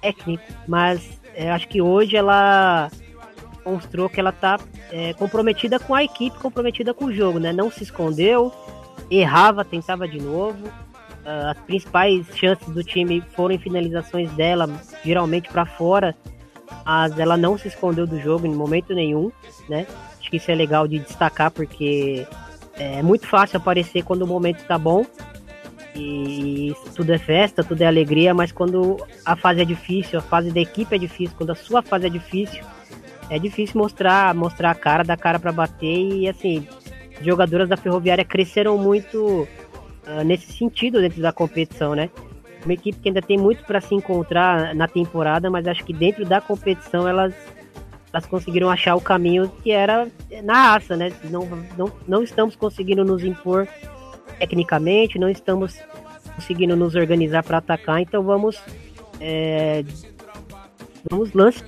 técnico, 0.00 0.44
mas 0.66 1.20
é, 1.34 1.50
acho 1.50 1.68
que 1.68 1.80
hoje 1.80 2.16
ela 2.16 2.90
mostrou 3.64 4.08
que 4.08 4.20
ela 4.20 4.30
está 4.30 4.58
é, 4.90 5.12
comprometida 5.14 5.78
com 5.78 5.94
a 5.94 6.04
equipe, 6.04 6.38
comprometida 6.38 6.92
com 6.94 7.06
o 7.06 7.12
jogo, 7.12 7.38
né? 7.38 7.52
Não 7.52 7.70
se 7.70 7.82
escondeu, 7.82 8.52
errava, 9.10 9.64
tentava 9.64 10.06
de 10.06 10.20
novo. 10.20 10.66
Uh, 11.24 11.48
as 11.50 11.58
principais 11.60 12.26
chances 12.36 12.68
do 12.68 12.84
time 12.84 13.22
foram 13.34 13.54
em 13.54 13.58
finalizações 13.58 14.30
dela, 14.32 14.68
geralmente 15.02 15.48
para 15.48 15.64
fora 15.64 16.14
mas 16.84 17.18
ela 17.18 17.36
não 17.36 17.56
se 17.56 17.68
escondeu 17.68 18.06
do 18.06 18.20
jogo 18.20 18.46
em 18.46 18.54
momento 18.54 18.94
nenhum, 18.94 19.30
né? 19.68 19.86
Acho 20.18 20.30
que 20.30 20.36
isso 20.36 20.50
é 20.50 20.54
legal 20.54 20.86
de 20.86 20.98
destacar 20.98 21.50
porque 21.50 22.26
é 22.74 23.02
muito 23.02 23.26
fácil 23.26 23.58
aparecer 23.58 24.02
quando 24.02 24.22
o 24.22 24.26
momento 24.26 24.64
tá 24.64 24.78
bom 24.78 25.04
e 25.94 26.74
tudo 26.94 27.12
é 27.12 27.18
festa, 27.18 27.62
tudo 27.62 27.82
é 27.82 27.86
alegria, 27.86 28.34
mas 28.34 28.50
quando 28.50 28.96
a 29.24 29.36
fase 29.36 29.62
é 29.62 29.64
difícil, 29.64 30.18
a 30.18 30.22
fase 30.22 30.50
da 30.50 30.60
equipe 30.60 30.94
é 30.94 30.98
difícil, 30.98 31.36
quando 31.36 31.50
a 31.50 31.54
sua 31.54 31.82
fase 31.82 32.06
é 32.06 32.10
difícil, 32.10 32.64
é 33.34 33.38
difícil 33.38 33.80
mostrar, 33.80 34.32
mostrar 34.32 34.70
a 34.70 34.74
cara, 34.76 35.02
dar 35.02 35.16
cara 35.16 35.40
para 35.40 35.50
bater 35.50 35.86
e 35.86 36.28
assim, 36.28 36.66
jogadoras 37.20 37.68
da 37.68 37.76
Ferroviária 37.76 38.24
cresceram 38.24 38.78
muito 38.78 39.18
uh, 40.06 40.24
nesse 40.24 40.52
sentido 40.52 41.00
dentro 41.00 41.20
da 41.20 41.32
competição, 41.32 41.96
né? 41.96 42.10
Uma 42.64 42.74
equipe 42.74 43.00
que 43.00 43.08
ainda 43.08 43.20
tem 43.20 43.36
muito 43.36 43.64
para 43.64 43.80
se 43.80 43.92
encontrar 43.92 44.72
na 44.76 44.86
temporada, 44.86 45.50
mas 45.50 45.66
acho 45.66 45.84
que 45.84 45.92
dentro 45.92 46.24
da 46.24 46.40
competição 46.40 47.08
elas, 47.08 47.34
elas 48.12 48.24
conseguiram 48.24 48.70
achar 48.70 48.94
o 48.94 49.00
caminho 49.00 49.50
que 49.64 49.72
era 49.72 50.06
na 50.44 50.72
raça, 50.72 50.96
né? 50.96 51.12
Não, 51.24 51.44
não, 51.76 51.92
não 52.06 52.22
estamos 52.22 52.54
conseguindo 52.54 53.04
nos 53.04 53.24
impor 53.24 53.66
tecnicamente, 54.38 55.18
não 55.18 55.28
estamos 55.28 55.76
conseguindo 56.36 56.76
nos 56.76 56.94
organizar 56.94 57.42
para 57.42 57.58
atacar, 57.58 58.00
então 58.00 58.22
vamos 58.22 58.62
é, 59.20 59.84
vamos 61.10 61.32
lançar 61.32 61.64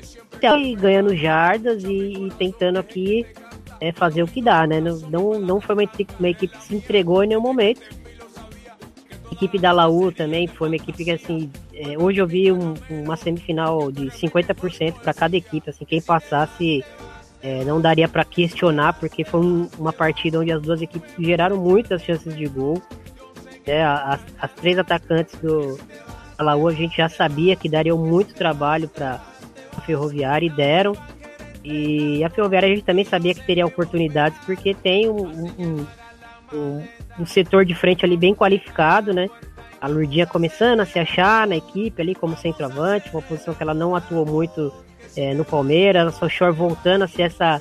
e 0.55 0.75
ganhando 0.75 1.15
jardas 1.17 1.85
e, 1.85 2.27
e 2.27 2.31
tentando 2.39 2.79
aqui 2.79 3.27
é, 3.81 3.93
fazer 3.93 4.23
o 4.23 4.27
que 4.27 4.43
dá, 4.43 4.67
né? 4.67 4.81
Não, 4.81 5.39
não, 5.39 5.61
foi 5.61 5.75
uma 5.75 5.85
equipe, 5.85 6.13
uma 6.19 6.29
equipe 6.29 6.57
que 6.57 6.65
se 6.65 6.75
entregou 6.75 7.23
em 7.23 7.29
nenhum 7.29 7.41
momento. 7.41 7.83
A 9.31 9.35
equipe 9.35 9.59
da 9.59 9.73
Laú 9.73 10.13
também 10.13 10.47
foi 10.47 10.69
uma 10.69 10.77
equipe 10.77 11.05
que, 11.05 11.11
assim, 11.11 11.51
é, 11.75 11.99
hoje 11.99 12.21
eu 12.21 12.27
vi 12.27 12.51
um, 12.53 12.75
uma 12.91 13.17
semifinal 13.17 13.91
de 13.91 14.07
50% 14.07 14.95
para 14.95 15.13
cada 15.13 15.37
equipe. 15.37 15.69
Assim, 15.69 15.85
quem 15.85 16.01
passasse 16.01 16.85
é, 17.43 17.65
não 17.65 17.81
daria 17.81 18.09
para 18.09 18.25
questionar, 18.25 18.95
porque 18.95 19.25
foi 19.25 19.41
um, 19.41 19.69
uma 19.79 19.93
partida 19.93 20.41
onde 20.41 20.53
as 20.53 20.63
duas 20.63 20.81
equipes 20.81 21.13
geraram 21.19 21.57
muitas 21.59 22.03
chances 22.03 22.35
de 22.35 22.47
gol. 22.47 22.81
É, 23.67 23.85
as, 23.85 24.21
as 24.41 24.53
três 24.53 24.79
atacantes 24.79 25.35
do 25.41 25.79
Laú 26.39 26.69
a 26.69 26.73
gente 26.73 26.97
já 26.97 27.09
sabia 27.09 27.57
que 27.57 27.69
dariam 27.69 27.99
muito 27.99 28.35
trabalho 28.35 28.89
para 28.89 29.21
a 29.77 29.81
Ferroviária 29.81 30.47
e 30.47 30.51
deram. 30.51 30.95
E 31.65 32.23
a 32.25 32.31
Ferroviária 32.31 32.69
a 32.69 32.71
gente 32.75 32.85
também 32.85 33.05
sabia 33.05 33.35
que 33.35 33.45
teria 33.45 33.67
oportunidades, 33.67 34.39
porque 34.45 34.73
tem 34.73 35.09
um, 35.09 35.27
um, 35.59 35.87
um, 36.53 36.83
um 37.21 37.27
setor 37.27 37.65
de 37.65 37.75
frente 37.75 38.05
ali 38.05 38.17
bem 38.17 38.35
qualificado, 38.35 39.13
né? 39.13 39.29
A 39.81 39.89
Lurdinha 39.89 40.27
começando 40.27 40.81
a 40.81 40.87
se 40.87 40.99
achar 40.99 41.47
na 41.47 41.57
equipe 41.57 42.01
ali 42.01 42.15
como 42.15 42.37
centroavante, 42.37 43.11
uma 43.13 43.23
posição 43.23 43.53
que 43.53 43.63
ela 43.63 43.75
não 43.75 43.95
atuou 43.95 44.25
muito 44.25 44.73
é, 45.17 45.35
no 45.35 45.45
Palmeiras, 45.45 46.07
a 46.07 46.13
Sochor 46.13 46.53
voltando 46.53 47.03
a 47.03 47.09
ser 47.09 47.23
essa 47.23 47.61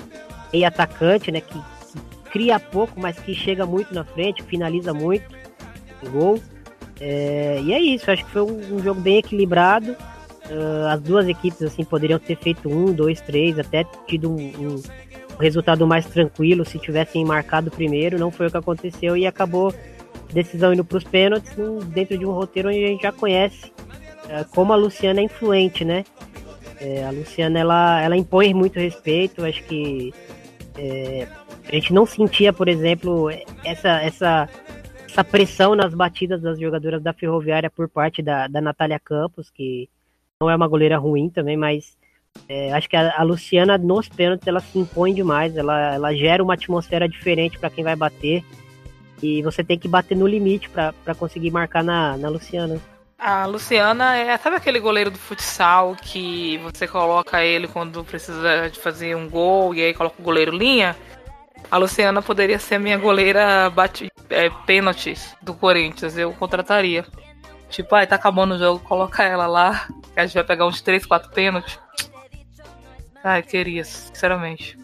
meia 0.53 0.67
atacante, 0.67 1.31
né? 1.31 1.41
Que, 1.41 1.53
que, 1.53 2.29
cria 2.31 2.59
pouco, 2.59 2.99
mas 2.99 3.17
que 3.17 3.33
chega 3.33 3.65
muito 3.65 3.93
na 3.93 4.03
frente, 4.03 4.43
finaliza 4.43 4.93
muito 4.93 5.25
gol. 6.11 6.39
É, 6.99 7.59
e 7.63 7.73
é 7.73 7.79
isso, 7.79 8.09
acho 8.11 8.23
que 8.23 8.31
foi 8.31 8.41
um, 8.41 8.75
um 8.75 8.83
jogo 8.83 9.01
bem 9.01 9.17
equilibrado. 9.17 9.95
Uh, 10.49 10.87
as 10.89 11.01
duas 11.01 11.27
equipes 11.27 11.61
assim 11.63 11.83
poderiam 11.83 12.19
ter 12.19 12.37
feito 12.37 12.69
um, 12.69 12.93
dois, 12.93 13.19
três, 13.19 13.57
até 13.57 13.83
tido 14.07 14.31
um, 14.31 14.35
um, 14.37 14.81
resultado 15.39 15.87
mais 15.87 16.05
tranquilo 16.05 16.63
se 16.63 16.77
tivessem 16.77 17.25
marcado 17.25 17.71
primeiro. 17.71 18.19
Não 18.19 18.29
foi 18.29 18.47
o 18.47 18.51
que 18.51 18.57
aconteceu 18.57 19.17
e 19.17 19.25
acabou 19.25 19.73
decisão 20.31 20.73
indo 20.73 20.85
para 20.85 20.97
os 20.97 21.03
pênaltis 21.03 21.53
dentro 21.87 22.17
de 22.17 22.25
um 22.25 22.31
roteiro 22.31 22.69
onde 22.69 22.83
a 22.83 22.87
gente 22.87 23.01
já 23.01 23.11
conhece 23.11 23.71
uh, 24.25 24.45
como 24.53 24.71
a 24.71 24.75
Luciana 24.75 25.19
é 25.19 25.23
influente, 25.23 25.83
né? 25.83 26.03
É, 26.79 27.05
a 27.05 27.09
Luciana 27.09 27.57
ela, 27.57 28.01
ela 28.01 28.17
impõe 28.17 28.53
muito 28.53 28.79
respeito. 28.79 29.43
Acho 29.43 29.63
que 29.63 30.13
é, 30.77 31.27
a 31.67 31.71
gente 31.71 31.93
não 31.93 32.05
sentia, 32.05 32.53
por 32.53 32.67
exemplo, 32.67 33.29
essa 33.63 34.01
essa 34.01 34.49
essa 35.07 35.23
pressão 35.23 35.75
nas 35.75 35.93
batidas 35.93 36.41
das 36.41 36.59
jogadoras 36.59 37.01
da 37.01 37.13
Ferroviária 37.13 37.69
por 37.69 37.87
parte 37.87 38.21
da, 38.21 38.47
da 38.47 38.59
Natália 38.59 38.99
Campos, 38.99 39.49
que 39.49 39.89
não 40.41 40.49
é 40.49 40.55
uma 40.55 40.67
goleira 40.67 40.97
ruim 40.97 41.29
também, 41.29 41.55
mas 41.55 41.97
é, 42.49 42.73
acho 42.73 42.89
que 42.89 42.95
a, 42.95 43.17
a, 43.17 43.23
Luciana 43.23 43.77
nos 43.77 44.09
pênaltis 44.09 44.45
ela 44.47 44.59
se 44.59 44.77
impõe 44.77 45.13
demais, 45.13 45.55
ela, 45.55 45.93
ela 45.93 46.13
gera 46.13 46.43
uma 46.43 46.53
atmosfera 46.53 47.07
diferente 47.07 47.57
para 47.57 47.69
quem 47.69 47.83
vai 47.83 47.95
bater 47.95 48.43
e 49.23 49.41
você 49.41 49.63
tem 49.63 49.79
que 49.79 49.87
bater 49.87 50.15
no 50.15 50.27
limite 50.27 50.69
para 50.69 51.15
conseguir 51.17 51.51
marcar 51.51 51.83
na, 51.83 52.17
na 52.17 52.27
Luciana. 52.27 52.81
A 53.17 53.45
Luciana 53.45 54.17
é, 54.17 54.37
sabe 54.37 54.57
aquele 54.57 54.79
goleiro 54.79 55.09
do 55.09 55.17
futsal 55.17 55.95
que 55.95 56.57
você 56.57 56.85
coloca 56.85 57.43
ele 57.43 57.67
quando 57.67 58.03
precisa 58.03 58.69
de 58.69 58.77
fazer 58.77 59.15
um 59.15 59.29
gol 59.29 59.73
e 59.73 59.81
aí 59.81 59.93
coloca 59.93 60.17
o 60.19 60.23
goleiro 60.23 60.51
linha? 60.51 60.97
A 61.71 61.77
Luciana 61.77 62.21
poderia 62.21 62.59
ser 62.59 62.75
a 62.75 62.79
minha 62.79 62.97
goleira 62.97 63.69
bate, 63.69 64.11
é, 64.29 64.49
pênaltis 64.67 65.33
do 65.41 65.53
Corinthians, 65.53 66.17
eu 66.17 66.33
contrataria. 66.33 67.05
Tipo, 67.69 67.95
ai, 67.95 68.07
tá 68.07 68.15
acabando 68.15 68.55
o 68.55 68.59
jogo, 68.59 68.79
coloca 68.79 69.23
ela 69.23 69.47
lá, 69.47 69.87
que 70.13 70.19
a 70.19 70.25
gente 70.25 70.35
vai 70.35 70.43
pegar 70.43 70.65
uns 70.67 70.81
3, 70.81 71.05
4 71.05 71.31
pênaltis. 71.31 71.79
Ai, 73.23 73.41
queria, 73.41 73.83
sinceramente. 73.83 74.77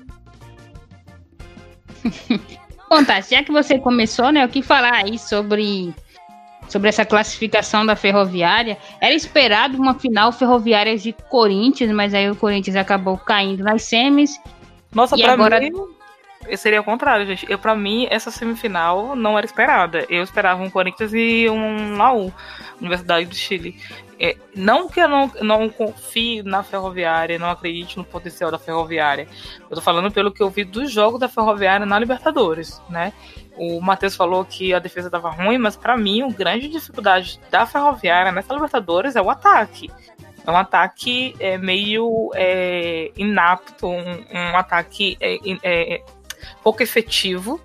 Bom, 2.90 3.04
tá, 3.06 3.22
já 3.22 3.44
que 3.44 3.52
você 3.52 3.80
começou, 3.80 4.32
né, 4.32 4.46
o 4.46 4.50
que 4.50 4.62
falar 4.62 4.94
aí 4.94 5.18
sobre 5.18 5.94
sobre 6.72 6.88
essa 6.88 7.06
classificação 7.06 7.86
da 7.86 7.98
Ferroviária. 7.98 8.78
Era 9.02 9.14
esperado 9.14 9.78
uma 9.78 9.94
final 9.94 10.32
Ferroviária 10.32 10.98
de 10.98 11.12
Corinthians, 11.30 11.92
mas 11.92 12.14
aí 12.14 12.32
o 12.32 12.36
Corinthians 12.36 12.78
acabou 12.78 13.18
caindo 13.18 13.62
nas 13.62 13.84
semis. 13.84 14.40
Nossa, 14.94 15.18
e 15.18 15.22
pra 15.22 15.34
agora... 15.34 15.60
mim, 15.60 15.72
seria 16.58 16.82
o 16.82 16.84
contrário, 16.84 17.26
gente. 17.26 17.46
Eu, 17.50 17.58
pra 17.58 17.76
mim, 17.76 18.08
essa 18.10 18.32
semifinal 18.32 19.16
não 19.16 19.38
era 19.38 19.46
esperada. 19.46 20.06
Eu 20.10 20.24
esperava 20.24 20.62
um 20.62 20.70
Corinthians 20.70 21.14
e 21.14 21.50
um 21.50 21.98
Laú, 21.98 22.34
Universidade 22.80 23.26
do 23.28 23.36
Chile. 23.36 23.76
É, 24.24 24.38
não 24.56 24.88
que 24.88 25.00
eu 25.00 25.08
não, 25.08 25.32
não 25.42 25.68
confie 25.68 26.44
na 26.44 26.62
Ferroviária, 26.62 27.40
não 27.40 27.50
acredite 27.50 27.98
no 27.98 28.04
potencial 28.04 28.52
da 28.52 28.60
Ferroviária. 28.60 29.28
Eu 29.68 29.76
tô 29.76 29.82
falando 29.82 30.12
pelo 30.12 30.32
que 30.32 30.44
eu 30.44 30.50
vi 30.50 30.64
do 30.64 30.86
jogo 30.86 31.18
da 31.18 31.28
Ferroviária 31.28 31.88
na 31.88 31.98
Libertadores, 31.98 32.80
né? 32.88 33.14
O 33.58 33.82
Matheus 33.82 34.16
falou 34.16 34.46
que 34.46 34.76
a 34.76 34.80
defesa 34.80 35.08
estava 35.08 35.32
ruim, 35.32 35.58
mas 35.58 35.76
para 35.76 35.98
mim, 35.98 36.22
a 36.22 36.28
grande 36.28 36.70
dificuldade 36.70 37.40
da 37.50 37.66
Ferroviária 37.66 38.32
nessa 38.32 38.54
Libertadores 38.54 39.16
é 39.16 39.22
o 39.22 39.30
ataque. 39.30 39.90
É 40.46 40.52
um 40.52 40.58
ataque 40.58 41.36
é, 41.40 41.58
meio 41.58 42.32
é, 42.36 43.12
inapto, 43.16 43.88
um, 43.88 44.24
um 44.32 44.56
ataque 44.56 45.18
é, 45.20 45.38
é 45.64 46.04
pouco 46.64 46.84
efetivo. 46.84 47.60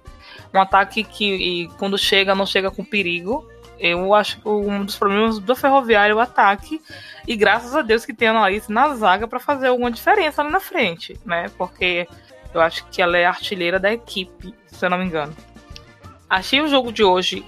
Um 0.52 0.60
ataque 0.60 1.04
que, 1.04 1.68
quando 1.78 1.98
chega, 1.98 2.34
não 2.34 2.46
chega 2.46 2.70
com 2.70 2.84
perigo. 2.84 3.48
Eu 3.78 4.14
acho 4.14 4.40
que 4.40 4.48
um 4.48 4.84
dos 4.84 4.96
problemas 4.96 5.38
do 5.38 5.54
Ferroviário 5.54 6.14
é 6.14 6.16
o 6.16 6.20
ataque. 6.20 6.80
E 7.26 7.36
graças 7.36 7.74
a 7.74 7.82
Deus 7.82 8.06
que 8.06 8.14
tem 8.14 8.28
a 8.28 8.30
Anaís 8.30 8.68
na 8.68 8.94
zaga 8.94 9.28
para 9.28 9.38
fazer 9.38 9.66
alguma 9.68 9.90
diferença 9.90 10.40
ali 10.40 10.50
na 10.50 10.60
frente, 10.60 11.18
né? 11.26 11.50
Porque 11.58 12.08
eu 12.54 12.60
acho 12.60 12.86
que 12.86 13.02
ela 13.02 13.18
é 13.18 13.26
artilheira 13.26 13.78
da 13.78 13.92
equipe, 13.92 14.54
se 14.66 14.84
eu 14.84 14.88
não 14.88 14.98
me 14.98 15.04
engano. 15.04 15.36
Achei 16.28 16.60
o 16.60 16.68
jogo 16.68 16.90
de 16.90 17.04
hoje, 17.04 17.44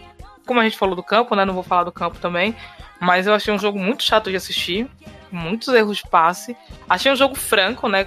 como 0.46 0.60
a 0.60 0.64
gente 0.64 0.76
falou 0.76 0.94
do 0.94 1.02
campo, 1.02 1.34
né? 1.34 1.46
Não 1.46 1.54
vou 1.54 1.62
falar 1.62 1.84
do 1.84 1.92
campo 1.92 2.18
também. 2.18 2.54
Mas 3.00 3.26
eu 3.26 3.32
achei 3.32 3.54
um 3.54 3.58
jogo 3.58 3.78
muito 3.78 4.02
chato 4.02 4.28
de 4.28 4.36
assistir 4.36 4.86
muitos 5.30 5.68
erros 5.74 5.98
de 5.98 6.08
passe. 6.08 6.56
Achei 6.88 7.10
um 7.10 7.16
jogo 7.16 7.34
franco, 7.34 7.88
né? 7.88 8.06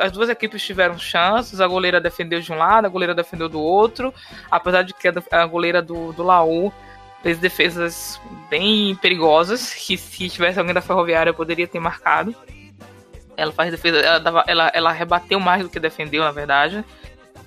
As 0.00 0.12
duas 0.12 0.28
equipes 0.28 0.62
tiveram 0.62 0.98
chances, 0.98 1.60
a 1.60 1.66
goleira 1.66 2.00
defendeu 2.00 2.40
de 2.40 2.52
um 2.52 2.56
lado, 2.56 2.86
a 2.86 2.88
goleira 2.88 3.14
defendeu 3.14 3.48
do 3.48 3.60
outro, 3.60 4.12
apesar 4.50 4.82
de 4.82 4.94
que 4.94 5.08
a 5.30 5.46
goleira 5.46 5.82
do, 5.82 6.12
do 6.12 6.22
Laú 6.22 6.72
fez 7.22 7.38
defesas 7.38 8.20
bem 8.48 8.94
perigosas, 8.96 9.74
que 9.74 9.96
se 9.96 10.28
tivesse 10.28 10.58
alguém 10.58 10.74
da 10.74 10.80
Ferroviária 10.80 11.32
poderia 11.32 11.66
ter 11.66 11.80
marcado. 11.80 12.34
Ela 13.36 13.52
faz 13.52 13.70
defesa, 13.70 13.98
ela, 13.98 14.18
dava, 14.18 14.44
ela, 14.46 14.70
ela 14.74 14.92
rebateu 14.92 15.40
mais 15.40 15.62
do 15.62 15.68
que 15.68 15.80
defendeu, 15.80 16.22
na 16.22 16.30
verdade. 16.30 16.84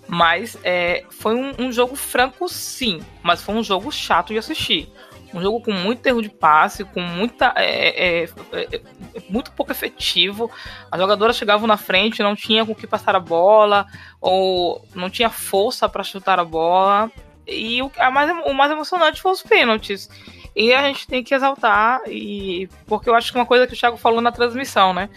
Mas 0.07 0.57
é, 0.63 1.05
foi 1.09 1.33
um, 1.33 1.53
um 1.57 1.71
jogo 1.71 1.95
franco, 1.95 2.47
sim, 2.49 3.01
mas 3.21 3.41
foi 3.41 3.55
um 3.55 3.63
jogo 3.63 3.91
chato 3.91 4.33
de 4.33 4.37
assistir 4.37 4.91
um 5.33 5.41
jogo 5.41 5.61
com 5.61 5.71
muito 5.71 6.05
erro 6.05 6.21
de 6.21 6.29
passe, 6.29 6.83
com 6.83 7.01
muita. 7.01 7.53
É, 7.55 8.21
é, 8.21 8.23
é, 8.23 8.75
é, 8.75 8.81
muito 9.29 9.51
pouco 9.51 9.71
efetivo. 9.71 10.49
As 10.91 10.99
jogadoras 10.99 11.35
chegavam 11.35 11.67
na 11.67 11.77
frente, 11.77 12.21
não 12.21 12.35
tinha 12.35 12.65
com 12.65 12.75
que 12.75 12.85
passar 12.85 13.15
a 13.15 13.19
bola, 13.19 13.87
ou 14.21 14.85
não 14.93 15.09
tinha 15.09 15.29
força 15.29 15.89
para 15.89 16.03
chutar 16.03 16.39
a 16.39 16.45
bola. 16.45 17.11
E 17.47 17.81
o, 17.81 17.91
mais, 18.11 18.31
o 18.45 18.53
mais 18.53 18.71
emocionante 18.71 19.21
foi 19.21 19.31
os 19.31 19.41
pênaltis. 19.41 20.09
E 20.55 20.71
a 20.71 20.83
gente 20.83 21.07
tem 21.07 21.23
que 21.23 21.33
exaltar, 21.33 22.01
e 22.07 22.69
porque 22.85 23.09
eu 23.09 23.15
acho 23.15 23.31
que 23.31 23.37
uma 23.39 23.45
coisa 23.45 23.65
que 23.65 23.73
o 23.73 23.77
Thiago 23.77 23.97
falou 23.97 24.21
na 24.21 24.31
transmissão, 24.31 24.93
né? 24.93 25.09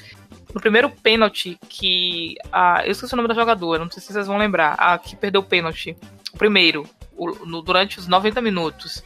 No 0.54 0.60
primeiro 0.60 0.88
pênalti 0.88 1.58
que. 1.68 2.36
A, 2.50 2.86
eu 2.86 2.92
esqueci 2.92 3.12
o 3.12 3.16
nome 3.16 3.28
da 3.28 3.34
jogadora, 3.34 3.84
não 3.84 3.90
sei 3.90 4.00
se 4.00 4.12
vocês 4.12 4.26
vão 4.26 4.38
lembrar. 4.38 4.72
A 4.78 4.96
que 4.96 5.14
perdeu 5.14 5.42
o 5.42 5.44
pênalti. 5.44 5.94
Primeiro, 6.38 6.88
o, 7.16 7.46
no, 7.46 7.60
durante 7.60 7.98
os 7.98 8.06
90 8.06 8.40
minutos. 8.40 9.02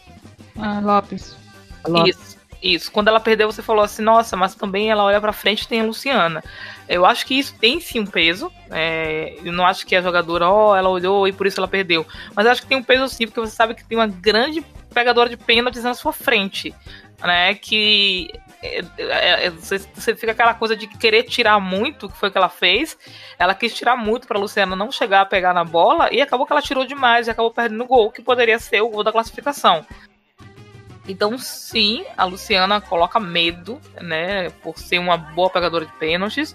Ah, 0.61 0.81
Lopes. 0.81 1.37
Isso, 2.07 2.37
isso. 2.63 2.93
Quando 2.93 3.09
ela 3.09 3.21
perdeu, 3.21 3.51
você 3.51 3.63
falou 3.63 3.83
assim, 3.83 4.03
nossa, 4.03 4.37
mas 4.37 4.55
também 4.55 4.91
ela 4.91 5.05
olha 5.05 5.21
pra 5.21 5.33
frente 5.33 5.63
e 5.63 5.69
tem 5.69 5.81
a 5.81 5.85
Luciana. 5.85 6.43
Eu 6.89 7.07
acho 7.07 7.25
que 7.27 7.39
isso 7.39 7.55
tem 7.59 7.81
sim 7.81 8.01
um 8.01 8.07
peso. 8.07 8.53
É, 8.71 9.37
eu 9.43 9.53
não 9.53 9.67
acho 9.67 9.87
que 9.87 9.97
a 9.97 10.03
jogadora, 10.03 10.49
ó, 10.49 10.73
oh, 10.73 10.77
ela 10.77 10.89
olhou 10.89 11.27
e 11.27 11.33
por 11.33 11.47
isso 11.47 11.59
ela 11.59 11.69
perdeu. 11.69 12.07
Mas 12.35 12.47
eu 12.47 12.53
acho 12.53 12.63
que 12.63 12.69
tem 12.69 12.79
um 12.79 12.83
peso 12.83 13.09
sim, 13.09 13.27
porque 13.27 13.41
você 13.41 13.55
sabe 13.55 13.75
que 13.75 13.85
tem 13.85 13.97
uma 13.97 14.07
grande 14.07 14.61
pegadora 14.93 15.29
de 15.29 15.37
pênaltis 15.37 15.85
na 15.85 15.95
sua 15.95 16.13
frente. 16.13 16.75
Né? 17.23 17.55
Que 17.55 18.31
é, 18.63 18.85
é, 18.99 19.47
é, 19.47 19.51
você, 19.51 19.79
você 19.79 20.15
fica 20.15 20.33
aquela 20.33 20.53
coisa 20.53 20.77
de 20.77 20.87
querer 20.87 21.23
tirar 21.23 21.59
muito, 21.59 22.09
que 22.09 22.17
foi 22.17 22.29
o 22.29 22.33
que 22.33 22.39
ela 22.39 22.49
fez. 22.49 22.97
Ela 23.39 23.55
quis 23.55 23.75
tirar 23.75 23.97
muito 23.97 24.27
pra 24.27 24.39
Luciana 24.39 24.77
não 24.77 24.93
chegar 24.93 25.23
a 25.23 25.27
pegar 25.27 25.55
na 25.55 25.65
bola 25.65 26.13
e 26.13 26.21
acabou 26.21 26.47
que 26.47 26.53
ela 26.53 26.63
tirou 26.63 26.85
demais 26.85 27.27
e 27.27 27.31
acabou 27.31 27.51
perdendo 27.51 27.85
o 27.85 27.87
gol, 27.87 28.11
que 28.11 28.23
poderia 28.23 28.59
ser 28.59 28.83
o 28.83 28.89
gol 28.89 29.03
da 29.03 29.13
classificação. 29.13 29.85
Então, 31.09 31.37
sim, 31.39 32.05
a 32.17 32.25
Luciana 32.25 32.81
coloca 32.81 33.19
medo, 33.19 33.81
né, 34.01 34.51
por 34.63 34.79
ser 34.79 34.99
uma 34.99 35.17
boa 35.17 35.51
pegadora 35.51 35.87
de 35.87 35.93
pênaltis. 35.93 36.55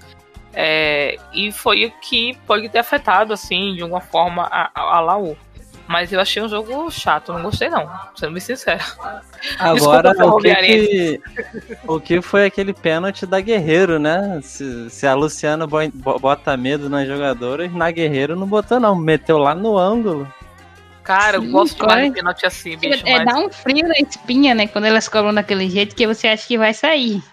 É, 0.53 1.17
e 1.33 1.51
foi 1.51 1.85
o 1.85 1.91
que 1.99 2.37
pode 2.47 2.69
ter 2.69 2.79
afetado, 2.79 3.33
assim, 3.33 3.75
de 3.75 3.81
alguma 3.81 3.99
forma, 3.99 4.47
a, 4.49 4.71
a, 4.73 5.01
Laú. 5.01 5.35
Mas 5.85 6.11
eu 6.11 6.19
achei 6.19 6.41
um 6.41 6.47
jogo 6.47 6.89
chato, 6.89 7.33
não 7.33 7.43
gostei 7.43 7.69
não, 7.69 7.87
sendo 8.15 8.31
bem 8.31 8.39
sincero. 8.39 8.83
Agora, 9.59 10.11
o 10.25 10.37
que, 10.37 10.55
que, 10.55 11.21
o 11.87 11.99
que 11.99 12.21
foi 12.21 12.45
aquele 12.45 12.73
pênalti 12.73 13.25
da 13.25 13.39
Guerreiro, 13.39 13.99
né? 13.99 14.39
Se, 14.41 14.89
se 14.89 15.05
a 15.05 15.13
Luciana 15.13 15.67
bota 15.67 16.57
medo 16.57 16.89
nas 16.89 17.07
jogadoras, 17.07 17.71
na 17.71 17.91
Guerreiro 17.91 18.35
não 18.35 18.47
botou 18.47 18.79
não, 18.79 18.95
meteu 18.95 19.37
lá 19.37 19.53
no 19.53 19.77
ângulo. 19.77 20.27
Cara, 21.05 21.39
Sim, 21.39 21.45
eu 21.45 21.51
gosto 21.51 21.77
demais 21.77 22.09
de 22.09 22.15
pênalti 22.15 22.45
assim, 22.45 22.77
bicho. 22.77 23.07
É, 23.07 23.23
mas... 23.23 23.25
dá 23.25 23.39
um 23.39 23.49
frio 23.51 23.87
na 23.87 23.95
espinha, 23.95 24.55
né? 24.55 24.67
Quando 24.67 24.85
elas 24.85 25.07
cobram 25.07 25.33
daquele 25.33 25.69
jeito 25.69 25.95
que 25.95 26.07
você 26.07 26.27
acha 26.27 26.47
que 26.47 26.57
vai 26.57 26.73
sair. 26.73 27.23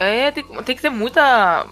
É, 0.00 0.30
tem, 0.30 0.42
tem 0.42 0.74
que 0.74 0.82
ter 0.82 0.90
muita 0.90 1.66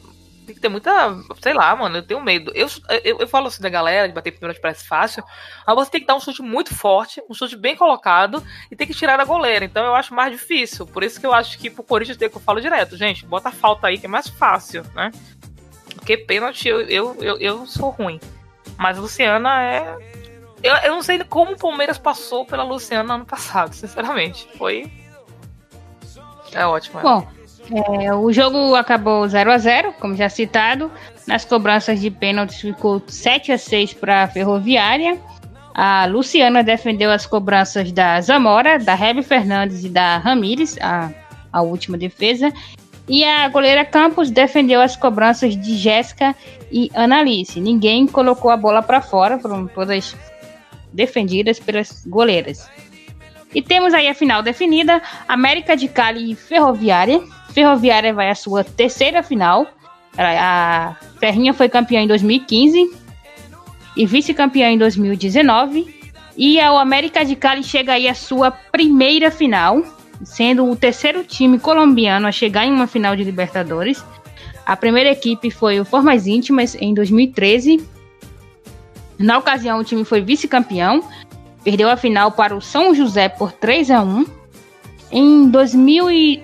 tem 0.45 0.55
que 0.55 0.61
ter 0.61 0.69
muita. 0.69 1.17
Sei 1.41 1.55
lá, 1.55 1.75
mano, 1.75 1.97
eu 1.97 2.03
tenho 2.03 2.21
medo. 2.21 2.53
Eu, 2.55 2.67
eu, 3.05 3.21
eu 3.21 3.27
falo 3.27 3.47
assim 3.47 3.63
da 3.63 3.69
galera, 3.69 4.09
de 4.09 4.15
bater 4.15 4.33
pênalti 4.33 4.61
parece 4.61 4.87
fácil, 4.87 5.25
mas 5.67 5.75
você 5.75 5.91
tem 5.91 6.01
que 6.01 6.07
dar 6.07 6.17
um 6.17 6.21
chute 6.21 6.43
muito 6.43 6.75
forte, 6.75 7.23
um 7.31 7.35
chute 7.35 7.57
bem 7.57 7.77
colocado 7.77 8.45
e 8.71 8.77
tem 8.77 8.87
que 8.87 8.95
tirar 8.95 9.17
da 9.17 9.25
goleira. 9.25 9.65
Então 9.65 9.85
eu 9.85 9.95
acho 9.95 10.15
mais 10.15 10.33
difícil. 10.33 10.87
Por 10.87 11.03
isso 11.03 11.19
que 11.19 11.27
eu 11.27 11.33
acho 11.33 11.59
que 11.59 11.71
pro 11.71 11.83
Corinthians 11.83 12.19
tem 12.19 12.29
que 12.29 12.37
eu 12.37 12.41
falo 12.41 12.61
direto, 12.61 12.97
gente, 12.97 13.25
bota 13.25 13.49
a 13.49 13.53
falta 13.53 13.87
aí 13.87 13.99
que 13.99 14.07
é 14.07 14.09
mais 14.09 14.29
fácil, 14.29 14.85
né? 14.95 15.11
Porque 15.95 16.17
pênalti 16.17 16.69
eu, 16.69 16.83
eu, 16.83 17.17
eu, 17.21 17.39
eu 17.39 17.67
sou 17.67 17.91
ruim. 17.91 18.21
Mas 18.77 18.99
a 18.99 19.01
Luciana 19.01 19.63
é. 19.63 20.22
Eu, 20.63 20.75
eu 20.77 20.95
não 20.95 21.03
sei 21.03 21.19
como 21.25 21.53
o 21.53 21.59
Palmeiras 21.59 21.99
passou 21.99 22.45
pela 22.45 22.63
Luciana 22.63 23.15
ano 23.15 23.25
passado, 23.25 23.75
sinceramente. 23.75 24.47
Foi. 24.57 24.91
É 26.53 26.67
ótimo. 26.67 27.01
É. 27.01 27.03
Bom. 27.03 27.27
É, 27.71 28.13
o 28.13 28.33
jogo 28.33 28.75
acabou 28.75 29.27
0 29.27 29.53
a 29.53 29.59
0 29.59 29.95
como 30.01 30.17
já 30.17 30.29
citado. 30.29 30.91
Nas 31.27 31.45
cobranças 31.45 32.01
de 32.01 32.11
pênaltis 32.11 32.61
ficou 32.61 33.03
7 33.07 33.53
a 33.53 33.59
6 33.59 33.95
para 33.95 34.25
a 34.25 34.29
Ferroviária. 34.29 35.19
A 35.75 36.05
Luciana 36.07 36.63
defendeu 36.63 37.11
as 37.11 37.25
cobranças 37.25 37.91
da 37.93 38.21
Zamora, 38.21 38.79
da 38.79 38.95
Hebe 38.95 39.23
Fernandes 39.23 39.85
e 39.85 39.89
da 39.89 40.19
Ramires, 40.19 40.77
a, 40.81 41.11
a 41.53 41.63
última 41.63 41.97
defesa. 41.97 42.53
E 43.09 43.25
a 43.25 43.49
goleira 43.49 43.85
Campos 43.85 44.31
defendeu 44.31 44.81
as 44.81 44.97
cobranças 44.97 45.57
de 45.57 45.77
Jéssica 45.77 46.35
e 46.71 46.91
Analice. 46.95 47.61
Ninguém 47.61 48.07
colocou 48.07 48.51
a 48.51 48.57
bola 48.57 48.83
para 48.83 49.01
fora, 49.01 49.39
foram 49.39 49.67
todas 49.67 50.15
defendidas 50.93 51.59
pelas 51.59 52.05
goleiras. 52.07 52.69
E 53.55 53.61
temos 53.61 53.93
aí 53.95 54.09
a 54.09 54.15
final 54.15 54.43
definida: 54.43 55.03
América 55.29 55.77
de 55.77 55.89
Cali 55.89 56.33
e 56.33 56.35
Ferroviária. 56.35 57.21
Ferroviária 57.53 58.15
vai 58.15 58.31
à 58.31 58.35
sua 58.35 58.65
terceira 58.65 59.23
final. 59.23 59.67
A 60.19 60.97
Ferrinha 61.19 61.55
foi 61.55 61.69
campeã 61.69 62.01
em 62.01 62.07
2015 62.07 62.91
e 63.97 64.07
vice-campeã 64.07 64.71
em 64.71 64.79
2019. 64.79 66.03
E 66.37 66.59
a 66.59 66.71
América 66.81 67.25
de 67.25 67.37
Cali 67.37 67.63
chega 67.63 67.93
aí 67.93 68.09
à 68.09 68.15
sua 68.15 68.51
primeira 68.51 69.31
final, 69.31 69.83
sendo 70.25 70.71
o 70.71 70.75
terceiro 70.75 71.25
time 71.25 71.59
colombiano 71.59 72.27
a 72.27 72.33
chegar 72.33 72.67
em 72.67 72.73
uma 72.73 72.87
final 72.87 73.15
de 73.15 73.23
Libertadores. 73.23 74.03
A 74.65 74.77
primeira 74.77 75.11
equipe 75.11 75.51
foi 75.51 75.81
o 75.81 75.85
Formas 75.85 76.27
Íntimas 76.27 76.75
em 76.77 76.95
2013. 76.95 77.87
Na 79.19 79.39
ocasião, 79.39 79.79
o 79.79 79.85
time 79.85 80.05
foi 80.05 80.21
vice-campeão, 80.21 81.03
perdeu 81.63 81.89
a 81.89 81.97
final 81.97 82.33
para 82.33 82.57
o 82.57 82.61
São 82.61 82.95
José 82.95 83.29
por 83.29 83.53
3 83.53 83.91
a 83.91 84.03
1. 84.03 84.27
Em 85.13 85.49
2000 85.49 86.43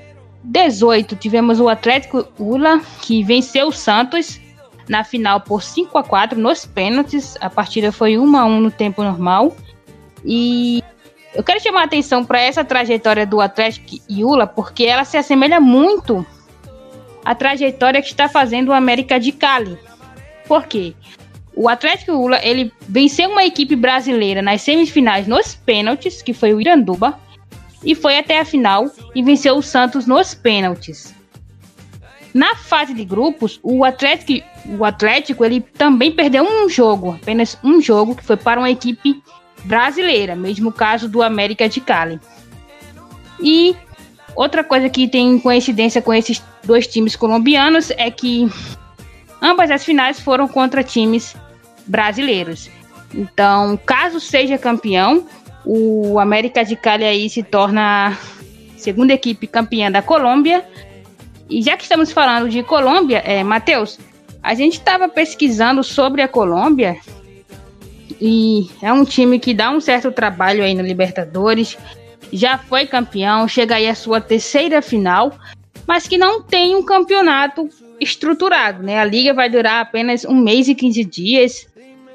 18, 0.48 1.16
tivemos 1.16 1.60
o 1.60 1.68
Atlético 1.68 2.26
Ula, 2.38 2.80
que 3.02 3.22
venceu 3.22 3.68
o 3.68 3.72
Santos 3.72 4.40
na 4.88 5.04
final 5.04 5.40
por 5.40 5.62
5 5.62 5.98
a 5.98 6.02
4 6.02 6.38
nos 6.38 6.64
pênaltis. 6.64 7.36
A 7.40 7.50
partida 7.50 7.92
foi 7.92 8.16
1 8.16 8.36
a 8.36 8.44
1 8.46 8.60
no 8.60 8.70
tempo 8.70 9.02
normal. 9.02 9.54
E 10.24 10.82
eu 11.34 11.44
quero 11.44 11.60
chamar 11.60 11.82
a 11.82 11.84
atenção 11.84 12.24
para 12.24 12.40
essa 12.40 12.64
trajetória 12.64 13.26
do 13.26 13.40
Atlético 13.40 14.02
Ula, 14.10 14.46
porque 14.46 14.84
ela 14.84 15.04
se 15.04 15.16
assemelha 15.16 15.60
muito 15.60 16.24
à 17.24 17.34
trajetória 17.34 18.00
que 18.00 18.08
está 18.08 18.28
fazendo 18.28 18.68
o 18.68 18.72
América 18.72 19.20
de 19.20 19.32
Cali. 19.32 19.78
Por 20.46 20.66
quê? 20.66 20.94
O 21.60 21.68
Atlético 21.68 22.12
Ula, 22.12 22.38
ele 22.40 22.72
venceu 22.88 23.28
uma 23.28 23.44
equipe 23.44 23.74
brasileira 23.74 24.40
nas 24.40 24.62
semifinais 24.62 25.26
nos 25.26 25.56
pênaltis, 25.56 26.22
que 26.22 26.32
foi 26.32 26.54
o 26.54 26.60
Iranduba, 26.60 27.18
e 27.82 27.96
foi 27.96 28.16
até 28.16 28.38
a 28.38 28.44
final 28.44 28.88
e 29.12 29.24
venceu 29.24 29.56
o 29.56 29.62
Santos 29.62 30.06
nos 30.06 30.34
pênaltis. 30.34 31.12
Na 32.32 32.54
fase 32.54 32.94
de 32.94 33.04
grupos, 33.04 33.58
o 33.60 33.84
Atlético, 33.84 34.46
o 34.78 34.84
Atlético 34.84 35.44
ele 35.44 35.60
também 35.60 36.12
perdeu 36.12 36.44
um 36.44 36.68
jogo, 36.68 37.18
apenas 37.20 37.58
um 37.64 37.80
jogo, 37.82 38.14
que 38.14 38.24
foi 38.24 38.36
para 38.36 38.60
uma 38.60 38.70
equipe 38.70 39.20
brasileira, 39.64 40.36
mesmo 40.36 40.70
caso 40.70 41.08
do 41.08 41.24
América 41.24 41.68
de 41.68 41.80
Cali. 41.80 42.20
E 43.42 43.74
outra 44.36 44.62
coisa 44.62 44.88
que 44.88 45.08
tem 45.08 45.40
coincidência 45.40 46.00
com 46.00 46.14
esses 46.14 46.40
dois 46.62 46.86
times 46.86 47.16
colombianos 47.16 47.90
é 47.90 48.12
que 48.12 48.48
ambas 49.42 49.72
as 49.72 49.84
finais 49.84 50.20
foram 50.20 50.46
contra 50.46 50.84
times 50.84 51.34
brasileiros. 51.88 52.70
Então, 53.14 53.76
caso 53.84 54.20
seja 54.20 54.58
campeão, 54.58 55.26
o 55.64 56.18
América 56.18 56.64
de 56.64 56.76
Cali 56.76 57.04
aí 57.04 57.28
se 57.28 57.42
torna 57.42 58.16
segunda 58.76 59.12
equipe 59.12 59.46
campeã 59.46 59.90
da 59.90 60.02
Colômbia. 60.02 60.64
E 61.48 61.62
já 61.62 61.76
que 61.76 61.82
estamos 61.82 62.12
falando 62.12 62.48
de 62.48 62.62
Colômbia, 62.62 63.18
é, 63.18 63.42
Matheus, 63.42 63.98
a 64.42 64.54
gente 64.54 64.74
estava 64.74 65.08
pesquisando 65.08 65.82
sobre 65.82 66.22
a 66.22 66.28
Colômbia 66.28 66.96
e 68.20 68.68
é 68.82 68.92
um 68.92 69.04
time 69.04 69.38
que 69.38 69.54
dá 69.54 69.70
um 69.70 69.80
certo 69.80 70.10
trabalho 70.10 70.64
aí 70.64 70.74
no 70.74 70.82
Libertadores. 70.82 71.76
Já 72.32 72.58
foi 72.58 72.86
campeão, 72.86 73.46
chega 73.48 73.76
aí 73.76 73.88
a 73.88 73.94
sua 73.94 74.20
terceira 74.20 74.82
final, 74.82 75.32
mas 75.86 76.06
que 76.06 76.18
não 76.18 76.42
tem 76.42 76.74
um 76.74 76.82
campeonato 76.82 77.68
estruturado, 78.00 78.82
né? 78.82 78.98
A 78.98 79.04
liga 79.04 79.32
vai 79.32 79.48
durar 79.48 79.80
apenas 79.80 80.24
um 80.24 80.34
mês 80.34 80.68
e 80.68 80.74
15 80.74 81.04
dias. 81.04 81.67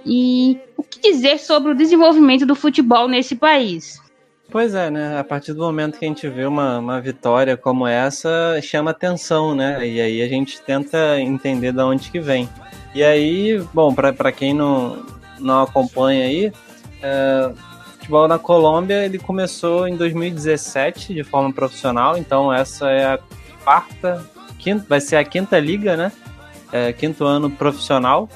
E 0.05 0.59
o 0.77 0.83
que 0.83 0.99
dizer 0.99 1.39
sobre 1.39 1.71
o 1.71 1.75
desenvolvimento 1.75 2.45
do 2.45 2.55
futebol 2.55 3.07
nesse 3.07 3.35
país? 3.35 4.01
Pois 4.49 4.75
é, 4.75 4.91
né? 4.91 5.17
A 5.17 5.23
partir 5.23 5.53
do 5.53 5.63
momento 5.63 5.97
que 5.97 6.05
a 6.05 6.07
gente 6.07 6.27
vê 6.29 6.45
uma, 6.45 6.77
uma 6.77 7.01
vitória 7.01 7.57
como 7.57 7.87
essa, 7.87 8.59
chama 8.61 8.91
atenção, 8.91 9.55
né? 9.55 9.85
E 9.87 9.99
aí 9.99 10.21
a 10.21 10.27
gente 10.27 10.61
tenta 10.61 11.19
entender 11.19 11.71
de 11.71 11.81
onde 11.81 12.11
que 12.11 12.19
vem. 12.19 12.47
E 12.93 13.03
aí, 13.03 13.59
bom, 13.73 13.93
para 13.93 14.31
quem 14.31 14.53
não, 14.53 15.03
não 15.39 15.63
acompanha 15.63 16.25
aí, 16.25 16.53
é, 17.01 17.51
o 17.51 17.91
futebol 17.93 18.27
na 18.27 18.37
Colômbia 18.37 19.03
ele 19.03 19.17
começou 19.17 19.87
em 19.87 19.95
2017 19.95 21.13
de 21.13 21.23
forma 21.23 21.51
profissional, 21.51 22.15
então 22.15 22.53
essa 22.53 22.91
é 22.91 23.05
a 23.05 23.19
quarta, 23.63 24.23
quinta, 24.59 24.85
vai 24.87 25.01
ser 25.01 25.15
a 25.15 25.23
quinta 25.23 25.57
liga, 25.57 25.97
né? 25.97 26.11
É, 26.71 26.93
quinto 26.93 27.25
ano 27.25 27.49
profissional. 27.49 28.29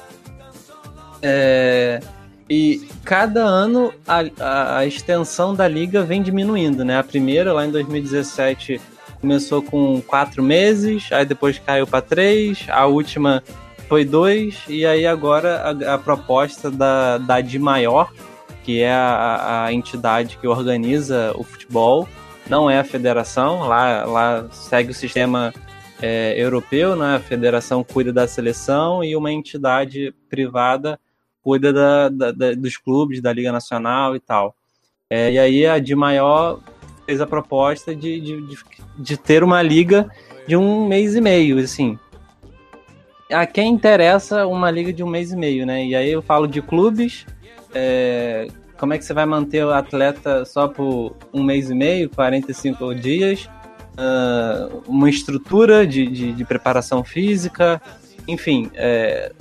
É, 1.22 2.00
e 2.48 2.88
cada 3.04 3.44
ano 3.44 3.92
a, 4.06 4.78
a, 4.78 4.86
extensão 4.86 5.54
da 5.54 5.68
liga 5.68 6.02
vem 6.02 6.22
diminuindo, 6.22 6.84
né? 6.84 6.98
A 6.98 7.04
primeira, 7.04 7.52
lá 7.52 7.66
em 7.66 7.70
2017, 7.70 8.80
começou 9.20 9.62
com 9.62 10.00
quatro 10.00 10.42
meses, 10.42 11.12
aí 11.12 11.26
depois 11.26 11.58
caiu 11.58 11.86
para 11.86 12.00
três, 12.00 12.64
a 12.68 12.86
última 12.86 13.42
foi 13.86 14.04
dois, 14.04 14.62
e 14.68 14.86
aí 14.86 15.06
agora 15.06 15.62
a, 15.62 15.94
a 15.94 15.98
proposta 15.98 16.70
da, 16.70 17.18
da 17.18 17.40
Di 17.40 17.58
Maior, 17.58 18.10
que 18.64 18.80
é 18.80 18.92
a, 18.92 19.64
a 19.64 19.72
entidade 19.72 20.38
que 20.38 20.46
organiza 20.46 21.32
o 21.34 21.42
futebol, 21.42 22.08
não 22.48 22.70
é 22.70 22.78
a 22.78 22.84
federação, 22.84 23.66
lá, 23.68 24.04
lá 24.04 24.46
segue 24.50 24.90
o 24.90 24.94
sistema 24.94 25.52
é, 26.00 26.34
europeu, 26.36 26.96
né? 26.96 27.16
A 27.16 27.20
federação 27.20 27.84
cuida 27.84 28.10
da 28.10 28.26
seleção 28.26 29.04
e 29.04 29.14
uma 29.14 29.30
entidade 29.30 30.14
privada 30.30 30.98
cuida 31.48 31.72
da, 31.72 32.10
da, 32.10 32.30
da, 32.30 32.52
dos 32.52 32.76
clubes, 32.76 33.22
da 33.22 33.32
Liga 33.32 33.50
Nacional 33.50 34.14
e 34.14 34.20
tal. 34.20 34.54
É, 35.08 35.32
e 35.32 35.38
aí 35.38 35.66
a 35.66 35.78
de 35.78 35.94
maior 35.94 36.60
fez 37.06 37.22
a 37.22 37.26
proposta 37.26 37.96
de, 37.96 38.20
de, 38.20 38.46
de, 38.46 38.58
de, 38.98 39.16
ter 39.16 39.42
uma 39.42 39.62
liga 39.62 40.10
de 40.46 40.58
um 40.58 40.86
mês 40.86 41.14
e 41.14 41.22
meio, 41.22 41.58
assim. 41.58 41.98
A 43.32 43.46
quem 43.46 43.72
interessa 43.72 44.46
uma 44.46 44.70
liga 44.70 44.92
de 44.92 45.02
um 45.02 45.08
mês 45.08 45.32
e 45.32 45.36
meio, 45.36 45.64
né? 45.64 45.86
E 45.86 45.96
aí 45.96 46.10
eu 46.10 46.20
falo 46.20 46.46
de 46.46 46.60
clubes, 46.60 47.24
é, 47.74 48.48
como 48.76 48.92
é 48.92 48.98
que 48.98 49.04
você 49.06 49.14
vai 49.14 49.24
manter 49.24 49.64
o 49.64 49.70
atleta 49.70 50.44
só 50.44 50.68
por 50.68 51.16
um 51.32 51.42
mês 51.42 51.70
e 51.70 51.74
meio, 51.74 52.10
45 52.10 52.94
dias? 52.94 53.48
uh, 53.98 54.82
uma 54.86 55.10
estrutura 55.10 55.86
de, 55.86 56.06
de, 56.06 56.32
de, 56.32 56.44
preparação 56.44 57.02
física, 57.02 57.82
enfim, 58.26 58.70
é, 58.74 59.32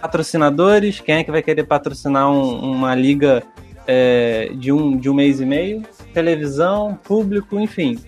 patrocinadores, 0.00 1.00
quem 1.00 1.16
é 1.16 1.24
que 1.24 1.30
vai 1.30 1.42
querer 1.42 1.64
patrocinar 1.64 2.30
um, 2.30 2.72
uma 2.72 2.94
liga 2.94 3.42
é, 3.86 4.50
de, 4.54 4.72
um, 4.72 4.96
de 4.96 5.08
um 5.08 5.14
mês 5.14 5.40
e 5.40 5.46
meio, 5.46 5.82
televisão, 6.12 6.98
público, 7.04 7.58
enfim. 7.58 7.98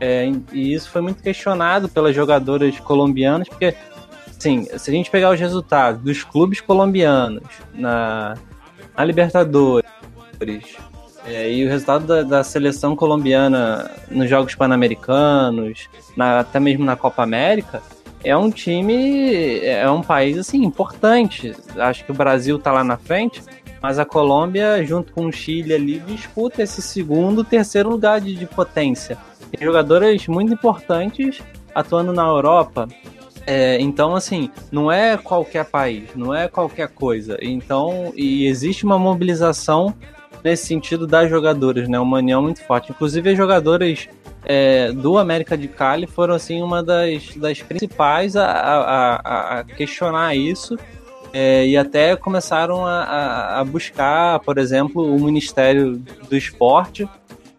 É, 0.00 0.30
e 0.52 0.74
isso 0.74 0.90
foi 0.90 1.00
muito 1.00 1.22
questionado 1.22 1.88
pelas 1.88 2.14
jogadoras 2.14 2.78
colombianas, 2.80 3.48
porque, 3.48 3.74
assim, 4.28 4.66
se 4.76 4.90
a 4.90 4.92
gente 4.92 5.10
pegar 5.10 5.30
os 5.30 5.38
resultados 5.38 6.02
dos 6.02 6.24
clubes 6.24 6.60
colombianos 6.60 7.44
na, 7.72 8.34
na 8.96 9.04
Libertadores 9.04 9.84
é, 11.24 11.52
e 11.52 11.64
o 11.64 11.68
resultado 11.68 12.04
da, 12.04 12.22
da, 12.22 12.44
seleção 12.44 12.96
colombiana 12.96 13.90
nos 14.10 14.28
Jogos 14.28 14.56
Pan-Americanos, 14.56 15.88
até 16.18 16.58
mesmo 16.58 16.84
na 16.84 16.96
Copa 16.96 17.22
América, 17.22 17.80
é 18.24 18.36
um 18.36 18.50
time, 18.50 19.60
é 19.60 19.90
um 19.90 20.02
país 20.02 20.38
assim 20.38 20.62
importante. 20.64 21.54
Acho 21.76 22.04
que 22.04 22.10
o 22.10 22.14
Brasil 22.14 22.56
está 22.56 22.72
lá 22.72 22.84
na 22.84 22.96
frente, 22.96 23.42
mas 23.80 23.98
a 23.98 24.04
Colômbia, 24.04 24.84
junto 24.84 25.12
com 25.12 25.26
o 25.26 25.32
Chile 25.32 25.74
ali, 25.74 25.98
disputa 25.98 26.62
esse 26.62 26.80
segundo, 26.80 27.42
terceiro 27.42 27.90
lugar 27.90 28.20
de, 28.20 28.34
de 28.34 28.46
potência. 28.46 29.18
Tem 29.50 29.66
jogadoras 29.66 30.26
muito 30.28 30.52
importantes 30.52 31.42
atuando 31.74 32.12
na 32.12 32.26
Europa. 32.26 32.88
É, 33.44 33.80
então, 33.80 34.14
assim, 34.14 34.50
não 34.70 34.90
é 34.90 35.16
qualquer 35.16 35.64
país, 35.64 36.10
não 36.14 36.32
é 36.32 36.46
qualquer 36.46 36.88
coisa. 36.88 37.36
Então, 37.42 38.12
e 38.14 38.46
existe 38.46 38.84
uma 38.84 38.98
mobilização 38.98 39.94
nesse 40.42 40.66
sentido 40.66 41.06
das 41.06 41.30
jogadoras, 41.30 41.88
né? 41.88 41.98
Uma 41.98 42.18
união 42.18 42.42
muito 42.42 42.62
forte. 42.64 42.90
Inclusive, 42.90 43.30
as 43.30 43.36
jogadoras 43.36 44.08
é, 44.44 44.92
do 44.92 45.18
América 45.18 45.56
de 45.56 45.68
Cali 45.68 46.06
foram, 46.06 46.34
assim, 46.34 46.62
uma 46.62 46.82
das, 46.82 47.36
das 47.36 47.62
principais 47.62 48.36
a, 48.36 48.46
a, 48.46 49.60
a 49.60 49.64
questionar 49.64 50.34
isso 50.34 50.76
é, 51.32 51.66
e 51.66 51.76
até 51.76 52.14
começaram 52.14 52.84
a, 52.84 53.60
a, 53.60 53.64
buscar, 53.64 54.40
por 54.40 54.58
exemplo, 54.58 55.14
o 55.14 55.18
Ministério 55.18 56.02
do 56.28 56.36
Esporte, 56.36 57.08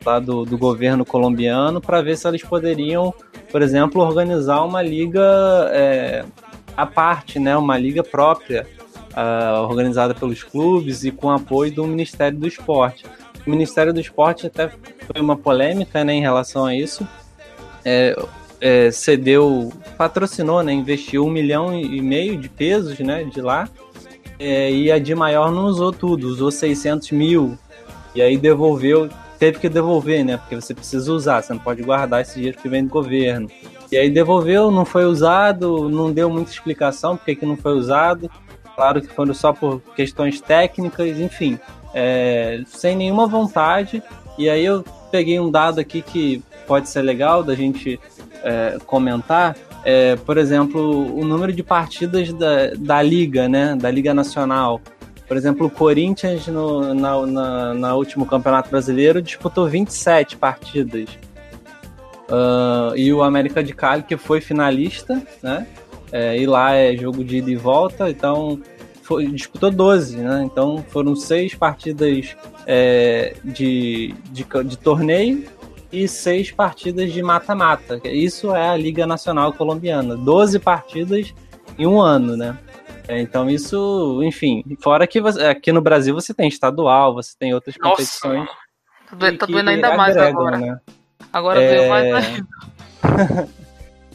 lá 0.05 0.19
do, 0.19 0.45
do 0.45 0.57
governo 0.57 1.03
colombiano, 1.03 1.81
para 1.81 2.01
ver 2.01 2.17
se 2.17 2.27
eles 2.27 2.43
poderiam, 2.43 3.13
por 3.51 3.61
exemplo, 3.61 4.01
organizar 4.01 4.63
uma 4.63 4.81
liga 4.81 5.21
é, 5.71 6.23
à 6.77 6.85
parte, 6.85 7.39
né, 7.39 7.57
uma 7.57 7.77
liga 7.77 8.03
própria, 8.03 8.67
uh, 9.13 9.61
organizada 9.61 10.13
pelos 10.13 10.43
clubes 10.43 11.03
e 11.03 11.11
com 11.11 11.29
apoio 11.29 11.71
do 11.71 11.85
Ministério 11.85 12.37
do 12.37 12.47
Esporte. 12.47 13.05
O 13.45 13.49
Ministério 13.49 13.93
do 13.93 13.99
Esporte 13.99 14.47
até 14.47 14.69
foi 14.69 15.21
uma 15.21 15.37
polêmica 15.37 16.03
né, 16.03 16.13
em 16.13 16.21
relação 16.21 16.65
a 16.65 16.75
isso. 16.75 17.07
É, 17.83 18.15
é, 18.63 18.89
cedeu, 18.91 19.73
patrocinou, 19.97 20.63
né, 20.63 20.71
investiu 20.71 21.25
um 21.25 21.29
milhão 21.29 21.77
e 21.77 22.01
meio 22.01 22.37
de 22.37 22.47
pesos 22.47 22.97
né, 22.99 23.25
de 23.25 23.41
lá, 23.41 23.67
é, 24.39 24.71
e 24.71 24.89
a 24.89 24.97
de 24.97 25.13
maior 25.13 25.51
não 25.51 25.65
usou 25.65 25.91
tudo, 25.91 26.27
usou 26.27 26.49
600 26.49 27.11
mil, 27.11 27.57
e 28.15 28.21
aí 28.21 28.37
devolveu, 28.37 29.09
teve 29.37 29.59
que 29.59 29.67
devolver, 29.67 30.23
né, 30.23 30.37
porque 30.37 30.55
você 30.55 30.73
precisa 30.73 31.11
usar, 31.11 31.43
você 31.43 31.51
não 31.51 31.59
pode 31.59 31.83
guardar 31.83 32.21
esse 32.21 32.35
dinheiro 32.35 32.57
que 32.57 32.69
vem 32.69 32.85
do 32.85 32.89
governo. 32.89 33.49
E 33.91 33.97
aí 33.97 34.09
devolveu, 34.09 34.71
não 34.71 34.85
foi 34.85 35.03
usado, 35.03 35.89
não 35.89 36.11
deu 36.11 36.29
muita 36.29 36.49
explicação 36.49 37.17
porque 37.17 37.35
que 37.35 37.45
não 37.45 37.57
foi 37.57 37.73
usado, 37.73 38.31
claro 38.75 39.01
que 39.01 39.07
foram 39.07 39.33
só 39.33 39.53
por 39.53 39.81
questões 39.95 40.41
técnicas, 40.41 41.19
enfim, 41.19 41.59
é, 41.93 42.61
sem 42.65 42.95
nenhuma 42.95 43.27
vontade, 43.27 44.01
e 44.37 44.49
aí 44.49 44.65
eu 44.65 44.83
peguei 45.11 45.39
um 45.39 45.51
dado 45.51 45.79
aqui 45.79 46.01
que 46.01 46.43
pode 46.67 46.89
ser 46.89 47.01
legal 47.01 47.43
da 47.43 47.53
gente 47.53 47.99
é, 48.43 48.77
comentar, 48.85 49.55
é, 49.83 50.15
por 50.15 50.37
exemplo, 50.37 51.13
o 51.15 51.25
número 51.25 51.51
de 51.51 51.61
partidas 51.61 52.31
da, 52.33 52.73
da 52.77 53.01
Liga, 53.01 53.49
né? 53.49 53.75
Da 53.75 53.91
Liga 53.91 54.13
Nacional. 54.13 54.81
Por 55.27 55.35
exemplo, 55.35 55.67
o 55.67 55.69
Corinthians 55.69 56.47
no 56.47 56.93
na, 56.93 57.25
na, 57.25 57.73
na 57.73 57.95
último 57.95 58.25
Campeonato 58.25 58.69
Brasileiro 58.69 59.21
disputou 59.21 59.67
27 59.67 60.37
partidas. 60.37 61.09
Uh, 62.29 62.95
e 62.95 63.11
o 63.13 63.21
América 63.21 63.63
de 63.63 63.73
Cali, 63.73 64.03
que 64.03 64.15
foi 64.15 64.39
finalista, 64.39 65.21
né? 65.41 65.67
É, 66.13 66.37
e 66.37 66.45
lá 66.45 66.73
é 66.73 66.95
jogo 66.95 67.23
de 67.23 67.37
ida 67.37 67.49
e 67.49 67.55
volta, 67.55 68.07
então 68.07 68.61
foi, 69.01 69.25
disputou 69.25 69.71
12, 69.71 70.17
né? 70.17 70.43
Então 70.45 70.85
foram 70.89 71.15
seis 71.15 71.55
partidas 71.55 72.35
é, 72.67 73.35
de, 73.43 74.13
de, 74.29 74.45
de 74.63 74.77
torneio 74.77 75.43
e 75.91 76.07
seis 76.07 76.51
partidas 76.51 77.11
de 77.11 77.23
mata-mata. 77.23 77.99
Isso 78.03 78.55
é 78.55 78.69
a 78.69 78.77
Liga 78.77 79.07
Nacional 79.07 79.53
Colombiana. 79.53 80.15
12 80.15 80.59
partidas 80.59 81.33
em 81.79 81.87
um 81.87 81.99
ano, 81.99 82.37
né? 82.37 82.59
É, 83.07 83.19
então 83.19 83.49
isso, 83.49 84.21
enfim, 84.23 84.63
fora 84.81 85.07
que 85.07 85.19
você, 85.19 85.41
aqui 85.45 85.71
no 85.71 85.81
Brasil 85.81 86.13
você 86.13 86.31
tem 86.31 86.47
estadual, 86.47 87.15
você 87.15 87.33
tem 87.37 87.55
outras 87.55 87.75
Nossa, 87.79 87.89
competições. 87.89 88.47
Tá 89.09 89.15
doendo, 89.15 89.37
tá 89.39 89.45
doendo 89.47 89.69
ainda 89.71 89.97
mais 89.97 90.15
agora. 90.15 90.57
Né? 90.59 90.79
Agora 91.33 91.59
é... 91.59 91.69
veio 91.75 91.89
mais 91.89 92.13
ainda. 92.13 93.49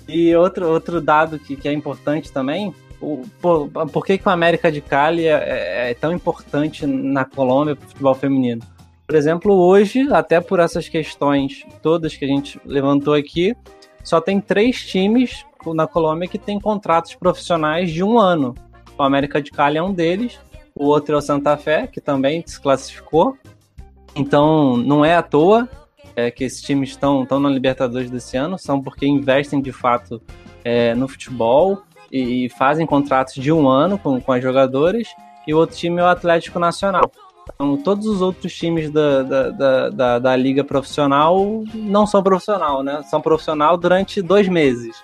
e 0.08 0.34
outro, 0.34 0.66
outro 0.68 1.00
dado 1.00 1.38
que, 1.38 1.54
que 1.54 1.68
é 1.68 1.72
importante 1.72 2.32
também, 2.32 2.74
o, 3.00 3.22
por, 3.40 3.68
por 3.68 4.04
que, 4.04 4.18
que 4.18 4.26
o 4.26 4.30
América 4.30 4.72
de 4.72 4.80
Cali 4.80 5.26
é, 5.26 5.32
é, 5.32 5.90
é 5.90 5.94
tão 5.94 6.12
importante 6.12 6.86
na 6.86 7.24
Colômbia 7.24 7.76
para 7.76 7.84
o 7.84 7.88
futebol 7.88 8.14
feminino? 8.14 8.62
Por 9.06 9.14
exemplo, 9.14 9.54
hoje, 9.54 10.08
até 10.12 10.40
por 10.40 10.60
essas 10.60 10.88
questões 10.88 11.64
todas 11.82 12.16
que 12.16 12.24
a 12.24 12.28
gente 12.28 12.60
levantou 12.64 13.14
aqui, 13.14 13.54
só 14.02 14.20
tem 14.20 14.40
três 14.40 14.84
times 14.84 15.44
na 15.66 15.86
Colômbia 15.86 16.28
que 16.28 16.38
tem 16.38 16.58
contratos 16.58 17.14
profissionais 17.14 17.90
de 17.90 18.02
um 18.02 18.18
ano. 18.18 18.54
O 18.96 19.02
América 19.02 19.40
de 19.40 19.50
Cali 19.50 19.78
é 19.78 19.82
um 19.82 19.92
deles, 19.92 20.38
o 20.74 20.86
outro 20.86 21.14
é 21.14 21.18
o 21.18 21.22
Santa 21.22 21.56
Fé, 21.56 21.86
que 21.86 22.00
também 22.00 22.42
se 22.46 22.60
classificou. 22.60 23.36
Então, 24.14 24.76
não 24.76 25.04
é 25.04 25.14
à 25.14 25.22
toa 25.22 25.68
é, 26.18 26.32
que 26.32 26.42
esses 26.42 26.60
times 26.60 26.90
estão, 26.90 27.22
estão 27.22 27.38
na 27.38 27.48
Libertadores 27.48 28.10
desse 28.10 28.36
ano, 28.36 28.58
são 28.58 28.82
porque 28.82 29.06
investem 29.06 29.62
de 29.62 29.70
fato 29.70 30.20
é, 30.64 30.92
no 30.92 31.06
futebol 31.06 31.82
e, 32.10 32.46
e, 32.46 32.48
fazem 32.48 32.84
contratos 32.84 33.34
de 33.34 33.52
um 33.52 33.68
ano 33.68 33.96
com, 33.96 34.20
com 34.20 34.32
as 34.32 34.42
jogadoras. 34.42 35.06
E 35.46 35.54
o 35.54 35.58
outro 35.58 35.76
time 35.76 36.00
é 36.00 36.02
o 36.02 36.08
Atlético 36.08 36.58
Nacional. 36.58 37.12
Então, 37.54 37.76
todos 37.76 38.04
os 38.06 38.20
outros 38.20 38.52
times 38.52 38.90
da, 38.90 39.22
da, 39.22 39.50
da, 39.50 39.88
da, 39.90 40.18
da 40.18 40.36
liga 40.36 40.64
profissional 40.64 41.62
não 41.72 42.04
são 42.04 42.20
profissional, 42.20 42.82
né? 42.82 43.00
São 43.04 43.20
profissional 43.20 43.76
durante 43.76 44.20
dois 44.20 44.48
meses. 44.48 44.96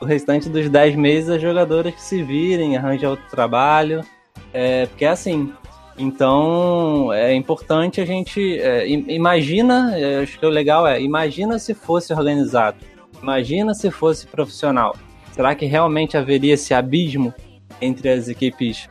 O 0.00 0.04
restante 0.04 0.48
dos 0.48 0.68
dez 0.68 0.96
meses, 0.96 1.30
as 1.30 1.40
jogadoras 1.40 1.94
que 1.94 2.02
se 2.02 2.24
virem, 2.24 2.76
arranjam 2.76 3.10
outro 3.10 3.26
trabalho. 3.30 4.04
É, 4.52 4.86
porque 4.86 5.04
é 5.04 5.10
assim. 5.10 5.52
Então, 5.98 7.12
é 7.12 7.34
importante 7.34 8.00
a 8.00 8.04
gente. 8.04 8.58
É, 8.58 8.86
imagina, 8.88 9.94
acho 10.22 10.38
que 10.38 10.44
o 10.44 10.50
legal 10.50 10.86
é, 10.86 11.00
imagina 11.00 11.58
se 11.58 11.74
fosse 11.74 12.12
organizado. 12.12 12.76
Imagina 13.22 13.74
se 13.74 13.90
fosse 13.90 14.26
profissional. 14.26 14.94
Será 15.32 15.54
que 15.54 15.64
realmente 15.64 16.16
haveria 16.16 16.54
esse 16.54 16.74
abismo 16.74 17.32
entre 17.80 18.10
as 18.10 18.28
equipes 18.28 18.88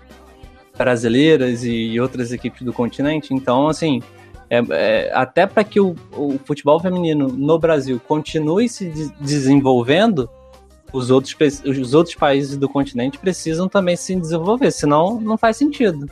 brasileiras 0.77 1.63
e 1.63 1.99
outras 1.99 2.31
equipes 2.31 2.61
do 2.61 2.73
continente. 2.73 3.33
Então, 3.33 3.67
assim, 3.67 4.01
é, 4.49 4.61
é, 4.69 5.11
até 5.13 5.47
para 5.47 5.63
que 5.63 5.79
o, 5.79 5.95
o, 6.11 6.37
futebol 6.43 6.79
feminino 6.79 7.27
no 7.27 7.57
Brasil 7.57 7.99
continue 8.07 8.69
se 8.69 8.89
de 8.89 9.09
desenvolvendo, 9.19 10.29
os 10.93 11.09
outros, 11.09 11.35
os 11.65 11.93
outros 11.93 12.15
países 12.15 12.57
do 12.57 12.69
continente 12.69 13.17
precisam 13.17 13.67
também 13.67 13.95
se 13.95 14.15
desenvolver, 14.15 14.71
senão 14.71 15.19
não 15.19 15.37
faz 15.37 15.57
sentido. 15.57 16.09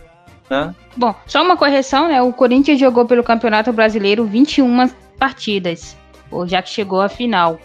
Né? 0.54 0.76
Bom, 0.96 1.16
só 1.26 1.42
uma 1.42 1.58
correção, 1.58 2.08
né? 2.08 2.22
O 2.22 2.32
Corinthians 2.32 2.80
jogou 2.80 3.06
pelo 3.06 3.24
Campeonato 3.24 3.74
Brasileiro 3.74 4.26
21 4.26 4.88
partidas, 5.18 5.98
já 6.46 6.62
que 6.62 6.70
chegou 6.70 7.02
à 7.02 7.10
final. 7.10 7.60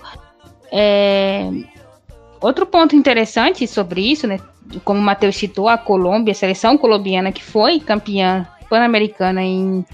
É... 0.72 1.50
Outro 2.40 2.64
ponto 2.64 2.96
interessante 2.96 3.66
sobre 3.66 4.00
isso, 4.00 4.26
né? 4.26 4.38
como 4.84 5.00
o 5.00 5.02
Matheus 5.02 5.36
citou, 5.36 5.68
a 5.68 5.78
Colômbia, 5.78 6.32
a 6.32 6.34
seleção 6.34 6.76
colombiana 6.76 7.32
que 7.32 7.42
foi 7.42 7.80
campeã 7.80 8.46
pan-americana 8.68 9.42
em, 9.42 9.84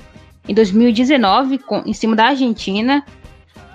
em 0.49 0.55
2019, 0.55 1.59
com, 1.59 1.83
em 1.87 1.93
cima 1.93 2.17
da 2.17 2.27
Argentina. 2.27 3.05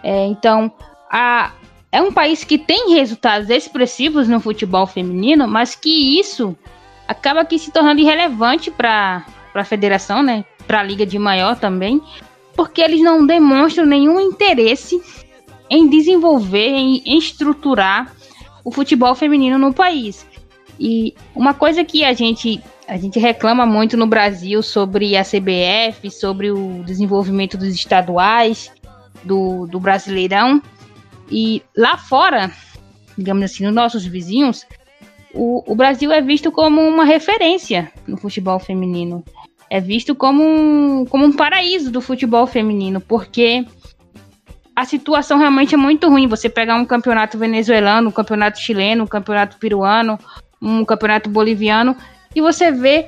É, 0.03 0.25
então, 0.27 0.71
a, 1.09 1.51
é 1.91 2.01
um 2.01 2.11
país 2.11 2.43
que 2.43 2.57
tem 2.57 2.93
resultados 2.93 3.49
expressivos 3.49 4.27
no 4.27 4.39
futebol 4.39 4.85
feminino, 4.85 5.47
mas 5.47 5.73
que 5.73 6.19
isso 6.19 6.55
acaba 7.09 7.41
aqui 7.41 7.57
se 7.57 7.71
tornando 7.71 7.99
irrelevante 7.99 8.69
para 8.69 9.25
a 9.55 9.63
federação, 9.63 10.21
né? 10.21 10.45
Para 10.67 10.81
a 10.81 10.83
liga 10.83 11.07
de 11.07 11.17
maior 11.17 11.55
também, 11.55 11.99
porque 12.55 12.81
eles 12.81 13.01
não 13.01 13.25
demonstram 13.25 13.83
nenhum 13.83 14.19
interesse 14.19 15.01
em 15.67 15.89
desenvolver, 15.89 16.67
em, 16.67 17.01
em 17.03 17.17
estruturar 17.17 18.13
o 18.63 18.71
futebol 18.71 19.15
feminino 19.15 19.57
no 19.57 19.73
país. 19.73 20.23
E 20.79 21.15
uma 21.35 21.55
coisa 21.55 21.83
que 21.83 22.05
a 22.05 22.13
gente 22.13 22.61
a 22.87 22.97
gente 22.97 23.19
reclama 23.19 23.67
muito 23.67 23.95
no 23.95 24.07
Brasil 24.07 24.63
sobre 24.63 25.15
a 25.15 25.23
CBF, 25.23 26.09
sobre 26.09 26.51
o 26.51 26.83
desenvolvimento 26.83 27.55
dos 27.55 27.69
estaduais, 27.69 28.71
do, 29.23 29.67
do 29.67 29.79
Brasileirão, 29.79 30.61
E 31.31 31.61
lá 31.77 31.97
fora, 31.97 32.51
digamos 33.15 33.43
assim, 33.43 33.63
nos 33.65 33.75
nossos 33.75 34.05
vizinhos, 34.05 34.65
o, 35.33 35.71
o 35.71 35.75
Brasil 35.75 36.11
é 36.11 36.21
visto 36.21 36.51
como 36.51 36.81
uma 36.81 37.05
referência 37.05 37.91
no 38.07 38.17
futebol 38.17 38.59
feminino. 38.59 39.23
É 39.69 39.79
visto 39.79 40.15
como 40.15 40.43
um, 40.43 41.05
como 41.05 41.25
um 41.25 41.31
paraíso 41.31 41.91
do 41.91 42.01
futebol 42.01 42.47
feminino, 42.47 42.99
porque 42.99 43.65
a 44.75 44.85
situação 44.85 45.37
realmente 45.37 45.75
é 45.75 45.77
muito 45.77 46.09
ruim. 46.09 46.27
Você 46.27 46.49
pegar 46.49 46.75
um 46.75 46.85
campeonato 46.85 47.37
venezuelano, 47.37 48.09
um 48.09 48.11
campeonato 48.11 48.59
chileno, 48.59 49.03
um 49.03 49.07
campeonato 49.07 49.57
peruano, 49.57 50.17
um 50.61 50.83
campeonato 50.83 51.29
boliviano, 51.29 51.95
e 52.35 52.41
você 52.41 52.71
vê 52.71 53.07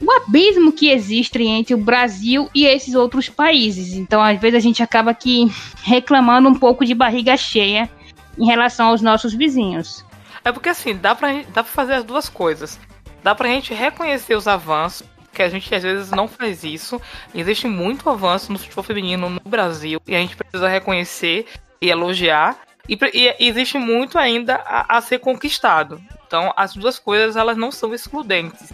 o 0.00 0.10
abismo 0.12 0.72
que 0.72 0.90
existe 0.90 1.42
entre 1.42 1.74
o 1.74 1.78
Brasil 1.78 2.48
e 2.54 2.64
esses 2.64 2.94
outros 2.94 3.28
países. 3.28 3.94
Então, 3.94 4.22
às 4.22 4.40
vezes, 4.40 4.56
a 4.56 4.60
gente 4.60 4.82
acaba 4.82 5.10
aqui 5.10 5.50
reclamando 5.82 6.48
um 6.48 6.54
pouco 6.54 6.84
de 6.84 6.94
barriga 6.94 7.36
cheia 7.36 7.90
em 8.38 8.46
relação 8.46 8.88
aos 8.88 9.02
nossos 9.02 9.34
vizinhos. 9.34 10.04
É 10.48 10.52
porque 10.52 10.70
assim, 10.70 10.96
dá 10.96 11.14
pra, 11.14 11.30
dá 11.48 11.62
pra 11.62 11.64
fazer 11.64 11.92
as 11.92 12.04
duas 12.04 12.26
coisas. 12.26 12.80
Dá 13.22 13.34
pra 13.34 13.48
gente 13.48 13.74
reconhecer 13.74 14.34
os 14.34 14.48
avanços, 14.48 15.06
que 15.30 15.42
a 15.42 15.48
gente 15.50 15.72
às 15.74 15.82
vezes 15.82 16.10
não 16.10 16.26
faz 16.26 16.64
isso. 16.64 16.98
Existe 17.34 17.68
muito 17.68 18.08
avanço 18.08 18.50
no 18.50 18.58
futebol 18.58 18.82
feminino 18.82 19.28
no 19.28 19.40
Brasil 19.44 20.00
e 20.06 20.16
a 20.16 20.18
gente 20.18 20.34
precisa 20.34 20.66
reconhecer 20.66 21.46
e 21.82 21.90
elogiar. 21.90 22.56
E, 22.88 22.98
e 23.12 23.34
existe 23.46 23.76
muito 23.76 24.18
ainda 24.18 24.54
a, 24.64 24.96
a, 24.96 25.00
ser 25.02 25.18
conquistado. 25.18 26.00
Então, 26.26 26.50
as 26.56 26.74
duas 26.74 26.98
coisas 26.98 27.36
elas 27.36 27.58
não 27.58 27.70
são 27.70 27.92
excludentes. 27.92 28.72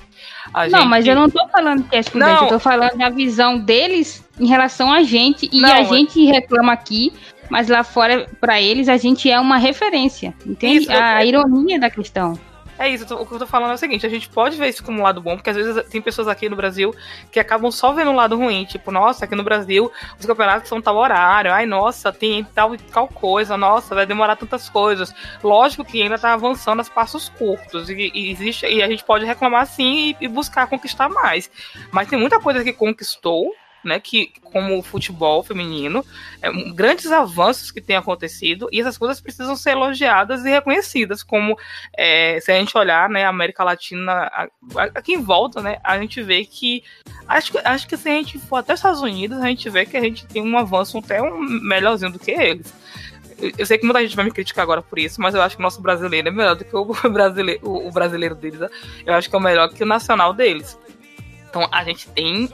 A 0.53 0.69
não, 0.69 0.81
gente... 0.81 0.89
mas 0.89 1.07
eu 1.09 1.17
não 1.17 1.29
tô 1.29 1.49
falando 1.49 1.89
que 1.89 1.97
é 1.97 1.99
excludente, 1.99 2.33
não. 2.33 2.43
eu 2.45 2.49
tô 2.51 2.59
falando 2.61 2.97
da 2.97 3.11
visão 3.11 3.59
deles 3.59 4.25
em 4.39 4.47
relação 4.47 4.93
a 4.93 5.03
gente. 5.03 5.49
E 5.53 5.61
não, 5.61 5.73
a 5.73 5.83
gente 5.83 6.25
reclama 6.27 6.73
aqui, 6.73 7.13
mas 7.49 7.69
lá 7.69 7.85
fora, 7.85 8.27
para 8.41 8.61
eles, 8.61 8.89
a 8.89 8.97
gente 8.97 9.31
é 9.31 9.39
uma 9.39 9.59
referência. 9.59 10.35
Entende? 10.47 10.85
Isso, 10.85 10.93
a 10.93 11.25
ironia 11.25 11.79
da 11.79 11.91
questão. 11.91 12.39
É 12.77 12.89
isso, 12.89 13.05
o 13.15 13.25
que 13.25 13.35
eu 13.35 13.39
tô 13.39 13.47
falando 13.47 13.71
é 13.71 13.75
o 13.75 13.79
seguinte, 13.79 14.05
a 14.05 14.09
gente 14.09 14.29
pode 14.29 14.57
ver 14.57 14.69
isso 14.69 14.83
como 14.83 14.99
um 14.99 15.03
lado 15.03 15.21
bom, 15.21 15.37
porque 15.37 15.51
às 15.51 15.57
vezes 15.57 15.89
tem 15.89 16.03
pessoas 16.03 16.27
aqui 16.27 16.49
no 16.49 16.57
Brasil 16.57 16.93
que 17.31 17.39
acabam 17.39 17.71
só 17.71 17.93
vendo 17.93 18.11
o 18.11 18.15
lado 18.15 18.37
ruim, 18.37 18.65
tipo, 18.65 18.91
nossa, 18.91 19.25
aqui 19.25 19.37
no 19.37 19.45
Brasil 19.45 19.93
os 20.19 20.27
campeonatos 20.27 20.69
são 20.69 20.83
tal 20.83 20.97
horário, 20.97 21.53
ai, 21.53 21.67
nossa, 21.67 22.13
tem 22.13 22.43
tal 22.43 22.75
e 22.75 22.79
tal 22.79 23.07
coisa, 23.07 23.57
nossa, 23.57 23.95
vai 23.95 24.05
demorar 24.05 24.35
tantas 24.35 24.69
coisas. 24.69 25.15
Lógico 25.43 25.85
que 25.85 26.03
ainda 26.03 26.19
tá 26.19 26.33
avançando 26.33 26.81
a 26.81 26.85
passos 26.85 27.29
curtos, 27.29 27.89
e, 27.89 28.11
e, 28.13 28.31
existe, 28.33 28.67
e 28.67 28.83
a 28.83 28.89
gente 28.89 29.05
pode 29.05 29.25
reclamar 29.25 29.67
sim 29.67 30.17
e, 30.21 30.25
e 30.25 30.29
buscar 30.29 30.67
conquistar 30.67 31.09
mais. 31.09 31.49
Mas 31.93 32.09
tem 32.09 32.19
muita 32.19 32.41
coisa 32.41 32.65
que 32.65 32.73
conquistou, 32.73 33.55
né, 33.85 34.01
que 34.01 34.33
como 34.43 34.79
o 34.79 34.83
futebol 34.83 35.43
feminino, 35.43 36.05
é, 36.41 36.51
grandes 36.73 37.11
avanços 37.11 37.71
que 37.71 37.81
têm 37.81 37.97
acontecido 37.97 38.69
e 38.73 38.81
essas 38.81 38.97
coisas 38.97 39.21
precisam 39.21 39.57
ser 39.57 39.71
elogiadas 39.71 40.45
e 40.45 40.51
reconhecidas, 40.51 41.23
como 41.23 41.57
é, 41.97 42.39
se 42.41 42.53
a 42.53 42.57
gente 42.57 42.77
olhar, 42.77 43.09
né, 43.09 43.25
a 43.25 43.29
América 43.29 43.65
Latina 43.65 44.31
aqui 44.95 45.15
em 45.15 45.23
volta, 45.23 45.61
né, 45.61 45.79
a 45.83 45.99
gente 45.99 46.23
vê 46.23 46.45
que 46.45 46.83
acho, 47.27 47.53
acho 47.65 47.87
que 47.87 47.97
se 47.97 48.09
a 48.09 48.13
gente 48.13 48.39
for 48.39 48.57
até 48.57 48.73
os 48.73 48.81
Estados 48.81 49.03
Unidos, 49.03 49.39
a 49.39 49.47
gente 49.47 49.69
vê 49.71 49.85
que 49.85 49.97
a 49.97 50.01
gente 50.01 50.27
tem 50.27 50.43
um 50.43 50.57
avanço 50.59 50.99
até 50.99 51.21
um 51.23 51.39
melhorzinho 51.39 52.13
do 52.13 52.19
que 52.19 52.31
eles. 52.31 52.73
Eu 53.59 53.67
sei 53.67 53.79
que 53.79 53.85
muita 53.85 54.01
gente 54.01 54.15
vai 54.15 54.25
me 54.25 54.31
criticar 54.31 54.63
agora 54.63 54.81
por 54.81 54.99
isso, 54.99 55.21
mas 55.21 55.35
eu 55.35 55.43
acho 55.43 55.57
que 55.57 55.63
o 55.63 55.65
nosso 55.65 55.83
brasileiro 55.83 56.29
é 56.29 56.31
melhor 56.31 56.55
do 56.55 56.65
que 56.65 56.75
o 56.75 56.85
brasileiro, 57.11 57.61
o 57.65 57.91
brasileiro 57.91 58.35
deles. 58.35 58.61
Né? 58.61 58.69
Eu 59.05 59.15
acho 59.15 59.29
que 59.29 59.35
é 59.35 59.39
o 59.39 59.43
melhor 59.43 59.69
que 59.69 59.83
o 59.83 59.87
nacional 59.87 60.33
deles. 60.33 60.79
Então 61.55 61.69
a 61.71 61.85
gente 61.85 62.09
tem 62.09 62.51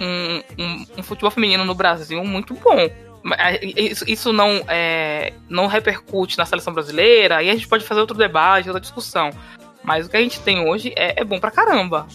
um, 0.00 0.42
um, 0.58 0.86
um 0.98 1.02
futebol 1.04 1.30
feminino 1.30 1.64
no 1.64 1.72
Brasil 1.72 2.24
muito 2.24 2.52
bom. 2.54 2.90
Isso, 3.62 4.04
isso 4.08 4.32
não, 4.32 4.64
é, 4.66 5.32
não 5.48 5.68
repercute 5.68 6.36
na 6.36 6.44
seleção 6.44 6.72
brasileira, 6.72 7.36
aí 7.36 7.48
a 7.48 7.54
gente 7.54 7.68
pode 7.68 7.84
fazer 7.84 8.00
outro 8.00 8.16
debate, 8.16 8.68
outra 8.68 8.80
discussão. 8.80 9.30
Mas 9.84 10.06
o 10.06 10.10
que 10.10 10.16
a 10.16 10.20
gente 10.20 10.40
tem 10.40 10.68
hoje 10.68 10.92
é, 10.96 11.20
é 11.20 11.24
bom 11.24 11.38
pra 11.38 11.50
caramba. 11.52 12.08